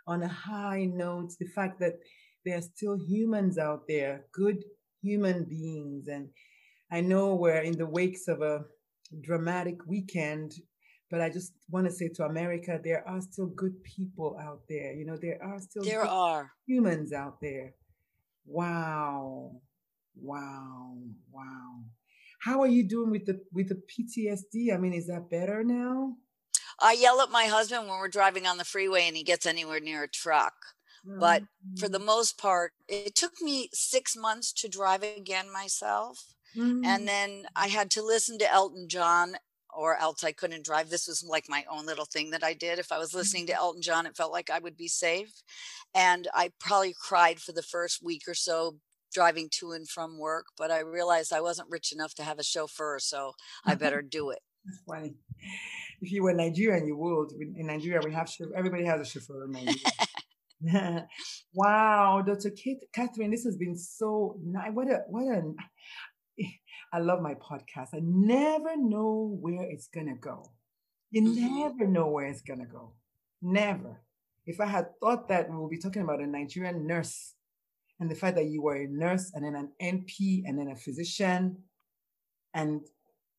on 0.06 0.22
a 0.22 0.28
high 0.28 0.84
note. 0.84 1.30
The 1.40 1.46
fact 1.46 1.80
that 1.80 1.94
there 2.44 2.58
are 2.58 2.62
still 2.62 2.98
humans 2.98 3.56
out 3.56 3.84
there, 3.88 4.26
good 4.32 4.62
human 5.02 5.44
beings, 5.44 6.08
and 6.08 6.28
I 6.94 7.00
know 7.00 7.34
we're 7.34 7.62
in 7.62 7.76
the 7.76 7.86
wakes 7.86 8.28
of 8.28 8.40
a 8.40 8.64
dramatic 9.20 9.84
weekend, 9.84 10.54
but 11.10 11.20
I 11.20 11.28
just 11.28 11.52
want 11.68 11.86
to 11.88 11.92
say 11.92 12.08
to 12.14 12.24
America, 12.24 12.80
there 12.84 13.02
are 13.08 13.20
still 13.20 13.48
good 13.48 13.82
people 13.82 14.38
out 14.40 14.60
there. 14.68 14.92
You 14.92 15.04
know, 15.04 15.16
there 15.20 15.42
are 15.42 15.58
still 15.58 15.82
there 15.82 16.06
are 16.06 16.52
humans 16.68 17.12
out 17.12 17.40
there. 17.40 17.74
Wow, 18.46 19.60
wow, 20.14 20.96
wow. 21.32 21.80
How 22.40 22.60
are 22.60 22.68
you 22.68 22.84
doing 22.84 23.10
with 23.10 23.26
the 23.26 23.40
with 23.52 23.70
the 23.70 23.82
PTSD? 23.90 24.72
I 24.72 24.78
mean, 24.78 24.92
is 24.92 25.08
that 25.08 25.28
better 25.28 25.64
now? 25.64 26.14
I 26.80 26.92
yell 26.92 27.20
at 27.20 27.30
my 27.30 27.46
husband 27.46 27.88
when 27.88 27.98
we're 27.98 28.06
driving 28.06 28.46
on 28.46 28.58
the 28.58 28.64
freeway 28.64 29.08
and 29.08 29.16
he 29.16 29.24
gets 29.24 29.46
anywhere 29.46 29.80
near 29.80 30.04
a 30.04 30.08
truck. 30.08 30.54
But 31.06 31.42
for 31.78 31.88
the 31.88 32.00
mm. 32.00 32.06
most 32.06 32.38
part, 32.38 32.72
it 32.88 33.14
took 33.14 33.32
me 33.42 33.68
six 33.74 34.16
months 34.16 34.52
to 34.54 34.68
drive 34.68 35.02
again 35.02 35.52
myself. 35.52 36.34
Mm-hmm. 36.56 36.84
And 36.84 37.08
then 37.08 37.44
I 37.56 37.68
had 37.68 37.90
to 37.92 38.02
listen 38.02 38.38
to 38.38 38.52
Elton 38.52 38.88
John 38.88 39.36
or 39.76 39.96
else 39.96 40.22
I 40.22 40.32
couldn't 40.32 40.64
drive. 40.64 40.88
This 40.88 41.08
was 41.08 41.24
like 41.24 41.46
my 41.48 41.64
own 41.70 41.86
little 41.86 42.04
thing 42.04 42.30
that 42.30 42.44
I 42.44 42.54
did. 42.54 42.78
If 42.78 42.92
I 42.92 42.98
was 42.98 43.12
listening 43.12 43.46
to 43.46 43.52
mm-hmm. 43.52 43.62
Elton 43.62 43.82
John, 43.82 44.06
it 44.06 44.16
felt 44.16 44.32
like 44.32 44.50
I 44.50 44.60
would 44.60 44.76
be 44.76 44.88
safe. 44.88 45.42
And 45.94 46.28
I 46.32 46.52
probably 46.60 46.94
cried 46.98 47.40
for 47.40 47.52
the 47.52 47.62
first 47.62 48.02
week 48.02 48.22
or 48.28 48.34
so 48.34 48.76
driving 49.14 49.48
to 49.48 49.72
and 49.72 49.88
from 49.88 50.18
work, 50.18 50.46
but 50.58 50.70
I 50.70 50.80
realized 50.80 51.32
I 51.32 51.40
wasn't 51.40 51.70
rich 51.70 51.92
enough 51.92 52.14
to 52.16 52.24
have 52.24 52.38
a 52.38 52.44
chauffeur, 52.44 52.98
so 52.98 53.32
I 53.64 53.76
better 53.76 54.02
do 54.02 54.30
it. 54.30 54.40
That's 54.64 54.80
funny. 54.88 55.14
If 56.00 56.10
you 56.10 56.24
were 56.24 56.32
Nigerian, 56.32 56.86
you 56.86 56.96
would. 56.96 57.30
In 57.56 57.66
Nigeria, 57.66 58.00
we 58.04 58.12
have 58.12 58.30
everybody 58.56 58.84
has 58.84 59.00
a 59.00 59.04
chauffeur. 59.04 59.46
wow, 61.54 62.22
Dr. 62.26 62.50
Kate, 62.50 62.78
Catherine, 62.92 63.30
this 63.30 63.44
has 63.44 63.56
been 63.56 63.76
so 63.76 64.36
nice. 64.42 64.70
What 64.72 64.90
a 64.90 65.02
what 65.08 65.24
a 65.24 65.42
I 66.94 67.00
love 67.00 67.20
my 67.20 67.34
podcast. 67.34 67.88
I 67.92 67.98
never 68.02 68.76
know 68.76 69.36
where 69.40 69.64
it's 69.68 69.88
going 69.88 70.06
to 70.06 70.14
go. 70.14 70.48
You 71.10 71.22
mm-hmm. 71.22 71.58
never 71.58 71.88
know 71.88 72.06
where 72.06 72.26
it's 72.26 72.42
going 72.42 72.60
to 72.60 72.66
go. 72.66 72.92
Never. 73.42 74.00
If 74.46 74.60
I 74.60 74.66
had 74.66 74.86
thought 75.00 75.28
that 75.28 75.50
we 75.50 75.56
would 75.56 75.70
be 75.70 75.78
talking 75.78 76.02
about 76.02 76.20
a 76.20 76.26
Nigerian 76.26 76.86
nurse 76.86 77.34
and 77.98 78.08
the 78.08 78.14
fact 78.14 78.36
that 78.36 78.44
you 78.46 78.62
were 78.62 78.76
a 78.76 78.86
nurse 78.86 79.32
and 79.34 79.44
then 79.44 79.56
an 79.56 79.70
NP 79.82 80.42
and 80.46 80.56
then 80.56 80.68
a 80.68 80.76
physician 80.76 81.56
and 82.54 82.80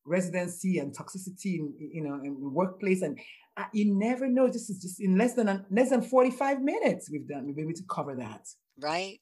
residency 0.04 0.78
and 0.78 0.94
toxicity 0.94 1.58
in 1.58 1.72
you 1.78 2.04
know 2.04 2.20
in 2.22 2.38
the 2.40 2.48
workplace 2.48 3.02
and 3.02 3.18
uh, 3.56 3.64
you 3.72 3.92
never 3.92 4.28
know 4.28 4.46
this 4.46 4.70
is 4.70 4.80
just 4.80 5.00
in 5.00 5.18
less 5.18 5.34
than 5.34 5.64
less 5.68 5.90
than 5.90 6.00
45 6.00 6.62
minutes 6.62 7.10
we've 7.10 7.26
done 7.26 7.44
we've 7.44 7.56
been 7.56 7.64
able 7.64 7.74
to 7.74 7.82
cover 7.90 8.14
that 8.14 8.46
right 8.80 9.18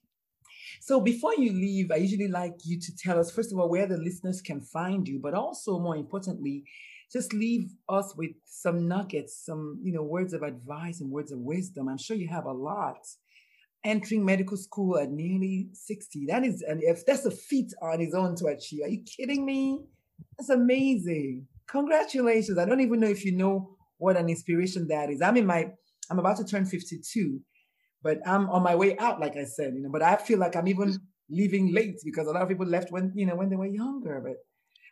so 0.80 1.00
before 1.00 1.34
you 1.34 1.52
leave, 1.52 1.90
I 1.90 1.96
usually 1.96 2.28
like 2.28 2.54
you 2.64 2.78
to 2.80 2.96
tell 2.96 3.18
us, 3.18 3.30
first 3.30 3.52
of 3.52 3.58
all, 3.58 3.68
where 3.68 3.86
the 3.86 3.96
listeners 3.96 4.40
can 4.40 4.60
find 4.60 5.06
you, 5.06 5.18
but 5.18 5.34
also 5.34 5.78
more 5.78 5.96
importantly, 5.96 6.64
just 7.12 7.32
leave 7.32 7.70
us 7.88 8.14
with 8.16 8.32
some 8.44 8.88
nuggets, 8.88 9.44
some, 9.44 9.78
you 9.82 9.92
know, 9.92 10.02
words 10.02 10.32
of 10.32 10.42
advice 10.42 11.00
and 11.00 11.10
words 11.10 11.32
of 11.32 11.38
wisdom. 11.38 11.88
I'm 11.88 11.98
sure 11.98 12.16
you 12.16 12.28
have 12.28 12.46
a 12.46 12.52
lot. 12.52 12.98
Entering 13.84 14.24
medical 14.24 14.56
school 14.56 14.98
at 14.98 15.10
nearly 15.10 15.68
60. 15.72 16.26
That 16.26 16.44
is, 16.44 16.62
and 16.62 16.82
if 16.82 17.04
that's 17.04 17.26
a 17.26 17.30
feat 17.30 17.72
on 17.82 18.00
his 18.00 18.14
own 18.14 18.34
to 18.36 18.46
achieve. 18.46 18.80
Are 18.84 18.88
you 18.88 19.02
kidding 19.02 19.44
me? 19.44 19.80
That's 20.38 20.50
amazing. 20.50 21.46
Congratulations. 21.66 22.58
I 22.58 22.64
don't 22.64 22.80
even 22.80 23.00
know 23.00 23.08
if 23.08 23.24
you 23.24 23.36
know 23.36 23.76
what 23.98 24.16
an 24.16 24.28
inspiration 24.28 24.88
that 24.88 25.10
is. 25.10 25.20
I'm 25.20 25.36
in 25.36 25.46
my, 25.46 25.70
I'm 26.10 26.18
about 26.18 26.38
to 26.38 26.44
turn 26.44 26.64
52 26.64 27.40
but 28.04 28.18
I'm 28.28 28.50
on 28.50 28.62
my 28.62 28.76
way 28.76 28.96
out, 28.98 29.18
like 29.18 29.36
I 29.36 29.44
said, 29.44 29.74
you 29.74 29.80
know. 29.80 29.88
But 29.90 30.02
I 30.02 30.16
feel 30.16 30.38
like 30.38 30.54
I'm 30.54 30.68
even 30.68 30.90
mm-hmm. 30.90 31.34
leaving 31.34 31.74
late 31.74 31.96
because 32.04 32.28
a 32.28 32.30
lot 32.30 32.42
of 32.42 32.48
people 32.48 32.66
left 32.66 32.92
when 32.92 33.10
you 33.16 33.26
know 33.26 33.34
when 33.34 33.48
they 33.48 33.56
were 33.56 33.66
younger. 33.66 34.20
But 34.20 34.36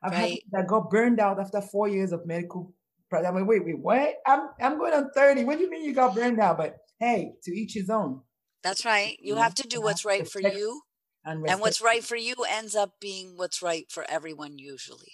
I've 0.02 0.18
Right. 0.18 0.42
had 0.50 0.64
that 0.64 0.66
got 0.66 0.90
burned 0.90 1.20
out 1.20 1.38
after 1.38 1.60
four 1.60 1.88
years 1.88 2.10
of 2.12 2.26
medical. 2.26 2.74
I'm 3.12 3.34
like, 3.34 3.46
wait, 3.46 3.64
wait, 3.66 3.78
what? 3.78 4.14
I'm 4.26 4.48
I'm 4.58 4.78
going 4.78 4.94
on 4.94 5.10
30. 5.14 5.44
What 5.44 5.58
do 5.58 5.64
you 5.64 5.70
mean 5.70 5.84
you 5.84 5.92
got 5.92 6.14
burned 6.14 6.40
out? 6.40 6.56
But 6.56 6.78
hey, 6.98 7.34
to 7.42 7.52
each 7.52 7.74
his 7.74 7.90
own. 7.90 8.22
That's 8.62 8.86
right. 8.86 9.18
You 9.20 9.36
have 9.36 9.54
to 9.56 9.68
do 9.68 9.82
what's 9.82 10.04
right 10.04 10.26
for 10.26 10.40
you. 10.40 10.80
And, 11.24 11.46
And 11.46 11.60
what's 11.60 11.82
right 11.82 12.02
for 12.02 12.16
you 12.16 12.34
ends 12.48 12.74
up 12.74 12.94
being 13.00 13.36
what's 13.36 13.60
right 13.62 13.86
for 13.90 14.04
everyone 14.08 14.58
usually. 14.58 15.12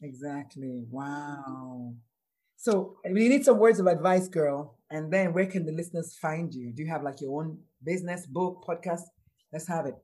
Exactly. 0.00 0.84
Wow. 0.90 1.94
So 2.60 2.98
we 3.10 3.30
need 3.30 3.46
some 3.46 3.56
words 3.56 3.80
of 3.80 3.86
advice, 3.86 4.28
girl. 4.28 4.76
And 4.90 5.10
then 5.10 5.32
where 5.32 5.46
can 5.46 5.64
the 5.64 5.72
listeners 5.72 6.18
find 6.20 6.52
you? 6.52 6.72
Do 6.74 6.82
you 6.82 6.90
have 6.90 7.02
like 7.02 7.22
your 7.22 7.40
own 7.40 7.58
business, 7.82 8.26
book, 8.26 8.62
podcast? 8.68 9.00
Let's 9.50 9.66
have 9.66 9.86
it. 9.86 9.94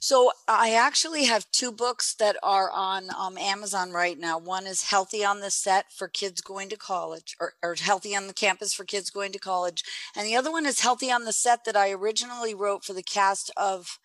So 0.00 0.32
I 0.48 0.72
actually 0.72 1.26
have 1.26 1.50
two 1.52 1.70
books 1.70 2.14
that 2.14 2.36
are 2.42 2.70
on 2.70 3.10
um, 3.14 3.36
Amazon 3.36 3.92
right 3.92 4.18
now. 4.18 4.38
One 4.38 4.66
is 4.66 4.84
Healthy 4.84 5.22
on 5.22 5.40
the 5.40 5.50
Set 5.50 5.92
for 5.92 6.08
kids 6.08 6.40
going 6.40 6.70
to 6.70 6.78
college, 6.78 7.36
or, 7.38 7.52
or 7.62 7.74
Healthy 7.74 8.16
on 8.16 8.26
the 8.26 8.32
Campus 8.32 8.72
for 8.72 8.84
kids 8.84 9.10
going 9.10 9.32
to 9.32 9.38
college, 9.38 9.84
and 10.16 10.26
the 10.26 10.34
other 10.34 10.50
one 10.50 10.64
is 10.64 10.80
Healthy 10.80 11.12
on 11.12 11.26
the 11.26 11.32
Set 11.32 11.66
that 11.66 11.76
I 11.76 11.90
originally 11.92 12.54
wrote 12.54 12.84
for 12.84 12.94
the 12.94 13.02
cast 13.02 13.52
of 13.56 13.98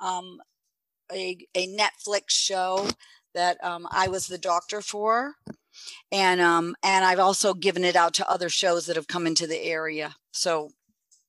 um, 0.00 0.40
a 1.10 1.38
a 1.54 1.68
Netflix 1.68 2.30
show 2.30 2.88
that 3.32 3.62
um, 3.64 3.86
I 3.90 4.08
was 4.08 4.26
the 4.26 4.38
doctor 4.38 4.82
for, 4.82 5.36
and 6.12 6.40
um, 6.40 6.74
and 6.82 7.04
I've 7.04 7.18
also 7.18 7.54
given 7.54 7.84
it 7.84 7.96
out 7.96 8.14
to 8.14 8.30
other 8.30 8.48
shows 8.48 8.86
that 8.86 8.96
have 8.96 9.08
come 9.08 9.26
into 9.26 9.46
the 9.46 9.62
area. 9.62 10.14
So 10.32 10.70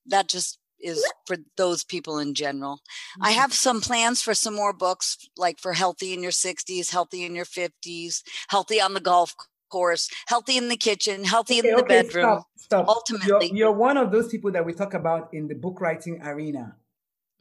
that 0.08 0.28
just 0.28 0.60
is 0.80 1.04
for 1.26 1.38
those 1.58 1.84
people 1.84 2.20
in 2.20 2.34
general. 2.34 2.82
I 3.22 3.32
Mm-hmm. 3.32 3.40
have 3.40 3.54
some 3.54 3.82
plans 3.82 4.22
for 4.22 4.34
some 4.34 4.54
more 4.56 4.74
books, 4.74 5.18
like 5.38 5.58
for 5.60 5.74
healthy 5.74 6.14
in 6.14 6.22
your 6.22 6.32
60s, 6.34 6.92
healthy 6.92 7.24
in 7.24 7.34
your 7.34 7.46
50s, 7.46 8.22
healthy 8.50 8.80
on 8.82 8.94
the 8.94 9.00
golf 9.00 9.34
course, 9.72 10.10
healthy 10.28 10.58
in 10.58 10.68
the 10.70 10.78
kitchen, 10.78 11.24
healthy 11.24 11.60
in 11.60 11.76
the 11.76 11.82
bedroom. 11.84 12.24
Stop. 12.26 12.48
stop. 12.58 12.88
Ultimately- 12.88 13.48
you're, 13.48 13.56
you're 13.58 13.72
one 13.72 13.98
of 13.98 14.12
those 14.12 14.28
people 14.28 14.52
that 14.52 14.66
we 14.66 14.74
talk 14.74 14.94
about 14.94 15.34
in 15.34 15.48
the 15.48 15.56
book 15.56 15.80
writing 15.82 16.22
arena. 16.22 16.76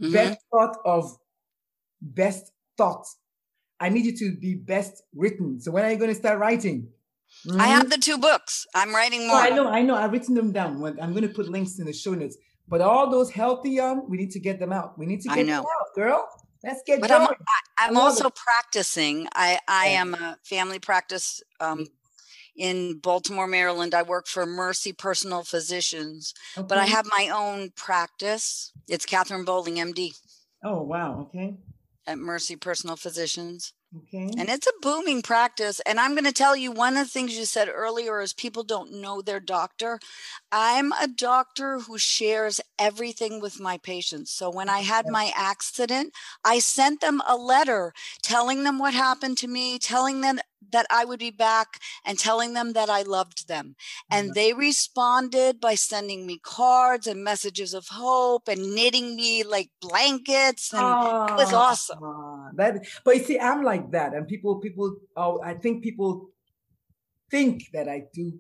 Mhm. 0.01 0.13
Best 0.13 0.39
thought 0.51 0.77
of 0.85 1.17
best 2.01 2.53
thought. 2.79 3.07
I 3.81 3.89
need 3.89 4.07
you 4.07 4.17
to 4.19 4.37
be 4.37 4.55
best 4.55 5.03
written. 5.15 5.61
So 5.61 5.71
when 5.71 5.85
are 5.85 5.91
you 5.91 5.97
going 5.99 6.11
to 6.11 6.15
start 6.17 6.39
writing? 6.39 6.89
I 7.47 7.67
Mhm. 7.69 7.75
have 7.77 7.91
the 7.91 7.99
two 7.99 8.19
books. 8.19 8.67
I'm 8.75 8.95
writing 8.95 9.23
Oh, 9.23 9.29
more. 9.29 9.37
I 9.37 9.51
know, 9.51 9.69
I 9.69 9.83
know. 9.83 9.95
I've 9.97 10.13
written 10.13 10.35
them 10.35 10.53
down. 10.53 10.83
I'm 11.03 11.13
going 11.13 11.29
to 11.29 11.35
put 11.35 11.49
links 11.49 11.79
in 11.79 11.85
the 11.87 11.93
show 11.93 12.15
notes. 12.15 12.37
But 12.67 12.81
all 12.81 13.11
those 13.11 13.31
healthy 13.31 13.79
um, 13.81 14.09
we 14.09 14.17
need 14.17 14.31
to 14.31 14.41
get 14.41 14.59
them 14.59 14.73
out. 14.73 14.99
We 14.99 15.05
need 15.07 15.21
to 15.23 15.31
I 15.31 15.37
get 15.37 15.47
know. 15.47 15.57
them 15.63 15.67
out, 15.81 15.95
girl. 15.95 16.27
Let's 16.63 16.81
get 16.87 17.01
but 17.03 17.11
I'm 17.11 17.27
going. 17.27 17.37
I, 17.79 17.87
I'm 17.89 17.95
love 17.95 18.05
also 18.05 18.29
it. 18.29 18.35
practicing. 18.35 19.29
I 19.35 19.59
I 19.69 19.89
Yeah. 19.91 20.01
am 20.01 20.15
a 20.15 20.39
family 20.45 20.79
practice 20.79 21.43
um, 21.61 21.81
Mm. 21.81 21.87
in 22.57 22.99
Baltimore, 23.01 23.47
Maryland. 23.47 23.95
I 23.95 24.03
work 24.03 24.27
for 24.27 24.47
Mercy 24.47 24.95
Personal 24.95 25.43
Physicians, 25.45 26.33
but 26.57 26.79
I 26.79 26.87
have 26.87 27.05
my 27.19 27.29
own 27.29 27.71
practice. 27.77 28.73
It's 28.89 29.05
Catherine 29.05 29.45
Bowling, 29.45 29.75
MD, 29.79 30.13
Oh 30.63 30.81
wow. 30.83 31.21
Okay. 31.29 31.59
at 32.07 32.19
Mercy 32.19 32.57
Personal 32.57 32.97
Physicians. 32.97 33.75
Okay. 33.97 34.29
And 34.37 34.49
it's 34.49 34.67
a 34.67 34.73
booming 34.83 35.23
practice. 35.23 35.81
And 35.87 36.01
I'm 36.01 36.13
going 36.13 36.25
to 36.25 36.33
tell 36.33 36.57
you 36.57 36.73
one 36.73 36.97
of 36.97 37.07
the 37.07 37.11
things 37.13 37.39
you 37.39 37.45
said 37.45 37.69
earlier 37.69 38.21
is 38.21 38.33
people 38.33 38.65
don't 38.65 39.01
know 39.01 39.23
their 39.23 39.39
doctor. 39.39 40.01
I'm 40.51 40.93
a 40.93 41.07
doctor 41.07 41.79
who 41.79 41.99
shares 41.99 42.61
everything 42.79 43.41
with 43.41 43.61
my 43.61 43.79
patients. 43.79 44.33
So 44.33 44.51
when 44.51 44.69
I 44.69 44.81
had 44.81 45.07
my 45.09 45.33
accident, 45.37 46.13
I 46.45 46.59
sent 46.59 47.01
them 47.01 47.23
a 47.29 47.37
letter 47.37 47.93
telling 48.23 48.65
them 48.65 48.79
what 48.79 48.95
happened 48.95 49.39
to 49.39 49.49
me, 49.49 49.79
telling 49.79 50.21
them 50.21 50.41
that 50.73 50.87
I 50.91 51.05
would 51.05 51.19
be 51.19 51.31
back, 51.31 51.81
and 52.05 52.19
telling 52.19 52.55
them 52.55 52.73
that 52.73 52.91
I 52.91 53.03
loved 53.03 53.49
them. 53.49 53.77
And 54.11 54.31
Mhm. 54.31 54.35
they 54.35 54.53
responded 54.53 55.61
by 55.61 55.75
sending 55.75 56.27
me 56.27 56.39
cards 56.39 57.07
and 57.07 57.23
messages 57.25 57.75
of 57.75 57.89
hope 57.89 58.49
and 58.49 58.75
knitting 58.75 59.17
me 59.17 59.43
like 59.43 59.71
blankets. 59.81 60.73
And 60.73 60.97
it 61.29 61.37
was 61.37 61.53
awesome. 61.53 61.99
that, 62.57 62.87
but 63.05 63.17
you 63.17 63.25
see, 63.25 63.39
I'm 63.39 63.63
like 63.63 63.91
that, 63.93 64.15
and 64.15 64.27
people, 64.27 64.61
people, 64.61 64.97
oh, 65.17 65.41
I 65.43 65.55
think 65.55 65.83
people 65.83 66.31
think 67.31 67.65
that 67.73 67.89
I 67.89 68.05
do 68.13 68.39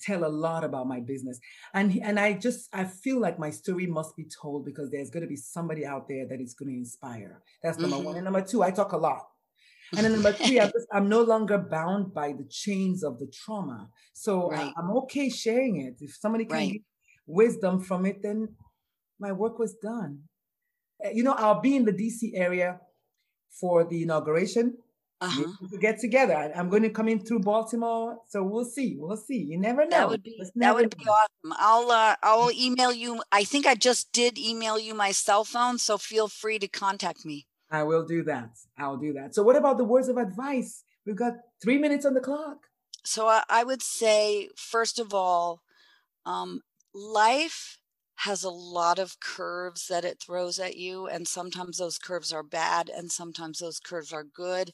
tell 0.00 0.24
a 0.24 0.28
lot 0.28 0.64
about 0.64 0.86
my 0.88 1.00
business, 1.00 1.38
and 1.74 1.96
and 2.02 2.18
I 2.18 2.32
just 2.34 2.68
I 2.72 2.84
feel 2.84 3.20
like 3.20 3.38
my 3.38 3.50
story 3.50 3.86
must 3.86 4.16
be 4.16 4.24
told 4.24 4.64
because 4.64 4.90
there's 4.90 5.10
going 5.10 5.22
to 5.22 5.28
be 5.28 5.36
somebody 5.36 5.86
out 5.86 6.08
there 6.08 6.26
that 6.26 6.40
is 6.40 6.54
going 6.54 6.70
to 6.70 6.76
inspire. 6.76 7.42
That's 7.62 7.78
number 7.78 7.98
one, 7.98 8.14
Mhm. 8.14 8.16
and 8.16 8.24
number 8.24 8.42
two, 8.42 8.62
I 8.62 8.70
talk 8.70 8.92
a 8.92 8.96
lot. 8.96 9.31
And 9.96 10.04
then 10.04 10.12
number 10.12 10.32
three, 10.32 10.58
I'm, 10.60 10.70
just, 10.76 10.86
I'm 10.92 11.08
no 11.08 11.22
longer 11.22 11.58
bound 11.58 12.14
by 12.14 12.32
the 12.32 12.44
chains 12.48 13.02
of 13.04 13.18
the 13.18 13.26
trauma. 13.26 13.90
So 14.14 14.50
I- 14.50 14.54
Right. 14.56 14.72
I'm 14.78 14.90
okay 15.02 15.28
sharing 15.28 15.76
it. 15.86 15.96
If 16.00 16.16
somebody 16.16 16.44
can 16.46 16.56
Right. 16.56 16.72
get 16.72 16.82
wisdom 17.26 17.80
from 17.80 18.06
it, 18.06 18.22
then 18.22 18.56
my 19.18 19.32
work 19.32 19.58
was 19.58 19.74
done. 19.74 20.12
Uh, 21.04 21.10
You 21.10 21.22
know, 21.24 21.32
I'll 21.34 21.60
be 21.60 21.76
in 21.76 21.84
the 21.84 21.92
DC 21.92 22.32
area 22.34 22.80
for 23.60 23.84
the 23.84 24.02
inauguration. 24.02 24.78
Uh-huh. 25.20 25.52
We 25.70 25.78
get 25.78 26.00
together. 26.00 26.34
I- 26.36 26.50
I'm 26.58 26.68
going 26.68 26.82
to 26.82 26.90
come 26.90 27.08
in 27.08 27.20
through 27.24 27.40
Baltimore, 27.40 28.18
so 28.28 28.42
we'll 28.42 28.64
see. 28.64 28.96
We'll 28.98 29.16
see. 29.16 29.38
You 29.50 29.56
never 29.58 29.82
know. 29.84 29.90
That 29.90 30.08
would 30.08 30.22
be 30.24 30.34
that 30.56 30.74
would 30.74 30.96
be 30.98 31.04
awesome. 31.04 31.52
I'll 31.58 31.90
uh, 31.92 32.16
I'll 32.24 32.50
email 32.50 32.92
you. 32.92 33.22
I 33.30 33.44
think 33.44 33.64
I 33.66 33.76
just 33.76 34.10
did 34.12 34.36
email 34.36 34.80
you 34.80 34.94
my 34.94 35.12
cell 35.12 35.44
phone, 35.44 35.78
so 35.78 35.96
feel 35.96 36.26
free 36.26 36.58
to 36.58 36.66
contact 36.66 37.24
me. 37.24 37.46
I 37.72 37.82
will 37.82 38.04
do 38.04 38.22
that. 38.24 38.50
I'll 38.78 38.98
do 38.98 39.14
that. 39.14 39.34
So, 39.34 39.42
what 39.42 39.56
about 39.56 39.78
the 39.78 39.84
words 39.84 40.08
of 40.08 40.18
advice? 40.18 40.84
We've 41.06 41.16
got 41.16 41.32
three 41.60 41.78
minutes 41.78 42.06
on 42.06 42.14
the 42.14 42.20
clock. 42.20 42.58
So 43.04 43.26
I, 43.26 43.42
I 43.48 43.64
would 43.64 43.82
say, 43.82 44.50
first 44.56 44.98
of 44.98 45.12
all, 45.12 45.62
um, 46.24 46.60
life 46.94 47.78
has 48.16 48.44
a 48.44 48.50
lot 48.50 48.98
of 49.00 49.18
curves 49.18 49.88
that 49.88 50.04
it 50.04 50.20
throws 50.20 50.58
at 50.60 50.76
you, 50.76 51.08
and 51.08 51.26
sometimes 51.26 51.78
those 51.78 51.98
curves 51.98 52.32
are 52.32 52.44
bad, 52.44 52.88
and 52.88 53.10
sometimes 53.10 53.58
those 53.58 53.80
curves 53.80 54.12
are 54.12 54.22
good. 54.22 54.70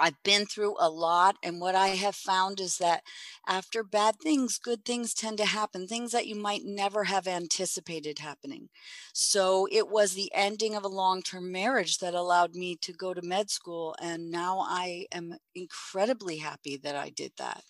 I've 0.00 0.22
been 0.24 0.46
through 0.46 0.76
a 0.78 0.90
lot, 0.90 1.36
and 1.42 1.60
what 1.60 1.74
I 1.74 1.88
have 1.88 2.16
found 2.16 2.60
is 2.60 2.78
that 2.78 3.04
after 3.46 3.82
bad 3.84 4.16
things, 4.20 4.58
good 4.58 4.84
things 4.84 5.14
tend 5.14 5.38
to 5.38 5.44
happen, 5.46 5.86
things 5.86 6.12
that 6.12 6.26
you 6.26 6.34
might 6.34 6.62
never 6.64 7.04
have 7.04 7.28
anticipated 7.28 8.18
happening. 8.18 8.70
So 9.12 9.68
it 9.70 9.88
was 9.88 10.14
the 10.14 10.32
ending 10.34 10.74
of 10.74 10.84
a 10.84 10.88
long 10.88 11.22
term 11.22 11.52
marriage 11.52 11.98
that 11.98 12.14
allowed 12.14 12.54
me 12.54 12.76
to 12.76 12.92
go 12.92 13.14
to 13.14 13.22
med 13.22 13.50
school, 13.50 13.94
and 14.00 14.30
now 14.30 14.60
I 14.60 15.06
am 15.12 15.36
incredibly 15.54 16.38
happy 16.38 16.76
that 16.78 16.96
I 16.96 17.10
did 17.10 17.32
that 17.36 17.64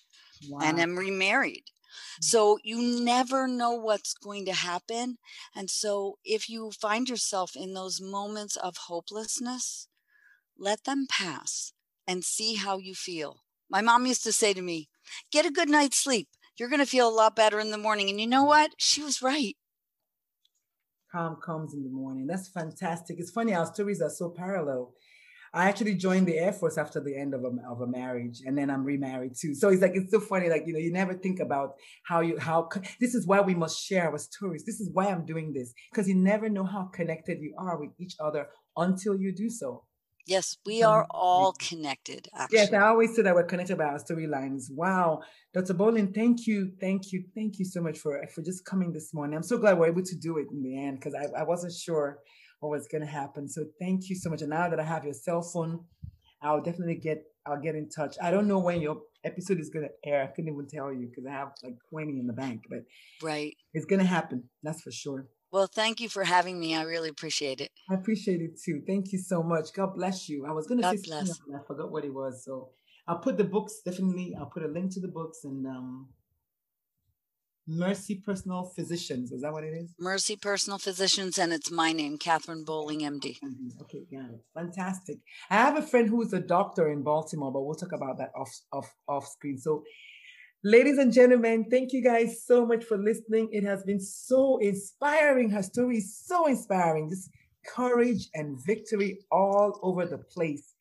Wow. 0.48 0.60
and 0.60 0.78
am 0.80 0.98
remarried. 0.98 1.64
Mm. 2.22 2.30
So 2.30 2.58
you 2.62 2.82
never 3.04 3.48
know 3.48 3.72
what's 3.72 4.14
going 4.14 4.44
to 4.46 4.52
happen. 4.52 5.18
And 5.54 5.70
so 5.70 6.18
if 6.24 6.48
you 6.48 6.70
find 6.70 7.08
yourself 7.08 7.56
in 7.56 7.74
those 7.74 8.00
moments 8.00 8.56
of 8.56 8.76
hopelessness, 8.76 9.88
let 10.58 10.84
them 10.84 11.06
pass 11.08 11.72
and 12.06 12.24
see 12.24 12.54
how 12.54 12.78
you 12.78 12.94
feel. 12.94 13.42
My 13.70 13.82
mom 13.82 14.06
used 14.06 14.24
to 14.24 14.32
say 14.32 14.52
to 14.52 14.62
me, 14.62 14.88
Get 15.30 15.46
a 15.46 15.50
good 15.50 15.68
night's 15.68 15.96
sleep. 15.96 16.28
You're 16.58 16.68
going 16.68 16.80
to 16.80 16.86
feel 16.86 17.08
a 17.08 17.10
lot 17.10 17.36
better 17.36 17.58
in 17.60 17.70
the 17.70 17.78
morning. 17.78 18.10
And 18.10 18.20
you 18.20 18.26
know 18.26 18.44
what? 18.44 18.72
She 18.76 19.02
was 19.02 19.22
right. 19.22 19.56
Calm 21.10 21.36
comes 21.44 21.74
in 21.74 21.82
the 21.82 21.90
morning. 21.90 22.26
That's 22.26 22.48
fantastic. 22.48 23.16
It's 23.18 23.30
funny, 23.30 23.54
our 23.54 23.66
stories 23.66 24.00
are 24.00 24.10
so 24.10 24.28
parallel. 24.28 24.92
I 25.52 25.68
actually 25.68 25.94
joined 25.94 26.28
the 26.28 26.38
Air 26.38 26.52
Force 26.52 26.78
after 26.78 27.00
the 27.00 27.16
end 27.16 27.34
of 27.34 27.42
a, 27.42 27.50
of 27.68 27.80
a 27.80 27.86
marriage, 27.86 28.40
and 28.46 28.56
then 28.56 28.70
I'm 28.70 28.84
remarried 28.84 29.32
too. 29.36 29.54
So 29.54 29.70
it's 29.70 29.82
like 29.82 29.92
it's 29.94 30.12
so 30.12 30.20
funny, 30.20 30.48
like 30.48 30.62
you 30.66 30.72
know, 30.72 30.78
you 30.78 30.92
never 30.92 31.14
think 31.14 31.40
about 31.40 31.74
how 32.04 32.20
you 32.20 32.38
how 32.38 32.68
this 33.00 33.16
is 33.16 33.26
why 33.26 33.40
we 33.40 33.56
must 33.56 33.84
share 33.84 34.08
our 34.08 34.18
stories. 34.18 34.64
This 34.64 34.78
is 34.80 34.90
why 34.92 35.06
I'm 35.06 35.26
doing 35.26 35.52
this 35.52 35.72
because 35.90 36.08
you 36.08 36.14
never 36.14 36.48
know 36.48 36.64
how 36.64 36.84
connected 36.94 37.40
you 37.40 37.54
are 37.58 37.80
with 37.80 37.90
each 37.98 38.14
other 38.20 38.46
until 38.76 39.16
you 39.16 39.32
do 39.34 39.50
so. 39.50 39.82
Yes, 40.26 40.56
we 40.64 40.82
are 40.82 41.06
all 41.10 41.52
connected, 41.58 42.28
actually. 42.34 42.58
Yes, 42.58 42.72
I 42.72 42.86
always 42.86 43.14
say 43.14 43.22
that 43.22 43.34
we're 43.34 43.44
connected 43.44 43.78
by 43.78 43.84
our 43.84 43.98
storylines. 43.98 44.70
Wow, 44.70 45.22
Dr. 45.54 45.74
Bowling, 45.74 46.12
thank 46.12 46.46
you, 46.46 46.72
thank 46.80 47.12
you, 47.12 47.24
thank 47.34 47.58
you 47.58 47.64
so 47.64 47.80
much 47.80 47.98
for 47.98 48.24
for 48.34 48.42
just 48.42 48.64
coming 48.64 48.92
this 48.92 49.12
morning. 49.12 49.36
I'm 49.36 49.42
so 49.42 49.58
glad 49.58 49.78
we're 49.78 49.88
able 49.88 50.02
to 50.02 50.16
do 50.16 50.38
it 50.38 50.46
in 50.50 50.62
the 50.62 50.78
end 50.78 51.00
because 51.00 51.14
I, 51.14 51.40
I 51.40 51.44
wasn't 51.44 51.72
sure 51.72 52.18
what 52.60 52.70
was 52.70 52.86
going 52.86 53.04
to 53.04 53.10
happen. 53.10 53.48
So 53.48 53.64
thank 53.80 54.08
you 54.08 54.16
so 54.16 54.30
much. 54.30 54.42
And 54.42 54.50
now 54.50 54.68
that 54.68 54.78
I 54.78 54.84
have 54.84 55.04
your 55.04 55.14
cell 55.14 55.42
phone, 55.42 55.84
I'll 56.42 56.62
definitely 56.62 56.96
get 56.96 57.24
I'll 57.46 57.60
get 57.60 57.74
in 57.74 57.88
touch. 57.88 58.16
I 58.22 58.30
don't 58.30 58.46
know 58.46 58.58
when 58.58 58.80
your 58.80 59.00
episode 59.24 59.58
is 59.60 59.70
going 59.70 59.88
to 59.88 60.08
air. 60.08 60.22
I 60.22 60.26
couldn't 60.26 60.52
even 60.52 60.66
tell 60.68 60.92
you 60.92 61.08
because 61.08 61.26
I 61.26 61.32
have 61.32 61.52
like 61.64 61.74
20 61.88 62.18
in 62.18 62.26
the 62.26 62.32
bank, 62.32 62.62
but 62.68 62.80
right. 63.22 63.56
it's 63.72 63.86
going 63.86 64.00
to 64.00 64.06
happen. 64.06 64.44
That's 64.62 64.82
for 64.82 64.92
sure. 64.92 65.26
Well, 65.52 65.66
thank 65.66 66.00
you 66.00 66.08
for 66.08 66.24
having 66.24 66.60
me. 66.60 66.76
I 66.76 66.82
really 66.82 67.08
appreciate 67.08 67.60
it. 67.60 67.70
I 67.90 67.94
appreciate 67.94 68.40
it 68.40 68.60
too. 68.64 68.82
Thank 68.86 69.12
you 69.12 69.18
so 69.18 69.42
much. 69.42 69.72
God 69.72 69.94
bless 69.96 70.28
you. 70.28 70.46
I 70.46 70.52
was 70.52 70.66
going 70.66 70.78
to 70.78 70.84
God 70.84 70.96
say 70.96 71.02
bless. 71.04 71.26
something, 71.26 71.54
I 71.54 71.66
forgot 71.66 71.90
what 71.90 72.04
it 72.04 72.14
was. 72.14 72.44
So 72.44 72.70
I'll 73.08 73.18
put 73.18 73.36
the 73.36 73.44
books 73.44 73.80
definitely. 73.84 74.34
I'll 74.38 74.46
put 74.46 74.62
a 74.62 74.68
link 74.68 74.92
to 74.94 75.00
the 75.00 75.08
books 75.08 75.40
and 75.42 75.66
um, 75.66 76.08
Mercy 77.66 78.22
Personal 78.24 78.64
Physicians. 78.76 79.32
Is 79.32 79.42
that 79.42 79.52
what 79.52 79.64
it 79.64 79.74
is? 79.74 79.92
Mercy 79.98 80.36
Personal 80.36 80.78
Physicians, 80.78 81.38
and 81.38 81.52
it's 81.52 81.70
my 81.70 81.92
name, 81.92 82.16
Catherine 82.16 82.64
Bowling, 82.64 83.00
MD. 83.00 83.38
Mhm. 83.42 83.80
Okay, 83.82 84.06
got 84.10 84.30
Yeah, 84.30 84.36
fantastic. 84.54 85.18
I 85.50 85.56
have 85.56 85.76
a 85.76 85.82
friend 85.82 86.08
who 86.08 86.22
is 86.22 86.32
a 86.32 86.40
doctor 86.40 86.88
in 86.90 87.02
Baltimore, 87.02 87.52
but 87.52 87.62
we'll 87.62 87.74
talk 87.74 87.92
about 87.92 88.18
that 88.18 88.30
off 88.36 88.50
off 88.72 88.94
off 89.08 89.26
screen. 89.26 89.58
So, 89.58 89.84
ladies 90.62 90.98
and 90.98 91.12
gentlemen, 91.12 91.66
thank 91.70 91.92
you 91.92 92.02
guys 92.02 92.44
so 92.44 92.66
much 92.66 92.84
for 92.84 92.98
listening. 92.98 93.48
It 93.52 93.64
has 93.64 93.82
been 93.84 94.00
so 94.00 94.58
inspiring. 94.58 95.50
Her 95.50 95.62
story 95.62 95.98
is 95.98 96.16
so 96.16 96.46
inspiring. 96.46 97.08
Just 97.08 97.30
courage 97.66 98.28
and 98.34 98.58
victory 98.64 99.20
all 99.30 99.78
over 99.82 100.06
the 100.06 100.18
place. 100.18 100.74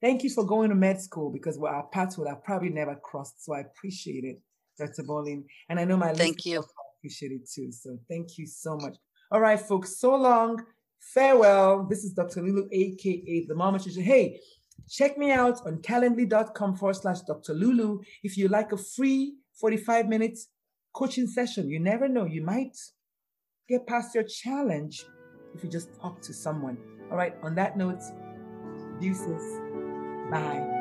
Thank 0.00 0.22
you 0.22 0.30
for 0.30 0.44
going 0.44 0.68
to 0.70 0.76
med 0.76 1.00
school 1.00 1.30
because 1.30 1.58
well, 1.58 1.74
our 1.74 1.86
paths 1.86 2.18
would 2.18 2.28
have 2.28 2.44
probably 2.44 2.68
never 2.68 2.94
crossed. 2.96 3.44
So 3.44 3.54
I 3.54 3.60
appreciate 3.60 4.24
it, 4.24 4.40
Dr. 4.78 5.02
Bowling. 5.02 5.44
And 5.68 5.80
I 5.80 5.84
know 5.84 5.96
my 5.96 6.12
thank 6.12 6.44
you 6.44 6.62
appreciate 7.00 7.32
it 7.32 7.48
too. 7.52 7.72
So 7.72 7.98
thank 8.08 8.38
you 8.38 8.46
so 8.46 8.76
much. 8.76 8.96
All 9.30 9.40
right, 9.40 9.60
folks. 9.60 9.98
So 9.98 10.14
long. 10.14 10.64
Farewell. 11.14 11.86
This 11.88 12.04
is 12.04 12.12
Dr. 12.12 12.42
Lulu, 12.42 12.68
aka 12.72 13.46
the 13.46 13.54
Mama 13.54 13.78
Teacher. 13.78 14.00
Hey, 14.00 14.40
check 14.88 15.18
me 15.18 15.30
out 15.30 15.66
on 15.66 15.78
calendly.com 15.78 16.76
forward 16.76 16.94
slash 16.94 17.20
Dr. 17.22 17.54
Lulu 17.54 18.00
if 18.22 18.36
you 18.36 18.48
like 18.48 18.72
a 18.72 18.76
free 18.76 19.34
45 19.60 20.08
minutes 20.08 20.48
coaching 20.94 21.26
session. 21.26 21.68
You 21.68 21.80
never 21.80 22.08
know. 22.08 22.24
You 22.24 22.42
might 22.42 22.76
get 23.68 23.86
past 23.86 24.14
your 24.14 24.24
challenge 24.24 25.04
if 25.54 25.64
you 25.64 25.70
just 25.70 25.88
talk 26.00 26.20
to 26.22 26.32
someone. 26.32 26.78
All 27.10 27.16
right, 27.16 27.34
on 27.42 27.54
that 27.54 27.76
note, 27.76 28.02
deuces. 29.00 29.60
Bye. 30.30 30.76